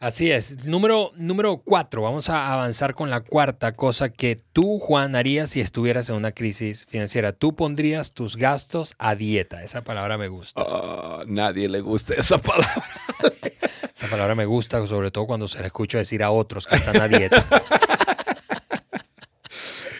Así 0.00 0.30
es. 0.30 0.64
Número, 0.64 1.12
número 1.16 1.58
cuatro. 1.58 2.00
Vamos 2.00 2.30
a 2.30 2.54
avanzar 2.54 2.94
con 2.94 3.10
la 3.10 3.20
cuarta 3.20 3.76
cosa 3.76 4.08
que 4.08 4.34
tú, 4.34 4.78
Juan, 4.78 5.14
harías 5.14 5.50
si 5.50 5.60
estuvieras 5.60 6.08
en 6.08 6.14
una 6.14 6.32
crisis 6.32 6.86
financiera. 6.88 7.32
Tú 7.32 7.54
pondrías 7.54 8.14
tus 8.14 8.36
gastos 8.36 8.94
a 8.96 9.14
dieta. 9.14 9.62
Esa 9.62 9.84
palabra 9.84 10.16
me 10.16 10.28
gusta. 10.28 10.64
Ah, 10.66 11.24
nadie 11.26 11.68
le 11.68 11.82
gusta 11.82 12.14
esa 12.14 12.38
palabra. 12.38 12.82
Esa 13.94 14.08
palabra 14.08 14.34
me 14.34 14.46
gusta, 14.46 14.86
sobre 14.86 15.10
todo 15.10 15.26
cuando 15.26 15.46
se 15.46 15.60
la 15.60 15.66
escucho 15.66 15.98
decir 15.98 16.22
a 16.22 16.30
otros 16.30 16.66
que 16.66 16.76
están 16.76 16.98
a 16.98 17.06
dieta. 17.06 17.44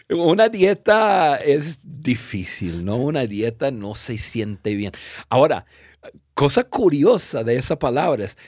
Una 0.09 0.49
dieta 0.49 1.37
es 1.37 1.81
difícil, 1.85 2.87
¿no? 2.87 2.97
Una 2.97 3.27
dieta 3.27 3.71
no 3.71 3.95
se 3.95 4.17
siente 4.17 4.75
bien. 4.75 4.93
Ahora, 5.29 5.67
cosa 6.33 6.65
curiosa 6.65 7.45
de 7.45 7.57
esa 7.57 7.79
palabra 7.79 8.25
es, 8.25 8.39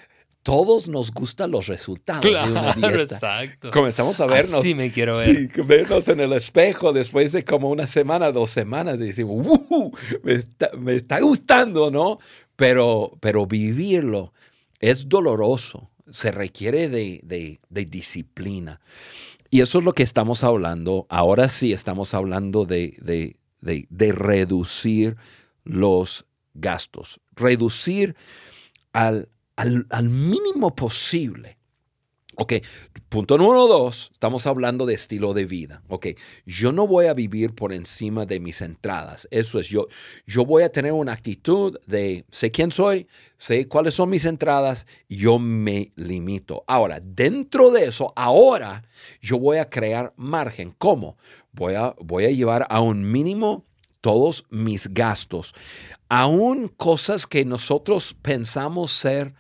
todos 0.43 0.89
nos 0.89 1.13
gustan 1.13 1.51
los 1.51 1.67
resultados 1.69 2.23
de 2.23 2.31
una 2.31 2.73
dieta. 2.73 3.15
exacto. 3.17 3.71
Comenzamos 3.71 4.21
a 4.21 4.27
vernos. 4.27 4.55
Así 4.61 4.75
me 4.75 4.91
quiero 4.91 5.17
ver. 5.19 5.37
Sí, 5.37 5.49
vernos 5.63 6.09
en 6.09 6.21
el 6.21 6.33
espejo 6.33 6.93
después 6.93 7.33
de 7.33 7.45
como 7.45 7.71
una 7.71 7.87
semana, 7.87 8.33
dos 8.33 8.51
semanas, 8.51 8.97
y 9.01 9.05
decimos, 9.05 9.47
"Ujú, 9.47 9.93
me, 10.25 10.33
está, 10.35 10.71
me 10.77 10.97
está 10.97 11.21
gustando, 11.21 11.91
¿no? 11.91 12.19
Pero, 12.57 13.17
pero 13.21 13.47
vivirlo 13.47 14.33
es 14.81 15.09
doloroso, 15.09 15.91
se 16.11 16.31
requiere 16.33 16.89
de, 16.89 17.21
de- 17.23 17.61
de 17.69 17.85
disciplina. 17.87 18.81
Y 19.49 19.61
eso 19.61 19.79
es 19.79 19.85
lo 19.85 19.93
que 19.93 20.03
estamos 20.03 20.43
hablando. 20.43 21.07
Ahora 21.09 21.49
sí 21.49 21.73
estamos 21.73 22.15
hablando 22.15 22.65
de- 22.65 22.97
de- 23.01 23.37
de 23.89 24.13
reducir 24.13 25.17
los 25.63 26.25
gastos, 26.55 27.21
reducir 27.37 28.17
al, 28.93 29.29
al- 29.57 29.87
al 29.91 30.09
mínimo 30.09 30.75
posible. 30.75 31.59
Ok, 32.37 32.55
punto 33.11 33.37
número 33.37 33.67
dos, 33.67 34.09
estamos 34.15 34.47
hablando 34.47 34.87
de 34.87 34.95
estilo 34.95 35.35
de 35.35 35.45
vida. 35.45 35.83
Ok, 35.89 36.07
yo 36.47 36.73
no 36.73 36.87
voy 36.87 37.05
a 37.05 37.13
vivir 37.13 37.55
por 37.55 37.75
encima 37.75 38.25
de 38.25 38.41
mis 38.41 38.63
entradas. 38.63 39.29
Eso 39.31 39.59
es, 39.59 39.67
yo, 39.69 39.87
yo 40.27 40.47
voy 40.47 40.63
a 40.63 40.73
tener 40.73 40.93
una 40.93 41.13
actitud 41.13 41.79
de 41.87 42.25
sé 42.31 42.51
quién 42.51 42.71
soy, 42.73 43.07
sé 43.37 43.69
cuáles 43.69 43.93
son 43.93 44.09
mis 44.09 44.25
entradas, 44.25 44.87
yo 45.11 45.39
me 45.39 45.93
limito. 45.95 46.65
Ahora, 46.67 47.01
dentro 47.01 47.71
de 47.71 47.85
eso, 47.85 48.15
ahora 48.17 48.83
yo 49.21 49.39
voy 49.39 49.59
a 49.59 49.69
crear 49.69 50.15
margen. 50.17 50.75
¿Cómo? 50.79 51.19
Voy 51.53 51.75
a, 51.75 51.95
voy 52.01 52.25
a 52.25 52.31
llevar 52.31 52.67
a 52.71 52.81
un 52.81 53.13
mínimo 53.13 53.67
todos 54.03 54.45
mis 54.51 54.93
gastos, 54.93 55.55
aún 56.11 56.69
cosas 56.69 57.27
que 57.27 57.47
nosotros 57.47 58.15
pensamos 58.21 58.93
ser 58.93 59.33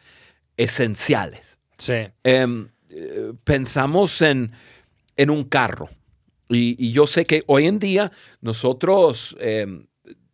esenciales. 0.56 1.58
Sí. 1.76 1.94
Em, 2.24 2.68
eh, 2.90 3.32
pensamos 3.44 4.22
en, 4.22 4.52
en 5.16 5.30
un 5.30 5.44
carro. 5.44 5.90
Y, 6.48 6.76
y 6.78 6.92
yo 6.92 7.06
sé 7.06 7.26
que 7.26 7.42
hoy 7.46 7.66
en 7.66 7.78
día 7.78 8.12
nosotros 8.40 9.36
em, 9.40 9.86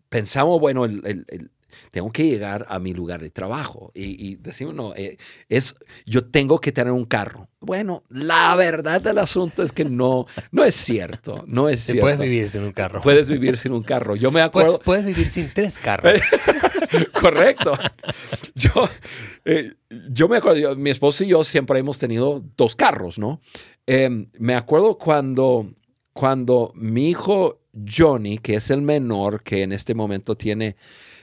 pensamos, 0.09 0.61
bueno, 0.61 0.85
el- 0.85 1.03
el- 1.07 1.25
el- 1.29 1.51
tengo 1.91 2.11
que 2.13 2.27
llegar 2.27 2.67
a 2.69 2.79
mi 2.79 2.93
lugar 2.95 3.21
de 3.21 3.31
trabajo. 3.31 3.91
Y, 3.95 4.27
y 4.31 4.37
decimos, 4.37 4.75
no, 4.75 4.95
eh, 4.95 5.19
es, 5.49 5.75
yo 6.07 6.27
tengo 6.27 6.61
que 6.61 6.73
tener 6.73 6.93
un 6.93 7.05
carro. 7.05 7.49
Bueno, 7.61 8.05
la 8.09 8.55
verdad 8.57 9.01
del 9.01 9.19
asunto 9.19 9.63
es 9.63 9.73
que 9.73 9.85
no, 9.85 10.27
no 10.53 10.65
es 10.65 10.75
cierto. 10.75 11.45
No 11.47 11.69
es 11.69 11.81
cierto. 11.81 12.03
puedes 12.03 12.19
vivir 12.21 12.49
sin 12.49 12.63
un 12.63 12.73
carro. 12.73 13.01
Puedes 13.03 13.29
vivir 13.29 13.59
sin 13.59 13.73
un 13.73 13.83
carro. 13.83 14.15
Yo 14.17 14.31
me 14.31 14.41
acuerdo. 14.41 14.79
puedes 14.81 15.05
vivir 15.05 15.29
sin 15.29 15.53
tres 15.53 15.79
carros. 15.79 16.21
Correcto. 17.21 17.73
Yo, 18.55 18.71
eh, 19.45 19.73
yo 20.11 20.29
me 20.29 20.37
acuerdo, 20.39 20.59
yo- 20.59 20.77
mi 20.77 20.91
esposo 20.91 21.25
y 21.25 21.29
yo 21.29 21.45
siempre 21.45 21.79
hemos 21.79 21.99
tenido 21.99 22.43
dos 22.57 22.75
carros, 22.77 23.19
¿no? 23.19 23.41
Eh, 23.87 24.27
me 24.39 24.55
acuerdo 24.55 24.99
cuando, 24.99 25.71
cuando 26.13 26.73
mi 26.75 27.09
hijo 27.11 27.61
Johnny, 27.89 28.39
que 28.39 28.57
es 28.57 28.71
el 28.71 28.83
menor, 28.83 29.43
que 29.43 29.63
en 29.63 29.73
este 29.73 29.95
momento 29.95 30.37
tiene, 30.37 30.77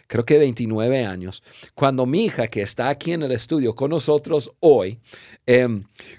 creo 0.08 0.26
que 0.26 0.38
29 0.38 1.06
años, 1.06 1.44
cuando 1.74 2.06
mi 2.06 2.26
hija, 2.26 2.48
que 2.48 2.62
está 2.62 2.90
aquí 2.90 3.12
en 3.14 3.24
el 3.24 3.32
estudio 3.32 3.76
con 3.76 3.90
nosotros 3.92 4.52
hoy, 4.60 5.00
eh, 5.48 5.68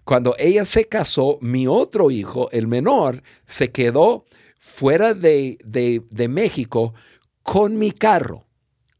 cuando 0.04 0.34
ella 0.38 0.64
se 0.64 0.86
casó, 0.86 1.38
mi 1.40 1.66
otro 1.66 2.10
hijo, 2.10 2.50
el 2.50 2.66
menor, 2.66 3.22
se 3.46 3.70
quedó 3.70 4.24
fuera 4.58 5.14
de, 5.14 5.58
de- 5.64 6.02
de 6.10 6.28
México 6.28 6.94
con 7.42 7.78
mi 7.78 7.92
carro, 7.92 8.44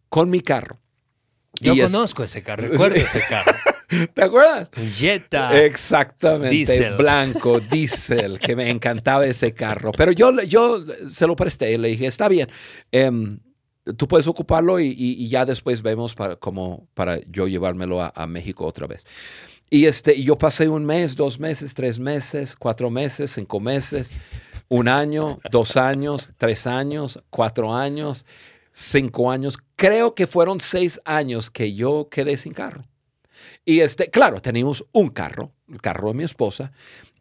con 0.08 0.30
mi 0.30 0.40
carro. 0.40 0.78
Yo 1.60 1.74
Y 1.74 1.80
es- 1.80 1.90
conozco 1.90 2.22
ese 2.22 2.42
carro, 2.42 2.68
recuerdo 2.68 2.96
ese 2.96 3.22
carro. 3.28 3.52
¿Te 4.14 4.22
acuerdas? 4.22 4.68
Jetta. 4.96 5.56
Exactamente, 5.64 6.50
Diesel. 6.50 6.96
blanco, 6.96 7.60
diésel, 7.60 8.38
que 8.40 8.54
me 8.56 8.68
encantaba 8.68 9.24
ese 9.26 9.54
carro. 9.54 9.92
Pero 9.92 10.10
yo, 10.12 10.42
yo 10.42 10.84
se 11.08 11.26
lo 11.26 11.34
presté 11.36 11.72
y 11.72 11.78
le 11.78 11.88
dije, 11.88 12.06
está 12.06 12.28
bien, 12.28 12.48
em, 12.92 13.38
tú 13.96 14.08
puedes 14.08 14.26
ocuparlo 14.26 14.80
y, 14.80 14.86
y- 14.88 15.22
y 15.24 15.28
ya 15.28 15.44
después 15.44 15.82
vemos 15.82 16.14
para, 16.14 16.36
como 16.36 16.88
para 16.94 17.20
yo 17.30 17.46
llevármelo 17.46 18.02
a, 18.02 18.12
a 18.14 18.26
México 18.26 18.64
otra 18.66 18.86
vez. 18.86 19.06
Y 19.68 19.86
este, 19.86 20.22
yo 20.22 20.36
pasé 20.38 20.68
un 20.68 20.84
mes, 20.84 21.16
dos 21.16 21.40
meses, 21.40 21.74
tres 21.74 21.98
meses, 21.98 22.54
cuatro 22.56 22.88
meses, 22.90 23.32
cinco 23.32 23.58
meses, 23.60 24.12
un 24.68 24.86
año, 24.88 25.38
dos 25.50 25.76
años, 25.76 26.30
tres 26.38 26.66
años, 26.66 27.22
cuatro 27.30 27.74
años, 27.74 28.26
cinco 28.72 29.30
años. 29.30 29.58
Creo 29.74 30.14
que 30.14 30.26
fueron 30.26 30.60
seis 30.60 31.00
años 31.04 31.50
que 31.50 31.74
yo 31.74 32.08
quedé 32.10 32.36
sin 32.36 32.52
carro. 32.52 32.84
Y 33.64 33.80
este, 33.80 34.08
claro, 34.10 34.40
teníamos 34.40 34.84
un 34.92 35.08
carro, 35.10 35.52
el 35.68 35.80
carro 35.80 36.08
de 36.08 36.14
mi 36.14 36.24
esposa. 36.24 36.70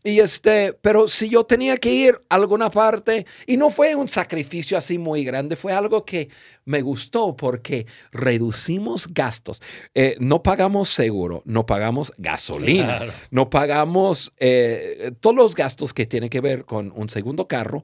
Y 0.06 0.20
este, 0.20 0.74
pero 0.82 1.08
si 1.08 1.30
yo 1.30 1.44
tenía 1.46 1.78
que 1.78 1.92
ir 1.92 2.22
a 2.30 2.36
alguna 2.36 2.70
parte, 2.70 3.26
y 3.48 3.58
no 3.58 3.72
fue 3.72 3.96
un 3.96 4.08
sacrificio 4.08 4.78
así 4.78 5.00
muy 5.00 5.26
grande, 5.26 5.56
fue 5.56 5.74
algo 5.74 6.06
que 6.06 6.30
me 6.64 6.82
gustó 6.84 7.36
porque 7.36 7.88
reducimos 8.12 9.08
gastos. 9.12 9.64
Eh, 9.96 10.16
no 10.20 10.44
pagamos 10.44 10.90
seguro, 10.90 11.42
no 11.46 11.66
pagamos 11.66 12.14
gasolina, 12.20 12.98
Claro. 12.98 13.14
no 13.32 13.50
pagamos 13.50 14.32
eh, 14.38 15.12
todos 15.20 15.36
los 15.36 15.56
gastos 15.56 15.92
que 15.92 16.06
tienen 16.06 16.30
que 16.30 16.40
ver 16.40 16.66
con 16.66 16.94
un 16.96 17.10
segundo 17.10 17.48
carro. 17.48 17.84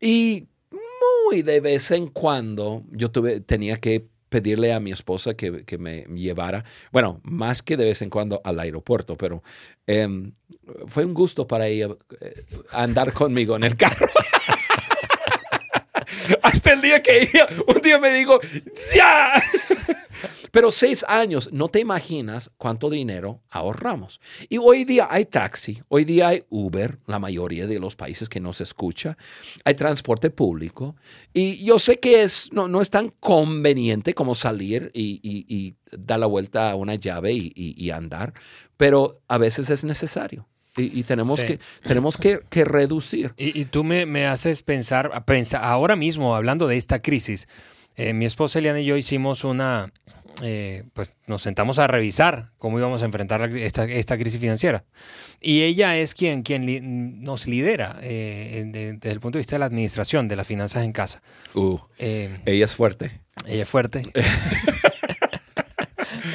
Y 0.00 0.46
muy 0.70 1.40
de 1.40 1.60
vez 1.60 1.90
en 1.92 2.08
cuando 2.08 2.82
yo 2.90 3.10
tuve, 3.10 3.40
tenía 3.40 3.76
que 3.76 4.04
pedirle 4.34 4.72
a 4.72 4.80
mi 4.80 4.90
esposa 4.90 5.34
que, 5.34 5.64
que 5.64 5.78
me 5.78 6.06
llevara, 6.12 6.64
bueno, 6.90 7.20
más 7.22 7.62
que 7.62 7.76
de 7.76 7.84
vez 7.84 8.02
en 8.02 8.10
cuando 8.10 8.40
al 8.42 8.58
aeropuerto, 8.58 9.16
pero 9.16 9.44
em, 9.86 10.32
fue 10.88 11.04
un 11.04 11.14
gusto 11.14 11.46
para 11.46 11.68
ella 11.68 11.90
eh, 12.20 12.44
andar 12.72 13.12
conmigo 13.12 13.54
en 13.54 13.62
el 13.62 13.76
carro. 13.76 14.08
Hasta 16.42 16.72
el 16.72 16.80
día 16.80 17.00
que 17.00 17.22
ella 17.22 17.46
un 17.68 17.80
día 17.80 18.00
me 18.00 18.10
dijo, 18.10 18.40
ya. 18.92 19.34
Pero 20.54 20.70
seis 20.70 21.04
años, 21.08 21.50
no 21.52 21.68
te 21.68 21.80
imaginas 21.80 22.48
cuánto 22.58 22.88
dinero 22.88 23.42
ahorramos. 23.50 24.20
Y 24.48 24.58
hoy 24.58 24.84
día 24.84 25.08
hay 25.10 25.24
taxi, 25.24 25.82
hoy 25.88 26.04
día 26.04 26.28
hay 26.28 26.44
Uber, 26.48 27.00
la 27.08 27.18
mayoría 27.18 27.66
de 27.66 27.80
los 27.80 27.96
países 27.96 28.28
que 28.28 28.38
nos 28.38 28.60
escucha, 28.60 29.18
hay 29.64 29.74
transporte 29.74 30.30
público. 30.30 30.94
Y 31.32 31.64
yo 31.64 31.80
sé 31.80 31.98
que 31.98 32.22
es, 32.22 32.52
no, 32.52 32.68
no 32.68 32.80
es 32.80 32.90
tan 32.90 33.10
conveniente 33.18 34.14
como 34.14 34.36
salir 34.36 34.92
y, 34.94 35.74
dar 35.90 36.20
la 36.20 36.26
vuelta 36.26 36.70
a 36.70 36.76
una 36.76 36.94
llave 36.94 37.32
y 37.34 37.90
andar, 37.90 38.32
pero 38.76 39.20
a 39.26 39.38
veces 39.38 39.70
es 39.70 39.82
necesario. 39.82 40.46
Y, 40.76 41.04
tenemos, 41.04 41.40
que, 41.40 41.60
tenemos 41.84 42.16
que, 42.16 42.64
reducir. 42.64 43.32
Y, 43.36 43.64
tú 43.66 43.84
me, 43.84 44.06
me, 44.06 44.26
haces 44.26 44.62
pensar, 44.62 45.24
pensar, 45.24 45.62
ahora 45.64 45.94
mismo, 45.94 46.34
hablando 46.34 46.66
de 46.66 46.76
esta 46.76 47.00
crisis, 47.00 47.48
eh, 47.96 48.12
mi 48.12 48.24
esposa 48.24 48.58
Eliana 48.58 48.80
y 48.80 48.84
yo 48.84 48.96
hicimos 48.96 49.44
una, 49.44 49.92
eh, 50.42 50.84
pues 50.92 51.10
nos 51.26 51.42
sentamos 51.42 51.78
a 51.78 51.86
revisar 51.86 52.50
cómo 52.58 52.78
íbamos 52.78 53.02
a 53.02 53.04
enfrentar 53.04 53.54
esta, 53.56 53.84
esta 53.84 54.18
crisis 54.18 54.40
financiera. 54.40 54.84
Y 55.40 55.62
ella 55.62 55.96
es 55.96 56.14
quien, 56.14 56.42
quien 56.42 57.22
nos 57.22 57.46
lidera 57.46 57.98
eh, 58.02 58.64
desde 58.66 59.10
el 59.10 59.20
punto 59.20 59.38
de 59.38 59.40
vista 59.40 59.56
de 59.56 59.60
la 59.60 59.66
administración 59.66 60.28
de 60.28 60.36
las 60.36 60.46
finanzas 60.46 60.84
en 60.84 60.92
casa. 60.92 61.22
Uh, 61.54 61.78
ella 61.98 62.64
es 62.64 62.74
fuerte. 62.74 63.20
Ella 63.46 63.62
es 63.62 63.68
fuerte. 63.68 64.02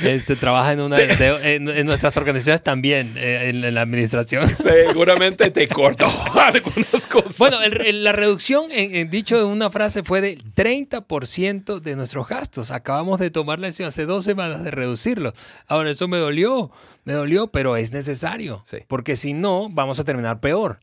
Este, 0.03 0.35
trabaja 0.35 0.73
en 0.73 0.81
una 0.81 0.97
de, 0.97 1.55
en, 1.55 1.85
nuestras 1.85 2.15
organizaciones 2.17 2.61
también, 2.61 3.13
eh, 3.17 3.49
en, 3.49 3.73
la 3.73 3.81
administración. 3.81 4.49
Seguramente 4.49 5.51
te 5.51 5.67
cortó 5.67 6.07
algunas 6.35 7.05
cosas. 7.07 7.37
Bueno, 7.37 7.57
la 7.93 8.11
reducción, 8.11 8.71
en, 8.71 9.09
dicho 9.09 9.37
de 9.37 9.43
una 9.43 9.69
frase, 9.69 10.03
fue 10.03 10.21
del 10.21 10.43
30% 10.53 11.79
de 11.79 11.95
nuestros 11.95 12.27
gastos. 12.27 12.71
Acabamos 12.71 13.19
de 13.19 13.31
tomar 13.31 13.59
la 13.59 13.67
decisión 13.67 13.89
hace 13.89 14.05
dos 14.05 14.25
semanas 14.25 14.63
de 14.63 14.71
reducirlo. 14.71 15.33
Ahora, 15.67 15.91
eso 15.91 16.07
me 16.07 16.17
dolió, 16.17 16.71
me 17.05 17.13
dolió, 17.13 17.47
pero 17.47 17.77
es 17.77 17.91
necesario. 17.91 18.63
Porque 18.87 19.15
si 19.15 19.33
no, 19.33 19.69
vamos 19.69 19.99
a 19.99 20.03
terminar 20.03 20.39
peor. 20.39 20.79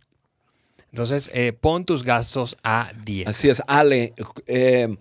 Entonces, 0.90 1.30
eh, 1.34 1.52
pon 1.52 1.84
tus 1.84 2.04
gastos 2.04 2.56
a 2.62 2.90
10. 3.04 3.28
Así 3.28 3.48
es, 3.48 3.62
Ale. 3.66 4.14
Eh, 4.46 4.96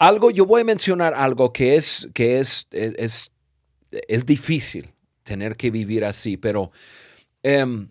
algo, 0.00 0.30
yo 0.30 0.46
voy 0.46 0.62
a 0.62 0.64
mencionar 0.64 1.12
algo 1.12 1.52
que 1.52 1.76
es, 1.76 2.08
que 2.14 2.40
es, 2.40 2.66
es, 2.72 3.30
es 3.90 4.26
difícil 4.26 4.90
tener 5.22 5.56
que 5.56 5.70
vivir 5.70 6.06
así, 6.06 6.38
pero 6.38 6.72
em, 7.42 7.86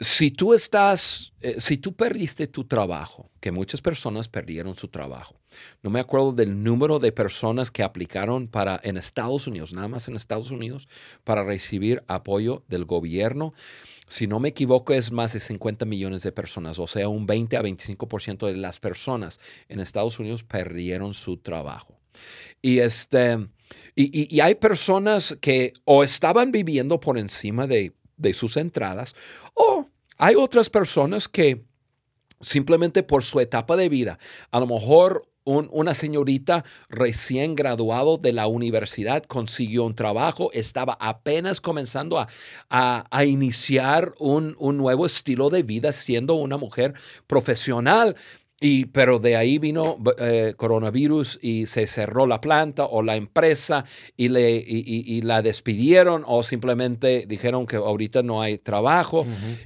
si 0.00 0.32
tú 0.32 0.54
estás, 0.54 1.32
eh, 1.40 1.60
si 1.60 1.78
tú 1.78 1.94
perdiste 1.94 2.48
tu 2.48 2.64
trabajo, 2.64 3.30
que 3.38 3.52
muchas 3.52 3.80
personas 3.80 4.26
perdieron 4.26 4.74
su 4.74 4.88
trabajo, 4.88 5.40
no 5.84 5.90
me 5.90 6.00
acuerdo 6.00 6.32
del 6.32 6.64
número 6.64 6.98
de 6.98 7.12
personas 7.12 7.70
que 7.70 7.84
aplicaron 7.84 8.48
para 8.48 8.80
en 8.82 8.96
Estados 8.96 9.46
Unidos, 9.46 9.72
nada 9.72 9.86
más 9.86 10.08
en 10.08 10.16
Estados 10.16 10.50
Unidos, 10.50 10.88
para 11.22 11.44
recibir 11.44 12.02
apoyo 12.08 12.64
del 12.66 12.86
gobierno 12.86 13.54
si 14.10 14.26
no 14.26 14.40
me 14.40 14.48
equivoco, 14.48 14.92
es 14.92 15.12
más 15.12 15.32
de 15.32 15.40
50 15.40 15.84
millones 15.86 16.24
de 16.24 16.32
personas, 16.32 16.80
o 16.80 16.86
sea, 16.88 17.08
un 17.08 17.26
20 17.26 17.56
a 17.56 17.62
25% 17.62 18.48
de 18.48 18.56
las 18.56 18.80
personas 18.80 19.38
en 19.68 19.78
Estados 19.78 20.18
Unidos 20.18 20.42
perdieron 20.42 21.14
su 21.14 21.36
trabajo. 21.36 21.96
Y, 22.60 22.80
este, 22.80 23.38
y, 23.94 24.40
hay 24.40 24.56
personas 24.56 25.38
que 25.40 25.72
o 25.84 26.02
estaban 26.02 26.50
viviendo 26.50 26.98
por 26.98 27.18
encima 27.18 27.68
de, 27.68 27.92
de 28.16 28.32
sus 28.32 28.56
entradas, 28.56 29.14
o 29.54 29.86
hay 30.18 30.34
otras 30.34 30.68
personas 30.68 31.28
que 31.28 31.64
simplemente 32.40 33.04
por 33.04 33.22
su 33.22 33.38
etapa 33.38 33.76
de 33.76 33.88
vida, 33.88 34.18
a 34.50 34.58
lo 34.58 34.66
mejor 34.66 35.29
una 35.50 35.94
señorita 35.94 36.64
recién 36.88 37.54
graduado 37.54 38.16
de 38.18 38.32
la 38.32 38.46
universidad 38.46 39.24
consiguió 39.24 39.84
un 39.84 39.94
trabajo, 39.94 40.50
estaba 40.52 40.96
apenas 41.00 41.60
comenzando 41.60 42.18
a, 42.18 42.28
a, 42.68 43.24
iniciar 43.24 44.14
un, 44.18 44.56
un, 44.58 44.76
nuevo 44.76 45.06
estilo 45.06 45.50
de 45.50 45.62
vida 45.62 45.92
siendo 45.92 46.34
una 46.34 46.56
mujer 46.56 46.94
profesional, 47.26 48.16
y, 48.62 48.84
pero 48.86 49.18
de 49.18 49.36
ahí 49.36 49.56
vino 49.58 49.96
eh, 50.18 50.52
coronavirus 50.54 51.38
y 51.40 51.64
se 51.64 51.86
cerró 51.86 52.26
la 52.26 52.42
planta 52.42 52.84
o 52.84 53.02
la 53.02 53.16
empresa 53.16 53.86
y, 54.18 54.28
le, 54.28 54.50
y, 54.58 55.22
la 55.22 55.40
despidieron 55.40 56.24
o 56.26 56.42
simplemente 56.42 57.24
dijeron 57.26 57.66
que 57.66 57.76
ahorita 57.76 58.22
no 58.22 58.42
hay 58.42 58.58
trabajo 58.58 59.24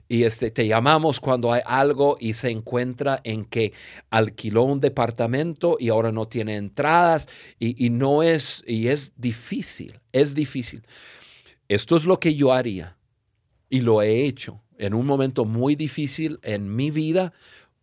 y 0.08 0.22
este, 0.22 0.52
te 0.52 0.68
llamamos 0.68 1.18
cuando 1.18 1.52
hay 1.52 1.62
algo 1.66 2.16
y 2.20 2.34
se 2.34 2.50
encuentra 2.50 3.20
en 3.24 3.46
que 3.46 3.72
alquiló 4.10 4.62
un 4.62 4.78
departamento 4.78 5.76
y 5.80 5.88
ahora 5.88 6.12
no 6.12 6.26
tiene 6.26 6.54
entradas 6.54 7.28
y, 7.58 7.90
no 7.90 8.22
es, 8.22 8.62
y 8.64 8.86
es 8.86 9.12
difícil, 9.16 9.98
es 10.12 10.36
difícil. 10.36 10.86
Esto 11.66 11.96
es 11.96 12.04
lo 12.04 12.20
que 12.20 12.36
yo 12.36 12.52
haría 12.52 12.96
y 13.68 13.80
lo 13.80 14.02
he 14.02 14.24
hecho 14.24 14.60
en 14.78 14.94
un 14.94 15.06
momento 15.06 15.44
muy 15.44 15.74
difícil 15.74 16.38
en 16.42 16.74
mi 16.74 16.90
vida 16.90 17.32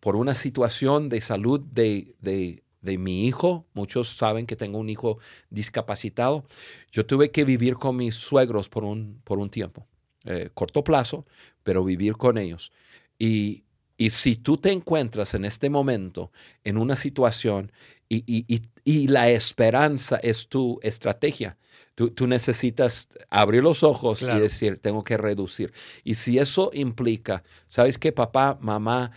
por 0.02 0.16
una 0.16 0.34
situación 0.34 1.08
de 1.08 1.20
salud 1.20 1.60
de, 1.60 2.16
de, 2.20 2.98
mi 2.98 3.28
hijo. 3.28 3.66
Muchos 3.72 4.08
saben 4.08 4.46
que 4.46 4.56
tengo 4.56 4.78
un 4.78 4.88
hijo 4.90 5.18
discapacitado. 5.48 6.44
Yo 6.90 7.06
tuve 7.06 7.30
que 7.30 7.44
vivir 7.44 7.76
con 7.76 7.94
mis 7.94 8.16
suegros 8.16 8.68
por 8.68 8.82
un, 8.82 9.20
por 9.22 9.38
un 9.38 9.48
tiempo, 9.48 9.86
eh, 10.24 10.50
corto 10.54 10.82
plazo, 10.82 11.24
pero 11.62 11.84
vivir 11.84 12.16
con 12.16 12.36
ellos. 12.36 12.72
Y, 13.16 13.62
y, 13.96 14.10
si 14.10 14.34
tú 14.34 14.56
te 14.56 14.72
encuentras 14.72 15.34
en 15.34 15.44
este 15.44 15.70
momento 15.70 16.32
en 16.64 16.78
una 16.78 16.96
situación 16.96 17.70
y, 18.08 18.24
y, 18.26 18.62
y 18.82 19.06
la 19.06 19.30
esperanza 19.30 20.16
es 20.16 20.48
tu 20.48 20.80
estrategia, 20.82 21.56
Tú, 21.94 22.08
tú, 22.08 22.26
necesitas 22.26 23.06
abrir 23.28 23.62
los 23.62 23.82
ojos 23.82 24.22
y 24.22 24.26
decir, 24.26 24.78
tengo 24.78 25.04
que 25.04 25.18
reducir. 25.18 25.74
Y 26.04 26.14
si 26.14 26.38
eso 26.38 26.70
implica, 26.72 27.44
¿sabes 27.68 27.98
qué, 27.98 28.12
papá, 28.12 28.56
mamá? 28.62 29.12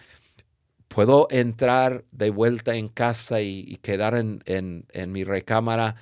Puedo 0.96 1.28
entrar 1.30 2.06
de 2.14 2.30
vuelta 2.30 2.78
en 2.78 2.88
casa 2.88 3.42
y, 3.42 3.78
quedar 3.82 4.16
en, 4.16 4.42
en, 4.46 5.12
mi 5.12 5.26
recámara 5.26 5.98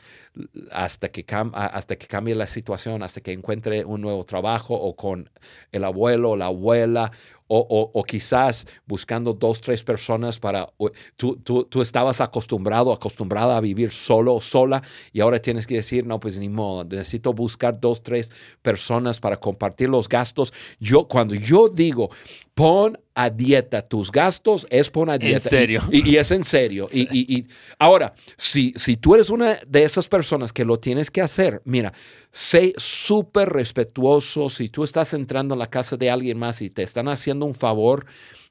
hasta 0.71 1.10
que, 1.10 1.25
hasta 1.53 1.95
que 1.95 2.06
cambie 2.06 2.36
la 2.36 2.45
situación, 2.45 3.01
hasta 3.01 3.19
que 3.21 3.32
encuentre 3.32 3.86
un 3.86 4.01
nuevo 4.01 4.23
trabajo 4.23 4.75
o 4.75 4.95
con 4.95 5.32
el 5.71 5.84
abuelo 5.84 6.29
o 6.29 6.38
la 6.38 6.45
abuela 6.45 7.12
o, 7.47 8.03
quizás 8.08 8.67
buscando 8.86 9.34
dos, 9.34 9.62
tres 9.62 9.82
personas 9.82 10.38
para... 10.38 10.69
Tú, 11.15 11.38
tú, 11.38 11.63
tú, 11.63 11.82
estabas 11.82 12.21
acostumbrado, 12.21 12.93
acostumbrada 12.93 13.58
a 13.58 13.62
vivir 13.62 13.89
solo 13.89 14.36
o 14.36 14.41
sola 14.41 14.84
y 15.12 15.21
ahora 15.21 15.39
tienes 15.39 15.65
que 15.65 15.75
decir, 15.75 16.06
no, 16.06 16.19
pues 16.19 16.38
ni 16.38 16.49
modo, 16.49 16.84
necesito 16.84 17.34
buscar 17.34 17.79
dos, 17.79 18.03
tres 18.03 18.29
personas 18.62 19.19
para 19.19 19.38
compartir 19.38 19.89
los 19.89 20.08
gastos. 20.08 20.53
Yo, 20.79 21.08
cuando 21.08 21.34
yo 21.34 21.67
digo, 21.67 22.12
pon 22.53 22.99
a 23.15 23.30
dieta 23.30 23.82
tus 23.82 24.12
gastos, 24.12 24.65
es 24.69 24.89
pon 24.89 25.10
a 25.10 25.17
dieta. 25.17 25.38
En 25.38 25.49
serio. 25.49 25.82
Y, 25.91 26.15
es 26.15 26.32
en 26.32 26.43
serio. 26.43 26.88
Y, 26.93 27.08
y, 27.12 27.45
ahora, 27.78 28.13
si, 28.38 28.73
si 28.76 28.97
tú 28.97 29.15
eres 29.15 29.30
una 29.30 29.60
de 29.67 29.84
esas 29.84 30.08
personas 30.08 30.54
que 30.54 30.65
lo 30.65 30.80
tienes 30.80 31.12
que 31.12 31.21
hacer, 31.21 31.62
mira, 31.65 31.93
sé 32.32 32.73
súper 32.78 33.49
respetuoso. 33.49 34.49
Si 34.49 34.69
tú 34.69 34.84
estás 34.84 35.13
entrando 35.13 35.54
en 35.54 35.60
la 35.60 35.69
casa 35.69 35.97
de 35.97 36.10
alguien 36.10 36.38
más 36.39 36.62
y 36.62 36.69
te 36.69 36.84
están 36.84 37.08
haciendo 37.08 37.45
un 37.45 37.54
favor 37.54 38.06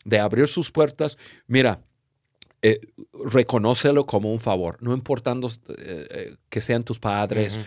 de 0.05 0.19
abrir 0.19 0.49
sus 0.49 0.71
puertas, 0.71 1.19
mira, 1.47 1.81
eh, 2.65 2.79
reconócelo 3.25 4.07
como 4.07 4.33
un 4.33 4.39
favor, 4.39 4.79
no 4.81 4.95
importando 4.95 5.49
eh, 5.49 6.07
eh, 6.11 6.37
que 6.49 6.61
sean 6.61 6.85
tus 6.85 7.01
padres. 7.01 7.59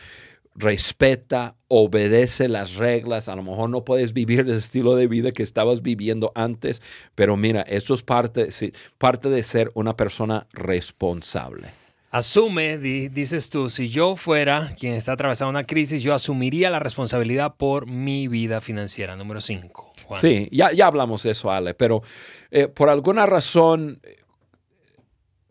Respeta, 0.55 1.55
obedece 1.67 2.47
las 2.47 2.75
reglas. 2.75 3.27
A 3.27 3.35
lo 3.35 3.43
mejor 3.43 3.69
no 3.69 3.83
puedes 3.83 4.13
vivir 4.13 4.41
el 4.41 4.51
estilo 4.51 4.95
de 4.95 5.07
vida 5.07 5.31
que 5.31 5.43
estabas 5.43 5.81
viviendo 5.81 6.31
antes, 6.33 6.81
pero 7.13 7.35
mira, 7.35 7.61
eso 7.63 7.93
es 7.93 8.01
parte, 8.01 8.49
parte 8.97 9.29
de 9.29 9.43
ser 9.43 9.71
una 9.73 9.95
persona 9.97 10.47
responsable. 10.53 11.67
Asume, 12.11 12.77
dices 12.77 13.49
tú, 13.49 13.69
si 13.69 13.89
yo 13.89 14.15
fuera 14.15 14.73
quien 14.79 14.93
está 14.93 15.11
atravesando 15.11 15.49
una 15.49 15.65
crisis, 15.65 16.01
yo 16.01 16.13
asumiría 16.13 16.69
la 16.69 16.79
responsabilidad 16.79 17.55
por 17.57 17.87
mi 17.87 18.29
vida 18.29 18.61
financiera. 18.61 19.17
Número 19.17 19.41
5. 19.41 19.93
Sí, 20.21 20.47
ya, 20.51 20.71
ya 20.71 20.87
hablamos 20.87 21.23
de 21.23 21.31
eso, 21.31 21.51
Ale, 21.51 21.73
pero 21.73 22.03
eh, 22.51 22.69
por 22.69 22.89
alguna 22.89 23.25
razón, 23.25 23.99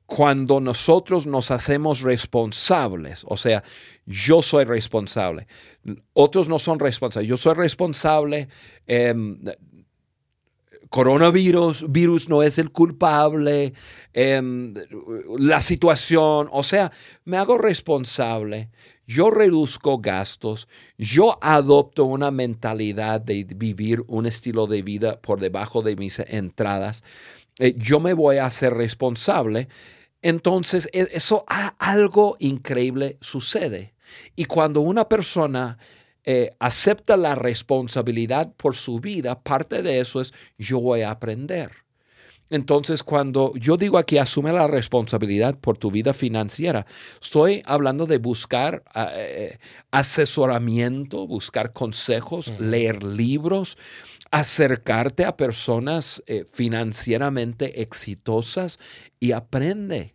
cuando 0.07 0.61
nosotros 0.61 1.27
nos 1.27 1.51
hacemos 1.51 2.01
responsables, 2.01 3.25
o 3.29 3.37
sea, 3.37 3.63
yo 4.07 4.43
soy 4.43 4.65
responsable, 4.65 5.47
otros 6.13 6.49
no 6.49 6.59
son 6.59 6.79
responsables, 6.79 7.29
yo 7.29 7.37
soy 7.37 7.55
responsable, 7.55 8.49
em, 8.87 9.39
coronavirus, 10.91 11.91
virus 11.91 12.29
no 12.29 12.43
es 12.43 12.59
el 12.59 12.71
culpable, 12.71 13.73
em, 14.13 14.75
la 15.39 15.61
situación, 15.61 16.49
o 16.53 16.63
sea, 16.63 16.93
me 17.25 17.37
hago 17.37 17.59
responsable, 17.59 18.71
yo 19.07 19.31
reduzco 19.31 19.99
gastos, 19.99 20.69
yo 20.97 21.39
adopto 21.43 22.05
una 22.05 22.31
mentalidad 22.31 23.21
de 23.21 23.45
vivir 23.45 24.05
un 24.07 24.27
estilo 24.27 24.67
de 24.67 24.83
vida 24.83 25.21
por 25.21 25.41
debajo 25.41 25.83
de 25.83 25.97
mis 25.97 26.19
entradas, 26.21 27.03
eh, 27.59 27.75
yo 27.77 28.01
me 28.01 28.15
voy 28.15 28.39
a 28.39 28.47
hacer 28.47 28.75
responsable. 28.75 29.69
Entonces, 30.23 30.89
e, 30.93 31.09
eso 31.13 31.45
algo 31.79 32.37
increíble 32.39 33.19
sucede. 33.21 33.94
Y 34.37 34.45
cuando 34.45 34.81
una 34.81 35.09
persona 35.09 35.79
eh, 36.27 36.57
acepta 36.59 37.19
la 37.19 37.35
responsabilidad 37.35 38.53
por 38.57 38.75
su 38.75 38.99
vida, 38.99 39.43
parte 39.43 39.83
de 39.83 40.01
eso 40.01 40.23
es 40.23 40.33
yo 40.57 40.81
voy 40.81 41.03
a 41.03 41.11
aprender. 41.11 41.85
Entonces, 42.49 43.03
cuando 43.03 43.53
yo 43.57 43.77
digo 43.77 43.99
aquí 43.99 44.17
asume 44.17 44.53
la 44.53 44.67
responsabilidad 44.67 45.59
por 45.59 45.77
tu 45.77 45.91
vida 45.91 46.15
financiera, 46.15 46.87
estoy 47.21 47.63
hablando 47.67 48.07
de 48.07 48.19
buscar 48.19 48.83
ah, 48.95 49.11
eh, 49.15 49.59
asesoramiento, 49.91 51.27
buscar 51.27 51.73
consejos, 51.73 52.53
leer 52.59 53.03
libros, 53.03 53.77
acercarte 54.31 55.25
a 55.25 55.37
personas 55.37 56.23
eh, 56.27 56.47
financieramente 56.51 57.83
exitosas 57.83 58.79
y 59.21 59.33
aprende, 59.33 60.15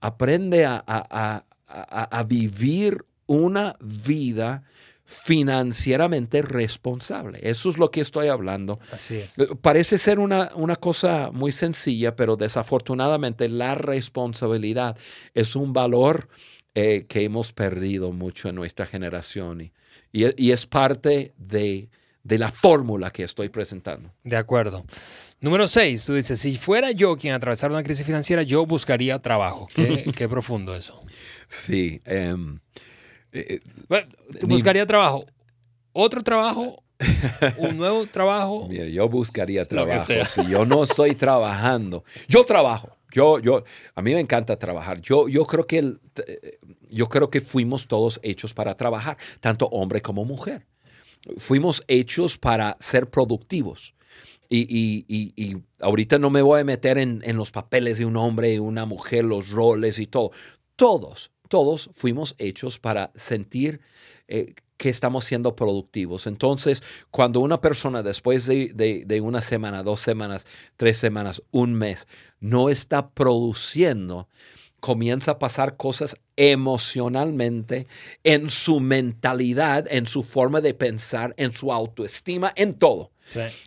aprende 0.00 0.64
a, 0.64 0.82
a 0.86 2.22
vivir 2.24 3.04
una 3.30 3.76
vida 3.80 4.64
financieramente 5.04 6.42
responsable. 6.42 7.38
Eso 7.42 7.68
es 7.68 7.78
lo 7.78 7.92
que 7.92 8.00
estoy 8.00 8.26
hablando. 8.26 8.80
Así 8.90 9.16
es. 9.16 9.38
Eh, 9.38 9.46
parece 9.60 9.98
ser 9.98 10.18
una, 10.18 10.50
una, 10.56 10.74
cosa 10.74 11.30
muy 11.32 11.52
sencilla, 11.52 12.16
pero 12.16 12.36
desafortunadamente 12.36 13.48
la 13.48 13.76
responsabilidad 13.76 14.96
es 15.32 15.54
un 15.54 15.72
valor 15.72 16.28
eh, 16.74 17.06
que 17.08 17.22
hemos 17.22 17.52
perdido 17.52 18.10
mucho 18.10 18.48
en 18.48 18.56
nuestra 18.56 18.84
generación 18.84 19.60
y, 19.60 19.72
y, 20.12 20.50
es 20.50 20.66
parte 20.66 21.34
de, 21.36 21.88
de 22.24 22.38
la 22.38 22.50
fórmula 22.50 23.10
que 23.12 23.22
estoy 23.22 23.48
presentando. 23.48 24.12
De 24.24 24.36
acuerdo. 24.36 24.84
Número 25.40 25.68
seis, 25.68 26.04
tú 26.04 26.14
dices, 26.14 26.38
si 26.38 26.56
fuera 26.56 26.90
yo 26.90 27.16
quien 27.16 27.34
atravesara 27.34 27.72
una 27.72 27.82
crisis 27.84 28.06
financiera, 28.06 28.42
yo 28.42 28.66
buscaría 28.66 29.20
trabajo. 29.20 29.68
Qué, 29.72 30.04
qué 30.16 30.28
profundo 30.28 30.74
eso. 30.74 31.00
Sí. 31.48 32.00
Eh, 32.04 32.36
eh, 33.32 33.60
bueno, 33.88 34.08
buscaría 34.42 34.86
trabajo. 34.86 35.24
Otro 35.92 36.22
trabajo, 36.22 36.82
un 37.58 37.76
nuevo 37.76 38.06
trabajo. 38.06 38.66
Mira, 38.68 38.86
yo 38.86 39.08
buscaría 39.08 39.66
trabajo. 39.66 40.24
Si 40.24 40.46
yo 40.46 40.64
no 40.64 40.84
estoy 40.84 41.14
trabajando, 41.14 42.04
yo 42.28 42.44
trabajo. 42.44 42.96
Yo, 43.12 43.40
yo, 43.40 43.64
a 43.96 44.02
mí 44.02 44.14
me 44.14 44.20
encanta 44.20 44.56
trabajar. 44.56 45.00
Yo, 45.00 45.28
yo 45.28 45.44
creo 45.44 45.66
que 45.66 45.78
el, 45.78 46.00
yo 46.90 47.08
creo 47.08 47.28
que 47.28 47.40
fuimos 47.40 47.88
todos 47.88 48.20
hechos 48.22 48.54
para 48.54 48.76
trabajar, 48.76 49.16
tanto 49.40 49.66
hombre 49.66 50.00
como 50.00 50.24
mujer. 50.24 50.66
Fuimos 51.36 51.82
hechos 51.88 52.38
para 52.38 52.76
ser 52.78 53.10
productivos. 53.10 53.94
Y, 54.48 54.60
y, 54.68 55.04
y, 55.06 55.32
y, 55.36 55.56
ahorita 55.80 56.18
no 56.18 56.30
me 56.30 56.42
voy 56.42 56.60
a 56.60 56.64
meter 56.64 56.98
en, 56.98 57.20
en, 57.24 57.36
los 57.36 57.52
papeles 57.52 57.98
de 57.98 58.04
un 58.04 58.16
hombre 58.16 58.54
y 58.54 58.58
una 58.58 58.84
mujer, 58.84 59.24
los 59.24 59.50
roles 59.50 60.00
y 60.00 60.08
todo. 60.08 60.32
Todos, 60.74 61.30
todos 61.50 61.90
fuimos 61.94 62.36
hechos 62.38 62.78
para 62.78 63.10
sentir 63.16 63.80
eh, 64.28 64.54
que 64.76 64.88
estamos 64.88 65.24
siendo 65.24 65.56
productivos. 65.56 66.28
Entonces, 66.28 66.82
cuando 67.10 67.40
una 67.40 67.60
persona 67.60 68.04
después 68.04 68.46
de, 68.46 69.20
una 69.22 69.42
semana, 69.42 69.82
dos 69.82 70.00
semanas, 70.00 70.46
tres 70.76 70.96
semanas, 70.96 71.42
un 71.50 71.74
mes, 71.74 72.06
no 72.38 72.70
está 72.70 73.10
produciendo, 73.10 74.28
comienza 74.78 75.32
a 75.32 75.38
pasar 75.40 75.76
cosas 75.76 76.16
emocionalmente, 76.36 77.88
en 78.22 78.48
su 78.48 78.78
mentalidad, 78.78 79.86
en 79.90 80.06
su 80.06 80.22
forma 80.22 80.60
de 80.60 80.72
pensar, 80.72 81.34
en 81.36 81.52
su 81.52 81.72
autoestima, 81.72 82.52
en 82.54 82.74
todo. 82.74 83.10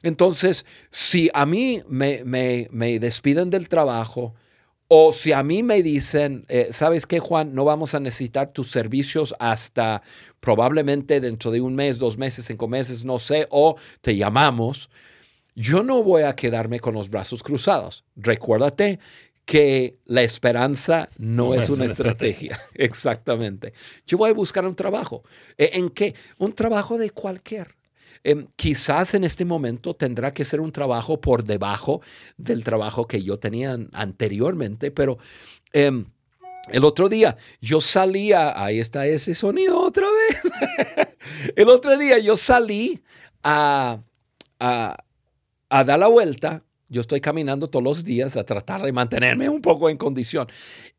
Entonces, 0.03 0.65
si 0.89 1.29
a 1.33 1.45
mí 1.45 1.83
me, 1.87 2.23
me, 2.23 2.69
me 2.71 2.97
despiden 2.97 3.49
del 3.49 3.67
trabajo, 3.67 4.33
o 4.95 5.11
si 5.11 5.31
a 5.31 5.41
mí 5.41 5.63
me 5.63 5.81
dicen, 5.81 6.45
eh, 6.49 6.67
¿sabes 6.69 7.07
qué, 7.07 7.19
Juan? 7.19 7.55
No 7.55 7.65
vamos 7.65 7.95
a 7.95 7.99
necesitar 7.99 8.53
tus 8.53 8.69
servicios 8.69 9.33
hasta 9.39 10.03
probablemente 10.39 11.19
dentro 11.19 11.49
de 11.49 11.61
un 11.61 11.73
mes, 11.73 11.97
dos 11.97 12.15
meses, 12.19 12.45
cinco 12.45 12.67
meses, 12.67 13.03
no 13.03 13.17
sé, 13.17 13.47
o 13.49 13.75
te 14.01 14.15
llamamos. 14.15 14.91
Yo 15.55 15.81
no 15.81 16.03
voy 16.03 16.21
a 16.21 16.35
quedarme 16.35 16.79
con 16.79 16.93
los 16.93 17.09
brazos 17.09 17.41
cruzados. 17.41 18.03
Recuérdate 18.15 18.99
que 19.45 19.97
la 20.05 20.21
esperanza 20.21 21.09
no, 21.17 21.55
es, 21.55 21.71
una, 21.71 21.85
estrategia. 21.85 22.61
Exactamente. 22.75 23.73
Yo 24.05 24.19
voy 24.19 24.29
a 24.29 24.33
buscar 24.33 24.63
un 24.63 24.75
trabajo. 24.75 25.23
¿E, 25.57 25.71
¿En 25.73 25.89
qué? 25.89 26.13
Un 26.37 26.53
trabajo 26.53 26.99
de 26.99 27.09
cualquier. 27.09 27.75
Em, 28.23 28.47
quizás 28.55 29.13
en 29.13 29.23
este 29.23 29.45
momento 29.45 29.95
tendrá 29.95 30.33
que 30.33 30.45
ser 30.45 30.61
un 30.61 30.71
trabajo 30.71 31.19
por 31.19 31.43
debajo 31.43 32.01
del 32.37 32.63
trabajo 32.63 33.05
que 33.07 33.21
yo 33.21 33.37
tenía 33.37 33.77
anteriormente, 33.91 34.91
pero 34.91 35.17
em, 35.73 36.05
el 36.71 36.85
otro 36.85 37.09
día 37.09 37.35
yo 37.59 37.81
salía, 37.81 38.63
ahí 38.63 38.79
está 38.79 39.05
ese 39.05 39.35
sonido 39.35 39.79
otra 39.79 40.07
vez. 40.07 41.07
el 41.55 41.69
otro 41.69 41.97
día 41.97 42.17
yo 42.19 42.37
salí 42.37 43.03
a, 43.43 43.99
a, 44.59 44.97
a 45.69 45.83
dar 45.83 45.99
la 45.99 46.07
vuelta 46.07 46.63
yo 46.93 47.01
estoy 47.01 47.21
caminando 47.21 47.67
todos 47.67 47.83
los 47.83 48.03
días 48.03 48.37
a 48.37 48.43
tratar 48.45 48.83
de 48.83 48.91
mantenerme 48.91 49.49
un 49.49 49.61
poco 49.61 49.89
en 49.89 49.97
condición. 49.97 50.47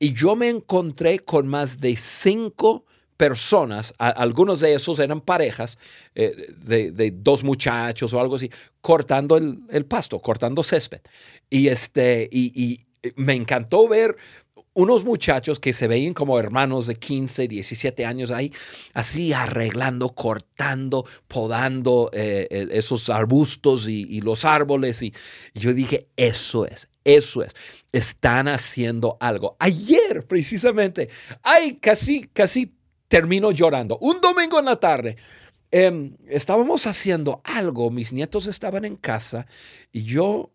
Y 0.00 0.12
yo 0.12 0.34
me 0.34 0.48
encontré 0.48 1.20
con 1.20 1.46
más 1.46 1.78
de 1.78 1.94
cinco 1.96 2.84
personas, 3.24 3.94
algunos 3.96 4.60
de 4.60 4.74
esos 4.74 4.98
eran 4.98 5.22
parejas 5.22 5.78
eh, 6.14 6.52
de, 6.58 7.10
dos 7.10 7.42
muchachos 7.42 8.12
o 8.12 8.20
algo 8.20 8.34
así, 8.34 8.50
cortando 8.82 9.38
el, 9.38 9.86
pasto, 9.86 10.20
cortando 10.20 10.62
césped. 10.62 11.00
Y, 11.48 11.68
este, 11.68 12.28
y, 12.30 12.80
me 13.16 13.32
encantó 13.32 13.88
ver 13.88 14.14
unos 14.74 15.04
muchachos 15.04 15.58
que 15.58 15.72
se 15.72 15.88
veían 15.88 16.12
como 16.12 16.38
hermanos 16.38 16.86
de 16.86 16.96
15, 16.96 17.48
17 17.48 18.04
años 18.04 18.30
ahí, 18.30 18.52
así 18.92 19.32
arreglando, 19.32 20.10
cortando, 20.10 21.06
podando 21.26 22.10
eh, 22.12 22.68
esos 22.72 23.08
arbustos 23.08 23.88
y, 23.88 24.02
y, 24.02 24.20
los 24.20 24.44
árboles. 24.44 25.02
Y 25.02 25.14
yo 25.54 25.72
dije, 25.72 26.08
eso 26.16 26.66
es, 26.66 26.88
eso 27.04 27.42
es. 27.42 27.54
Están 27.90 28.48
haciendo 28.48 29.16
algo. 29.18 29.56
Ayer, 29.60 30.26
precisamente, 30.26 31.08
hay 31.42 31.76
casi, 31.76 32.24
casi 32.24 32.73
termino 33.08 33.50
llorando. 33.50 33.98
Un 34.00 34.20
domingo 34.20 34.58
en 34.58 34.64
la 34.64 34.76
tarde, 34.76 35.16
em, 35.70 36.16
estábamos 36.26 36.86
haciendo 36.86 37.40
algo, 37.44 37.90
mis 37.90 38.12
nietos 38.12 38.46
estaban 38.46 38.84
en 38.84 38.96
casa 38.96 39.46
y 39.92 40.04
yo 40.04 40.50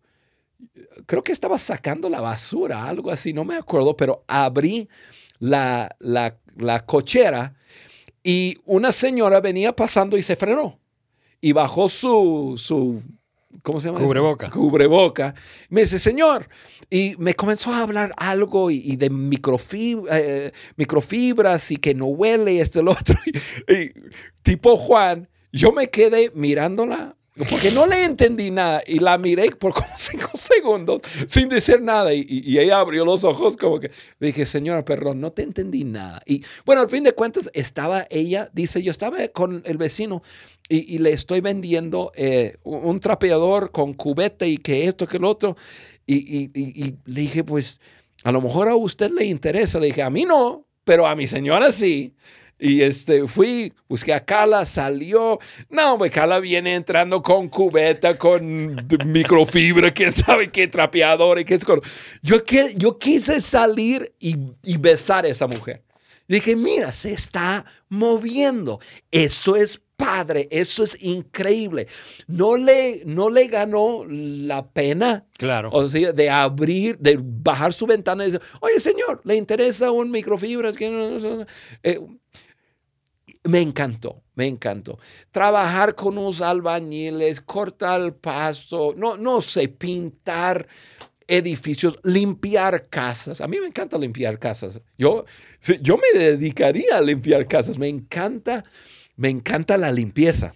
creo 1.06 1.22
que 1.22 1.32
estaba 1.32 1.58
sacando 1.58 2.08
la 2.08 2.20
basura, 2.20 2.84
algo 2.86 3.10
así, 3.10 3.32
no 3.32 3.44
me 3.44 3.56
acuerdo, 3.56 3.96
pero 3.96 4.24
abrí 4.26 4.88
la, 5.38 5.94
la, 5.98 6.38
la 6.56 6.84
cochera 6.84 7.54
y 8.22 8.56
una 8.66 8.92
señora 8.92 9.40
venía 9.40 9.74
pasando 9.74 10.16
y 10.16 10.22
se 10.22 10.36
frenó 10.36 10.78
y 11.40 11.52
bajó 11.52 11.88
su, 11.88 12.54
su 12.56 13.02
¿cómo 13.62 13.80
se 13.80 13.88
llama? 13.88 14.00
Cubreboca. 14.00 14.50
Cubreboca. 14.50 15.34
Me 15.68 15.82
dice, 15.82 15.98
señor, 15.98 16.48
y 16.88 17.14
me 17.18 17.34
comenzó 17.34 17.72
a 17.72 17.80
hablar 17.80 18.12
algo 18.16 18.70
y, 18.70 18.96
de 18.96 19.06
eh, 19.06 20.52
microfibras 20.76 21.70
y 21.70 21.76
que 21.76 21.94
no 21.94 22.06
huele 22.06 22.54
y 22.54 22.60
esto 22.60 22.80
y 22.80 22.84
lo 22.84 22.90
otro. 22.92 23.18
Y, 23.68 23.90
tipo 24.42 24.76
Juan, 24.76 25.28
yo 25.52 25.72
me 25.72 25.88
quedé 25.90 26.30
mirándola 26.34 27.16
porque 27.48 27.70
no 27.70 27.86
le 27.86 28.04
entendí 28.04 28.50
nada 28.50 28.82
y 28.86 28.98
la 28.98 29.16
miré 29.16 29.50
por 29.52 29.72
como 29.72 29.88
cinco 29.96 30.30
segundos 30.34 31.00
sin 31.26 31.48
decir 31.48 31.80
nada 31.80 32.12
y, 32.12 32.26
y, 32.28 32.58
ella 32.58 32.80
abrió 32.80 33.04
los 33.04 33.24
ojos 33.24 33.56
como 33.56 33.80
que 33.80 33.90
dije, 34.18 34.44
señora, 34.44 34.84
perdón, 34.84 35.20
no 35.20 35.32
te 35.32 35.42
entendí 35.42 35.84
nada. 35.84 36.20
Y 36.26 36.44
bueno, 36.66 36.82
al 36.82 36.88
fin 36.88 37.04
de 37.04 37.12
cuentas 37.12 37.50
estaba 37.54 38.06
ella, 38.10 38.50
dice, 38.52 38.82
yo 38.82 38.90
estaba 38.90 39.28
con 39.28 39.62
el 39.64 39.78
vecino 39.78 40.22
y, 40.72 40.98
le 40.98 41.10
estoy 41.10 41.40
vendiendo 41.40 42.12
eh, 42.14 42.56
un 42.62 43.00
trapeador 43.00 43.72
con 43.72 43.92
cubete 43.92 44.46
y 44.46 44.56
que 44.56 44.86
esto, 44.86 45.04
que 45.04 45.18
lo 45.18 45.28
otro. 45.28 45.56
Y, 46.06 46.48
le 47.04 47.20
dije, 47.20 47.42
pues 47.42 47.80
a 48.22 48.30
lo 48.30 48.40
mejor 48.40 48.68
a 48.68 48.76
usted 48.76 49.10
le 49.10 49.24
interesa. 49.24 49.80
Le 49.80 49.88
dije, 49.88 50.02
a 50.02 50.10
mí 50.10 50.24
no, 50.24 50.64
pero 50.84 51.08
a 51.08 51.16
mi 51.16 51.26
señora 51.26 51.72
sí. 51.72 52.14
Y 52.56 52.82
este, 52.82 53.26
fui, 53.26 53.72
busqué 53.88 54.14
a 54.14 54.24
Carla, 54.24 54.64
salió. 54.64 55.40
No, 55.68 55.98
pues 55.98 56.12
Carla 56.12 56.38
viene 56.38 56.76
entrando 56.76 57.20
con 57.20 57.48
cubeta, 57.48 58.16
con 58.16 58.76
microfibra, 59.06 59.90
quién 59.90 60.12
sabe 60.12 60.50
qué 60.50 60.68
trapeador 60.68 61.40
y 61.40 61.44
qué 61.44 61.54
es. 61.54 61.64
Yo, 62.22 62.44
que, 62.44 62.74
yo 62.76 62.96
quise 62.96 63.40
salir 63.40 64.12
y, 64.20 64.36
y 64.62 64.76
besar 64.76 65.24
a 65.24 65.28
esa 65.28 65.48
mujer. 65.48 65.82
Dije, 66.28 66.54
mira, 66.54 66.92
se 66.92 67.12
está 67.12 67.64
moviendo. 67.88 68.78
Eso 69.10 69.56
es 69.56 69.82
padre, 70.00 70.48
eso 70.50 70.82
es 70.82 70.96
increíble. 71.02 71.86
No 72.26 72.56
le, 72.56 73.02
no 73.04 73.28
le 73.28 73.46
ganó 73.48 74.04
la 74.08 74.66
pena. 74.66 75.26
Claro. 75.36 75.68
O 75.72 75.86
sea, 75.86 76.12
de 76.12 76.30
abrir, 76.30 76.98
de 76.98 77.18
bajar 77.22 77.72
su 77.72 77.86
ventana 77.86 78.24
y 78.24 78.30
decir, 78.30 78.48
oye, 78.60 78.80
señor, 78.80 79.20
¿le 79.24 79.36
interesa 79.36 79.90
un 79.90 80.10
microfibra? 80.10 80.70
Eh, 81.82 81.98
me 83.44 83.60
encantó, 83.60 84.22
me 84.34 84.46
encantó. 84.46 84.98
Trabajar 85.30 85.94
con 85.94 86.16
unos 86.16 86.40
albañiles, 86.40 87.40
cortar 87.40 88.00
el 88.00 88.14
pasto, 88.14 88.94
no, 88.96 89.16
no 89.16 89.40
sé, 89.40 89.68
pintar. 89.68 90.66
edificios, 91.32 91.96
limpiar 92.02 92.88
casas. 92.88 93.40
A 93.40 93.46
mí 93.46 93.60
me 93.60 93.68
encanta 93.68 93.96
limpiar 93.96 94.36
casas. 94.38 94.80
Yo, 94.98 95.24
yo 95.80 95.96
me 95.96 96.18
dedicaría 96.18 96.96
a 96.96 97.00
limpiar 97.00 97.46
casas. 97.46 97.78
Me 97.78 97.88
encanta, 97.88 98.64
me 99.20 99.28
encanta 99.28 99.76
la 99.76 99.92
limpieza. 99.92 100.54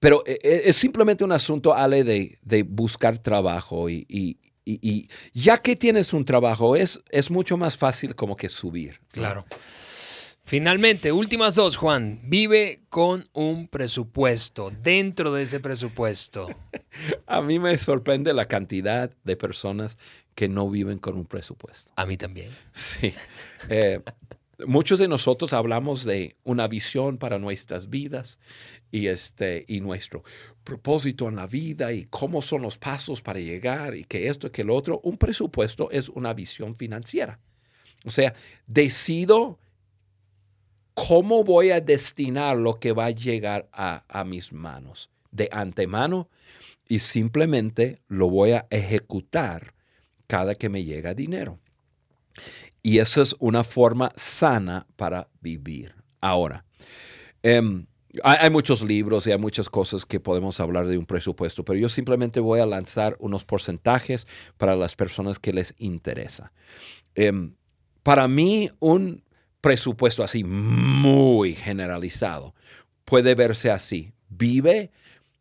Pero 0.00 0.22
eh, 0.26 0.38
eh, 0.42 0.62
es 0.64 0.76
simplemente 0.76 1.22
un 1.22 1.32
asunto, 1.32 1.74
Ale, 1.74 2.02
de, 2.02 2.38
de 2.40 2.62
buscar 2.62 3.18
trabajo 3.18 3.90
y, 3.90 4.38
ya 5.34 5.58
que 5.58 5.76
tienes 5.76 6.14
un 6.14 6.24
trabajo, 6.24 6.76
es, 6.76 7.02
es 7.10 7.30
mucho 7.30 7.58
más 7.58 7.76
fácil 7.76 8.14
como 8.14 8.36
que 8.36 8.48
subir. 8.48 9.00
Claro. 9.10 9.44
Finalmente, 10.44 11.12
últimas 11.12 11.54
dos, 11.54 11.76
Juan. 11.76 12.20
Vive 12.24 12.84
con 12.88 13.24
un 13.32 13.68
presupuesto, 13.68 14.70
dentro 14.70 15.32
de 15.32 15.42
ese 15.42 15.60
presupuesto. 15.60 16.48
A 17.26 17.42
mí 17.42 17.58
me 17.58 17.76
sorprende 17.76 18.32
la 18.32 18.46
cantidad 18.46 19.10
de 19.24 19.36
personas 19.36 19.98
que 20.34 20.48
no 20.48 20.70
viven 20.70 20.98
con 20.98 21.16
un 21.16 21.26
presupuesto. 21.26 21.92
A 21.96 22.06
mí 22.06 22.16
también. 22.16 22.50
Sí. 22.72 23.14
Eh, 23.68 24.00
muchos 24.66 24.98
de 24.98 25.08
nosotros 25.08 25.52
hablamos 25.52 26.04
de 26.04 26.36
una 26.44 26.68
visión 26.68 27.18
para 27.18 27.38
nuestras 27.38 27.90
vidas 27.90 28.38
y, 28.90 29.06
este, 29.06 29.64
y 29.68 29.80
nuestro 29.80 30.22
propósito 30.64 31.28
en 31.28 31.36
la 31.36 31.46
vida 31.46 31.92
y 31.92 32.06
cómo 32.06 32.42
son 32.42 32.62
los 32.62 32.78
pasos 32.78 33.20
para 33.20 33.40
llegar 33.40 33.94
y 33.94 34.04
que 34.04 34.28
esto 34.28 34.50
que 34.50 34.64
lo 34.64 34.74
otro. 34.74 35.00
Un 35.04 35.16
presupuesto 35.16 35.90
es 35.90 36.08
una 36.08 36.34
visión 36.34 36.76
financiera. 36.76 37.38
O 38.04 38.10
sea, 38.10 38.34
decido 38.66 39.58
¿cómo 40.94 41.44
voy 41.44 41.70
a 41.70 41.80
destinar 41.80 42.56
lo 42.56 42.78
que 42.78 42.92
va 42.92 43.06
a 43.06 43.10
llegar 43.10 43.68
a, 43.72 44.24
mis 44.24 44.52
manos 44.52 45.10
de 45.30 45.48
antemano? 45.52 46.28
Y 46.88 46.98
simplemente 46.98 48.00
lo 48.08 48.28
voy 48.28 48.52
a 48.52 48.66
ejecutar 48.70 49.74
cada 50.26 50.54
que 50.54 50.68
me 50.68 50.84
llega 50.84 51.14
dinero. 51.14 51.58
Y 52.82 52.98
esa 52.98 53.22
es 53.22 53.34
una 53.38 53.64
forma 53.64 54.12
sana 54.16 54.86
para 54.96 55.28
vivir. 55.40 55.94
Ahora, 56.20 56.64
em, 57.42 57.86
hay, 58.22 58.50
muchos 58.50 58.82
libros 58.82 59.26
y 59.26 59.32
hay 59.32 59.38
muchas 59.38 59.70
cosas 59.70 60.04
que 60.04 60.20
podemos 60.20 60.60
hablar 60.60 60.86
de 60.86 60.98
un 60.98 61.06
presupuesto, 61.06 61.64
pero 61.64 61.78
yo 61.78 61.88
simplemente 61.88 62.40
voy 62.40 62.60
a 62.60 62.66
lanzar 62.66 63.16
unos 63.20 63.44
porcentajes 63.44 64.26
para 64.58 64.76
las 64.76 64.96
personas 64.96 65.38
que 65.38 65.52
les 65.52 65.74
interesa. 65.78 66.52
Em, 67.14 67.54
para 68.02 68.28
mí, 68.28 68.70
un 68.80 69.22
presupuesto 69.60 70.24
así 70.24 70.44
muy 70.44 71.54
generalizado 71.54 72.54
puede 73.04 73.34
verse 73.34 73.70
así. 73.70 74.12
Vive 74.28 74.90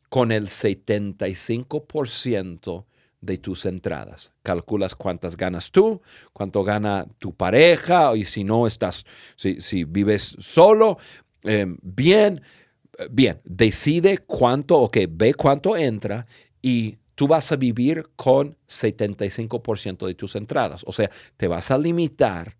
con 0.09 0.31
el 0.31 0.47
75% 0.47 2.85
de 3.21 3.37
tus 3.37 3.65
entradas. 3.65 4.33
Calculas 4.43 4.95
cuántas 4.95 5.37
ganas 5.37 5.71
tú, 5.71 6.01
cuánto 6.33 6.63
gana 6.63 7.05
tu 7.19 7.33
pareja, 7.33 8.15
y 8.15 8.25
si 8.25 8.43
no 8.43 8.67
estás, 8.67 9.05
si, 9.35 9.83
vives 9.83 10.35
solo, 10.39 10.97
em, 11.43 11.77
bien, 11.81 12.41
bien, 13.09 13.39
decide 13.43 14.17
cuánto, 14.19 14.77
ok, 14.79 14.97
ve 15.09 15.33
cuánto 15.33 15.77
entra 15.77 16.25
y 16.61 16.97
tú 17.15 17.27
vas 17.27 17.51
a 17.51 17.55
vivir 17.55 18.09
con 18.15 18.57
75% 18.67 20.07
de 20.07 20.15
tus 20.15 20.35
entradas. 20.35 20.83
O 20.87 20.91
sea, 20.91 21.09
te 21.37 21.47
vas 21.47 21.69
a 21.71 21.77
limitar 21.77 22.57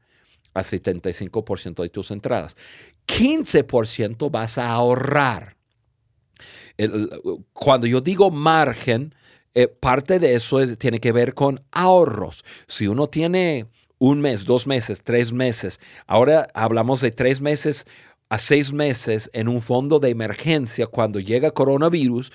a 0.54 0.62
75% 0.62 1.82
de 1.82 1.90
tus 1.90 2.12
entradas. 2.12 2.56
15% 3.08 4.30
vas 4.30 4.58
a 4.58 4.72
ahorrar. 4.72 5.56
cuando 7.54 7.86
yo 7.86 8.02
digo 8.02 8.32
margen, 8.32 9.14
eh, 9.54 9.68
parte 9.68 10.20
de 10.20 10.36
eso 10.36 10.66
tiene 10.78 11.00
que 11.00 11.12
ver 11.12 11.34
con 11.34 11.62
ahorros. 11.72 12.44
Si 12.68 12.88
uno 12.88 13.08
tiene 13.08 13.68
un 13.98 14.22
mes, 14.22 14.46
dos 14.46 14.66
meses, 14.68 15.02
tres 15.04 15.34
meses, 15.34 15.80
ahora 16.08 16.48
hablamos 16.54 17.02
de 17.02 17.12
tres 17.12 17.42
meses 17.42 17.86
a 18.32 18.38
seis 18.38 18.72
meses 18.72 19.30
en 19.34 19.50
un 19.50 19.62
fondo 19.62 20.00
de 20.00 20.10
emergencia 20.10 20.88
cuando 20.88 21.20
llega 21.20 21.52
coronavirus 21.52 22.32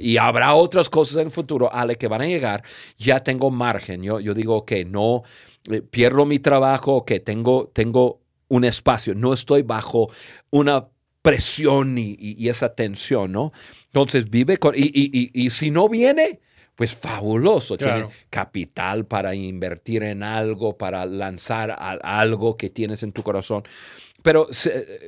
y 0.00 0.16
habrá 0.16 0.54
otras 0.54 0.88
cosas 0.88 1.16
en 1.16 1.26
el 1.26 1.30
futuro, 1.30 1.70
Ale, 1.70 1.96
que 1.96 2.08
van 2.08 2.22
a 2.22 2.26
llegar, 2.26 2.62
ya 2.96 3.20
tengo 3.20 3.50
margen. 3.50 4.02
Yo, 4.02 4.18
yo 4.18 4.32
digo 4.32 4.64
que 4.64 4.86
no 4.86 5.22
eh, 5.70 5.82
pierdo 5.82 6.24
mi 6.24 6.38
trabajo, 6.38 7.04
que 7.04 7.20
tengo, 7.20 7.70
tengo 7.74 8.20
un 8.48 8.64
espacio, 8.64 9.14
no 9.14 9.34
estoy 9.34 9.60
bajo 9.60 10.08
una 10.50 10.88
presión 11.24 11.96
y, 11.96 12.48
esa 12.50 12.74
tensión, 12.74 13.32
¿no? 13.32 13.50
Entonces 13.86 14.28
vive 14.28 14.58
con, 14.58 14.74
y, 14.76 15.48
si 15.48 15.70
no 15.70 15.88
viene, 15.88 16.40
pues 16.74 16.94
fabuloso, 16.94 17.78
tiene 17.78 18.08
capital 18.28 19.06
para 19.06 19.34
invertir 19.34 20.02
en 20.02 20.22
algo, 20.22 20.76
para 20.76 21.06
lanzar 21.06 21.74
algo 21.78 22.58
que 22.58 22.68
tienes 22.68 23.02
en 23.02 23.12
tu 23.12 23.22
corazón. 23.22 23.62
Pero 24.22 24.48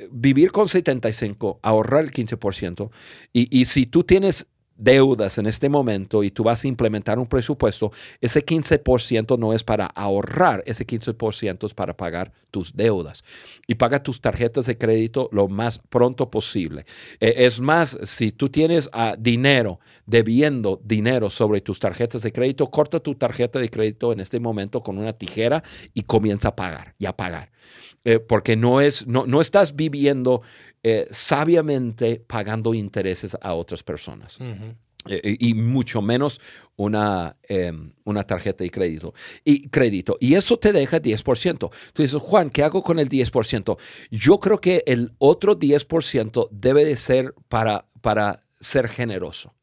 vivir 0.09 0.51
con 0.51 0.67
75, 0.67 1.59
ahorrar 1.61 2.03
el 2.03 2.11
15%, 2.11 2.89
y, 3.31 3.55
y 3.55 3.65
si 3.65 3.85
tú 3.85 4.03
tienes 4.03 4.47
deudas 4.77 5.37
en 5.37 5.47
este 5.47 5.69
momento 5.69 6.23
y 6.23 6.31
tú 6.31 6.43
vas 6.43 6.63
a 6.63 6.67
implementar 6.67 7.19
un 7.19 7.27
presupuesto, 7.27 7.91
ese 8.21 8.45
15% 8.45 9.37
no 9.37 9.53
es 9.53 9.63
para 9.63 9.87
ahorrar, 9.87 10.63
ese 10.65 10.85
15% 10.85 11.65
es 11.65 11.73
para 11.73 11.95
pagar 11.95 12.31
tus 12.51 12.75
deudas. 12.75 13.23
Y 13.67 13.75
paga 13.75 14.01
tus 14.01 14.21
tarjetas 14.21 14.65
de 14.65 14.77
crédito 14.77 15.29
lo 15.31 15.47
más 15.47 15.79
pronto 15.79 16.29
posible. 16.29 16.85
Eh, 17.19 17.33
es 17.37 17.59
más, 17.59 17.97
si 18.03 18.31
tú 18.31 18.49
tienes 18.49 18.87
uh, 18.87 19.15
dinero, 19.17 19.79
debiendo 20.05 20.79
dinero 20.83 21.29
sobre 21.29 21.61
tus 21.61 21.79
tarjetas 21.79 22.21
de 22.21 22.31
crédito, 22.31 22.69
corta 22.69 22.99
tu 22.99 23.15
tarjeta 23.15 23.59
de 23.59 23.69
crédito 23.69 24.13
en 24.13 24.19
este 24.19 24.39
momento 24.39 24.81
con 24.81 24.97
una 24.97 25.13
tijera 25.13 25.63
y 25.93 26.03
comienza 26.03 26.49
a 26.49 26.55
pagar 26.55 26.95
y 26.97 27.05
a 27.05 27.13
pagar. 27.13 27.51
Eh, 28.05 28.19
porque 28.19 28.55
no, 28.55 28.79
es, 28.79 29.05
no, 29.05 29.25
no 29.25 29.41
estás 29.41 29.75
viviendo 29.75 30.41
eh, 30.83 31.07
sabiamente 31.11 32.23
pagando 32.25 32.73
intereses 32.73 33.37
a 33.41 33.53
otras 33.53 33.83
personas. 33.83 34.39
Eh, 35.09 35.37
y 35.39 35.53
mucho 35.53 36.01
menos 36.01 36.41
una, 36.75 37.37
em, 37.43 37.93
una 38.03 38.23
tarjeta 38.23 38.63
de 38.63 38.69
crédito. 38.69 39.13
Y 39.43 39.69
crédito. 39.69 40.17
Y 40.19 40.35
eso 40.35 40.57
te 40.57 40.73
deja 40.73 40.99
10%. 40.99 41.71
Tú 41.93 42.01
dices, 42.01 42.21
Juan, 42.21 42.49
¿qué 42.49 42.63
hago 42.63 42.83
con 42.83 42.99
el 42.99 43.09
10%? 43.09 43.77
Yo 44.11 44.39
creo 44.39 44.59
que 44.59 44.83
el 44.85 45.13
otro 45.17 45.57
10% 45.57 46.49
debe 46.51 46.85
de 46.85 46.95
ser 46.95 47.33
para, 47.47 47.85
para 48.01 48.41
ser 48.59 48.87
generoso 48.87 49.56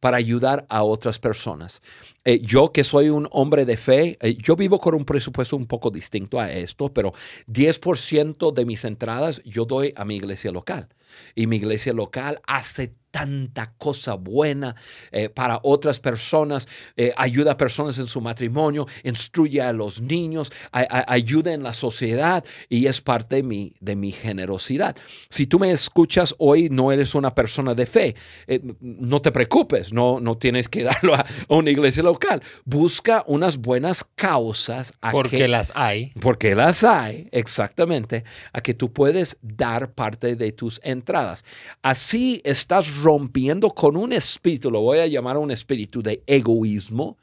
para 0.00 0.16
ayudar 0.16 0.66
a 0.68 0.82
otras 0.82 1.18
personas. 1.18 1.82
Eh, 2.24 2.40
yo 2.40 2.72
que 2.72 2.84
soy 2.84 3.08
un 3.08 3.28
hombre 3.30 3.64
de 3.64 3.76
fe, 3.76 4.18
eh, 4.20 4.36
yo 4.36 4.56
vivo 4.56 4.78
con 4.78 4.94
un 4.94 5.04
presupuesto 5.04 5.56
un 5.56 5.66
poco 5.66 5.90
distinto 5.90 6.38
a 6.38 6.52
esto, 6.52 6.92
pero 6.92 7.12
10% 7.46 8.52
de 8.52 8.64
mis 8.64 8.84
entradas 8.84 9.42
yo 9.44 9.64
doy 9.64 9.92
a 9.96 10.04
mi 10.04 10.16
iglesia 10.16 10.52
local. 10.52 10.88
Y 11.34 11.46
mi 11.46 11.56
iglesia 11.56 11.92
local 11.92 12.40
hace 12.46 12.94
tanta 13.10 13.72
cosa 13.78 14.14
buena 14.14 14.74
eh, 15.12 15.28
para 15.28 15.60
otras 15.62 16.00
personas, 16.00 16.68
eh, 16.96 17.12
ayuda 17.16 17.52
a 17.52 17.56
personas 17.56 17.98
en 17.98 18.06
su 18.06 18.20
matrimonio, 18.20 18.86
instruye 19.04 19.60
a 19.60 19.72
los 19.72 20.00
niños, 20.00 20.52
ayuda 20.72 21.52
en 21.52 21.62
la 21.62 21.72
sociedad 21.72 22.44
y 22.68 22.86
es 22.86 23.00
parte 23.00 23.36
de 23.36 23.42
mi, 23.42 23.72
de 23.80 23.96
mi 23.96 24.12
generosidad. 24.12 24.96
Si 25.28 25.46
tú 25.46 25.58
me 25.58 25.70
escuchas 25.70 26.34
hoy, 26.38 26.68
no 26.70 26.92
eres 26.92 27.14
una 27.14 27.34
persona 27.34 27.74
de 27.74 27.86
fe, 27.86 28.14
eh, 28.46 28.60
no 28.80 29.20
te 29.20 29.32
preocupes, 29.32 29.92
no, 29.92 30.20
no 30.20 30.36
tienes 30.36 30.68
que 30.68 30.82
darlo 30.84 31.14
a, 31.14 31.26
una 31.48 31.70
iglesia 31.70 32.02
local. 32.02 32.42
Busca 32.64 33.24
unas 33.26 33.56
buenas 33.58 34.04
causas. 34.14 34.92
porque 35.10 35.48
las 35.48 35.72
hay. 35.74 36.12
Porque 36.20 36.54
las 36.54 36.84
hay, 36.84 37.28
exactamente, 37.32 38.24
a 38.52 38.60
que 38.60 38.74
tú 38.74 38.92
puedes 38.92 39.38
dar 39.42 39.92
parte 39.92 40.36
de 40.36 40.52
tus 40.52 40.80
entradas. 40.82 41.44
Así 41.82 42.40
estás 42.44 42.99
rompiendo 43.02 43.70
con 43.70 43.96
un 43.96 44.12
espíritu, 44.12 44.70
lo 44.70 44.80
voy 44.80 44.98
a 44.98 45.06
llamar 45.06 45.36
un 45.36 45.50
espíritu 45.50 46.02
de 46.02 46.22
egoísmo, 46.26 47.18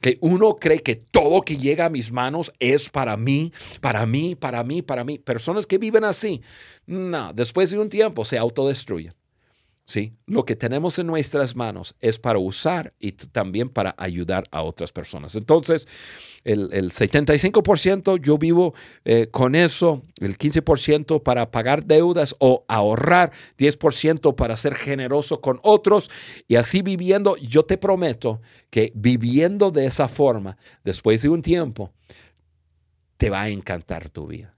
que 0.00 0.18
uno 0.20 0.56
cree 0.56 0.80
que 0.80 0.96
todo 0.96 1.42
que 1.42 1.56
llega 1.56 1.86
a 1.86 1.90
mis 1.90 2.10
manos 2.10 2.52
es 2.58 2.88
para 2.88 3.16
mí, 3.16 3.52
para 3.80 4.04
mí, 4.04 4.34
para 4.34 4.64
mí, 4.64 4.82
para 4.82 5.04
mí. 5.04 5.18
Personas 5.18 5.66
que 5.66 5.78
viven 5.78 6.04
así, 6.04 6.42
no, 6.86 7.32
después 7.32 7.70
de 7.70 7.78
un 7.78 7.88
tiempo 7.88 8.24
se 8.24 8.38
autodestruyen. 8.38 9.14
¿Sí? 9.86 10.14
Lo 10.26 10.44
que 10.44 10.56
tenemos 10.56 10.98
en 10.98 11.06
nuestras 11.06 11.56
manos 11.56 11.94
es 12.00 12.18
para 12.18 12.38
usar 12.38 12.92
y 12.98 13.12
también 13.12 13.68
para 13.68 13.94
ayudar 13.98 14.44
a 14.50 14.62
otras 14.62 14.92
personas. 14.92 15.36
Entonces, 15.36 15.88
el, 16.44 16.70
75% 16.90 18.20
yo 18.20 18.38
vivo 18.38 18.74
eh, 19.04 19.28
con 19.30 19.54
eso, 19.54 20.02
el 20.20 20.38
15% 20.38 21.22
para 21.22 21.50
pagar 21.50 21.84
deudas 21.84 22.34
o 22.38 22.64
ahorrar, 22.68 23.32
10% 23.58 24.34
para 24.34 24.56
ser 24.56 24.74
generoso 24.74 25.40
con 25.40 25.60
otros 25.62 26.10
y 26.48 26.56
así 26.56 26.82
viviendo, 26.82 27.36
yo 27.36 27.64
te 27.64 27.78
prometo 27.78 28.40
que 28.70 28.92
viviendo 28.94 29.70
de 29.70 29.86
esa 29.86 30.08
forma, 30.08 30.56
después 30.84 31.22
de 31.22 31.28
un 31.28 31.42
tiempo, 31.42 31.92
te 33.16 33.30
va 33.30 33.42
a 33.42 33.48
encantar 33.48 34.08
tu 34.08 34.26
vida. 34.26 34.51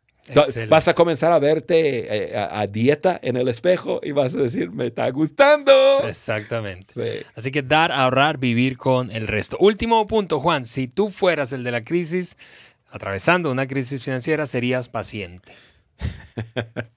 Vas 0.69 0.89
a 0.89 0.95
comenzar 0.95 1.33
a 1.33 1.39
verte 1.39 2.33
eh, 2.33 2.37
a, 2.37 2.67
dieta 2.67 3.19
en 3.23 3.37
el 3.37 3.49
espejo 3.49 4.01
y 4.03 4.13
vas 4.13 4.35
a 4.35 4.39
decir, 4.39 4.71
me 4.71 4.87
está 4.87 5.11
gustando. 5.11 5.73
Exactamente. 6.07 7.27
Así 7.35 7.51
que 7.51 7.63
dar, 7.63 7.93
ahorrar, 7.93 8.39
vivir 8.39 8.79
con 8.79 9.11
el 9.11 9.27
resto. 9.27 9.59
Último 9.61 10.07
punto, 10.07 10.41
Juan. 10.41 10.65
Si 10.65 10.89
tú 10.89 11.11
fueras 11.11 11.53
el 11.53 11.63
de 11.63 11.73
la 11.73 11.85
crisis, 11.85 12.39
atravesando 12.89 13.51
una 13.51 13.67
crisis 13.67 14.03
financiera, 14.03 14.47
serías 14.47 14.89
paciente. 14.89 15.53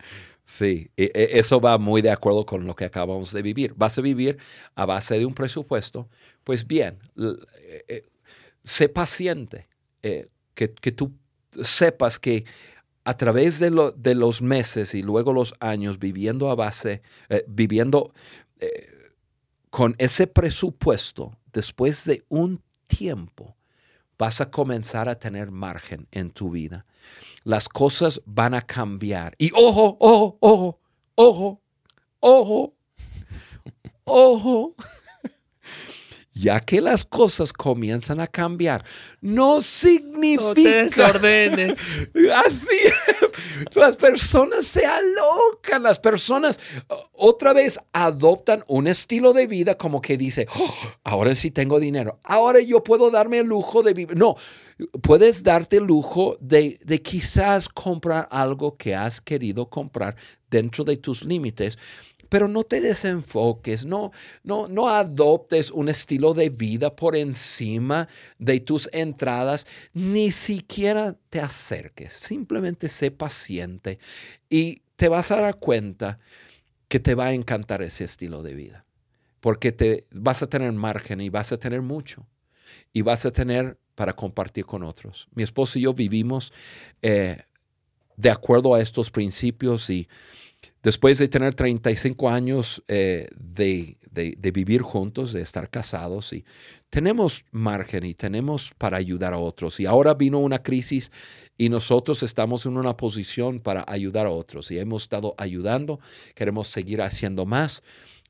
Sí, 0.50 0.90
e, 0.96 1.12
e, 1.14 1.40
eso 1.40 1.60
va 1.60 1.78
muy 1.78 2.02
de 2.02 2.10
acuerdo 2.10 2.46
con 2.46 2.66
lo 2.66 2.74
que 2.74 2.86
acabamos 2.86 3.34
de 3.34 3.42
vivir. 3.42 3.74
Vas 3.76 3.98
a 3.98 4.02
vivir 4.02 4.38
a 4.76 4.86
base 4.86 5.20
de 5.20 5.26
un 5.26 5.34
presupuesto. 5.34 6.08
Pues 6.46 6.66
bien, 6.66 7.00
eh, 7.18 7.84
eh, 7.90 8.06
sé 8.64 8.88
paciente, 8.88 9.68
que, 10.02 10.30
que 10.56 10.92
tú 10.94 11.12
sepas 11.62 12.18
que 12.18 12.46
a 13.08 13.16
través 13.16 13.58
de, 13.60 14.16
los 14.16 14.42
meses 14.42 14.94
y 14.94 15.02
luego 15.02 15.32
los 15.32 15.54
años 15.62 15.98
viviendo 15.98 16.52
a 16.52 16.56
base, 16.56 17.02
eh, 17.30 17.46
viviendo 17.48 18.12
eh, 18.60 19.14
con 19.70 19.96
ese 19.98 20.28
presupuesto, 20.28 21.38
después 21.54 22.04
de 22.04 22.26
un 22.28 22.62
tiempo, 22.86 23.56
vas 24.18 24.42
a 24.42 24.52
comenzar 24.52 25.08
a 25.08 25.18
tener 25.18 25.52
margen 25.52 26.06
en 26.12 26.32
tu 26.32 26.50
vida. 26.50 26.86
Las 27.46 27.70
cosas 27.70 28.22
van 28.26 28.54
a 28.54 28.62
cambiar. 28.62 29.36
Y 29.38 29.52
ojo, 29.56 29.96
ojo, 30.02 30.38
ojo, 30.42 30.82
ojo, 31.16 31.62
ojo, 32.20 32.76
ojo 34.04 34.76
ya 36.40 36.60
que 36.60 36.82
las 36.82 37.06
cosas 37.06 37.54
comienzan 37.54 38.20
a 38.20 38.28
cambiar, 38.28 38.84
no 39.22 39.62
significa... 39.62 40.44
No 40.44 40.54
te 40.54 40.84
desordenes. 40.84 41.80
Así 42.46 42.78
Las 43.74 43.96
personas 43.96 44.66
se 44.68 44.86
alocan, 44.86 45.84
las 45.84 46.00
personas 46.00 46.60
otra 47.14 47.54
vez 47.54 47.80
adoptan 47.94 48.64
un 48.68 48.88
estilo 48.88 49.34
de 49.34 49.48
vida 49.48 49.76
como 49.76 50.02
que 50.02 50.18
dice, 50.18 50.48
oh, 50.58 50.74
ahora 51.04 51.36
sí 51.36 51.52
tengo 51.52 51.80
dinero, 51.80 52.20
ahora 52.24 52.60
yo 52.60 52.84
puedo 52.84 53.10
darme 53.10 53.40
el 53.40 53.48
lujo 53.48 53.84
de 53.84 53.94
vivir. 53.94 54.18
No, 54.18 54.36
puedes 55.02 55.44
darte 55.44 55.78
el 55.78 55.86
lujo 55.86 56.38
de, 56.40 56.80
de 56.84 57.02
quizás 57.02 57.70
comprar 57.70 58.28
algo 58.32 58.78
que 58.78 58.96
has 58.96 59.22
querido 59.22 59.70
comprar 59.70 60.16
dentro 60.50 60.84
de 60.84 60.98
tus 60.98 61.24
límites 61.24 61.78
pero 62.30 62.48
no 62.48 62.64
te 62.64 62.82
desenfoques, 62.82 63.86
no, 63.86 64.12
no, 64.44 64.68
no 64.68 64.90
adoptes 64.90 65.72
un 65.72 65.90
estilo 65.90 66.34
de 66.34 66.50
vida 66.50 66.96
por 66.96 67.16
encima 67.16 68.08
de 68.38 68.60
tus 68.60 68.90
entradas, 68.92 69.68
ni 69.94 70.32
siquiera 70.32 71.16
te 71.30 71.40
acerques, 71.40 72.14
simplemente 72.14 72.90
sé 72.90 73.12
paciente 73.12 74.00
y 74.50 74.82
te 74.96 75.10
vas 75.10 75.32
a 75.32 75.42
dar 75.42 75.58
cuenta 75.58 76.20
que 76.88 77.00
te 77.00 77.16
va 77.16 77.28
a 77.28 77.34
encantar 77.34 77.82
ese 77.82 78.04
estilo 78.04 78.44
de 78.44 78.56
vida, 78.56 78.86
porque 79.40 79.72
te 79.72 80.06
vas 80.12 80.42
a 80.42 80.48
tener 80.48 80.72
margen 80.72 81.22
y 81.22 81.30
vas 81.30 81.52
a 81.52 81.58
tener 81.58 81.82
mucho 81.82 82.26
y 82.94 83.02
vas 83.02 83.26
a 83.26 83.32
tener 83.32 83.78
para 83.96 84.14
compartir 84.14 84.66
con 84.66 84.84
otros. 84.84 85.28
Mi 85.34 85.44
esposo 85.44 85.80
y 85.80 85.84
yo 85.84 85.94
vivimos 85.94 86.54
eh, 87.02 87.42
de 88.16 88.30
acuerdo 88.30 88.74
a 88.74 88.82
estos 88.82 89.10
principios 89.12 89.90
y 89.90 90.08
Después 90.88 91.18
de 91.18 91.28
tener 91.28 91.54
35 91.54 92.30
años 92.30 92.82
eh, 92.88 93.28
de, 93.36 93.98
vivir 94.54 94.82
juntos, 94.82 95.34
de 95.34 95.42
estar 95.42 95.70
casados, 95.70 96.32
y 96.32 96.46
tenemos 96.90 97.44
margen 97.52 98.06
y 98.06 98.14
tenemos 98.14 98.72
para 98.78 98.96
ayudar 98.96 99.34
a 99.34 99.38
otros. 99.38 99.82
Y 99.82 99.86
ahora 99.86 100.14
vino 100.14 100.40
una 100.40 100.64
crisis 100.64 101.12
y 101.58 101.68
nosotros 101.68 102.24
estamos 102.24 102.66
en 102.66 102.78
una 102.78 102.96
posición 102.96 103.60
para 103.60 103.84
ayudar 103.86 104.28
a 104.28 104.30
otros. 104.30 104.72
Y 104.72 104.80
hemos 104.80 105.02
estado 105.02 105.36
ayudando, 105.38 106.00
queremos 106.36 106.70
seguir 106.70 107.02
haciendo 107.02 107.46
más. 107.46 107.84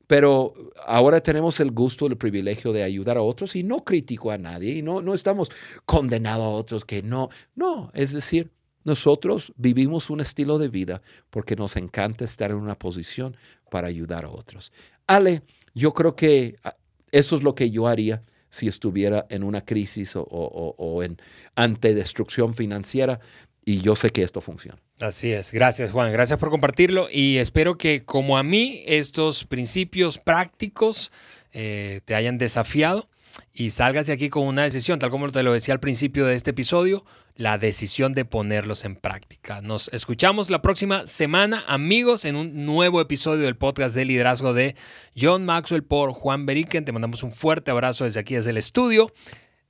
Pero 0.08 0.52
ahora 0.84 1.20
tenemos 1.20 1.60
el 1.60 1.70
gusto, 1.70 2.08
el 2.08 2.16
privilegio 2.16 2.72
de 2.72 2.82
ayudar 2.82 3.18
a 3.18 3.22
otros 3.22 3.54
y 3.54 3.62
no 3.62 3.84
critico 3.84 4.32
a 4.32 4.38
nadie 4.38 4.74
y 4.74 4.82
no, 4.82 5.00
no 5.00 5.14
estamos 5.14 5.48
condenados 5.86 6.44
a 6.44 6.48
otros 6.48 6.84
que 6.84 7.04
no, 7.04 7.28
no, 7.54 7.92
es 7.94 8.12
decir, 8.12 8.50
nosotros 8.88 9.52
vivimos 9.56 10.10
un 10.10 10.20
estilo 10.20 10.58
de 10.58 10.68
vida 10.68 11.02
porque 11.30 11.54
nos 11.54 11.76
encanta 11.76 12.24
estar 12.24 12.50
en 12.50 12.56
una 12.56 12.76
posición 12.76 13.36
para 13.70 13.86
ayudar 13.86 14.24
a 14.24 14.30
otros. 14.30 14.72
Ale, 15.06 15.42
yo 15.74 15.94
creo 15.94 16.16
que 16.16 16.56
ah, 16.64 16.74
eso 17.12 17.36
es 17.36 17.42
lo 17.42 17.54
que 17.54 17.70
yo 17.70 17.86
haría 17.86 18.22
si 18.50 18.66
estuviera 18.66 19.26
en 19.28 19.44
una 19.44 19.64
crisis 19.64 20.12
o, 20.16 21.02
en 21.02 21.20
ante 21.54 21.94
destrucción 21.94 22.54
financiera. 22.54 23.20
Y 23.64 23.82
yo 23.82 23.94
sé 23.94 24.08
que 24.08 24.22
esto 24.22 24.40
funciona. 24.40 24.78
Así 24.98 25.30
es. 25.30 25.52
Gracias, 25.52 25.90
Juan. 25.90 26.10
Gracias 26.10 26.38
por 26.38 26.48
compartirlo. 26.48 27.08
Y 27.12 27.36
espero 27.36 27.76
que, 27.76 28.02
como 28.02 28.38
a 28.38 28.42
mí, 28.42 28.82
estos 28.86 29.44
principios 29.44 30.16
prácticos 30.16 31.12
eh, 31.52 32.00
te 32.06 32.14
hayan 32.14 32.38
desafiado 32.38 33.10
y 33.52 33.68
salgas 33.70 34.06
de 34.06 34.14
aquí 34.14 34.30
con 34.30 34.46
una 34.46 34.62
decisión, 34.62 34.98
tal 34.98 35.10
como 35.10 35.30
te 35.30 35.42
lo 35.42 35.52
decía 35.52 35.74
al 35.74 35.80
principio 35.80 36.24
de 36.24 36.34
este 36.34 36.50
episodio, 36.52 37.04
la 37.38 37.56
decisión 37.56 38.12
de 38.14 38.24
ponerlos 38.24 38.84
en 38.84 38.96
práctica. 38.96 39.62
Nos 39.62 39.88
escuchamos 39.94 40.50
la 40.50 40.60
próxima 40.60 41.06
semana, 41.06 41.64
amigos, 41.68 42.24
en 42.24 42.34
un 42.34 42.66
nuevo 42.66 43.00
episodio 43.00 43.44
del 43.44 43.56
podcast 43.56 43.94
de 43.94 44.04
liderazgo 44.04 44.52
de 44.52 44.74
John 45.16 45.46
Maxwell 45.46 45.84
por 45.84 46.12
Juan 46.12 46.46
Beriken. 46.46 46.84
Te 46.84 46.90
mandamos 46.90 47.22
un 47.22 47.32
fuerte 47.32 47.70
abrazo 47.70 48.04
desde 48.04 48.18
aquí, 48.18 48.34
desde 48.34 48.50
el 48.50 48.56
estudio. 48.56 49.12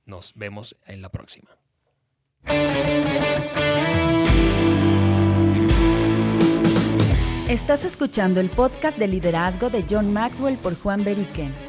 Nos 0.05 0.33
vemos 0.33 0.77
en 0.87 1.03
la 1.03 1.09
próxima. 1.09 1.51
Estás 7.47 7.85
escuchando 7.85 8.39
el 8.39 8.49
podcast 8.49 8.97
de 8.97 9.07
liderazgo 9.07 9.69
de 9.69 9.85
John 9.87 10.11
Maxwell 10.11 10.57
por 10.57 10.75
Juan 10.75 11.03
Beriken. 11.03 11.68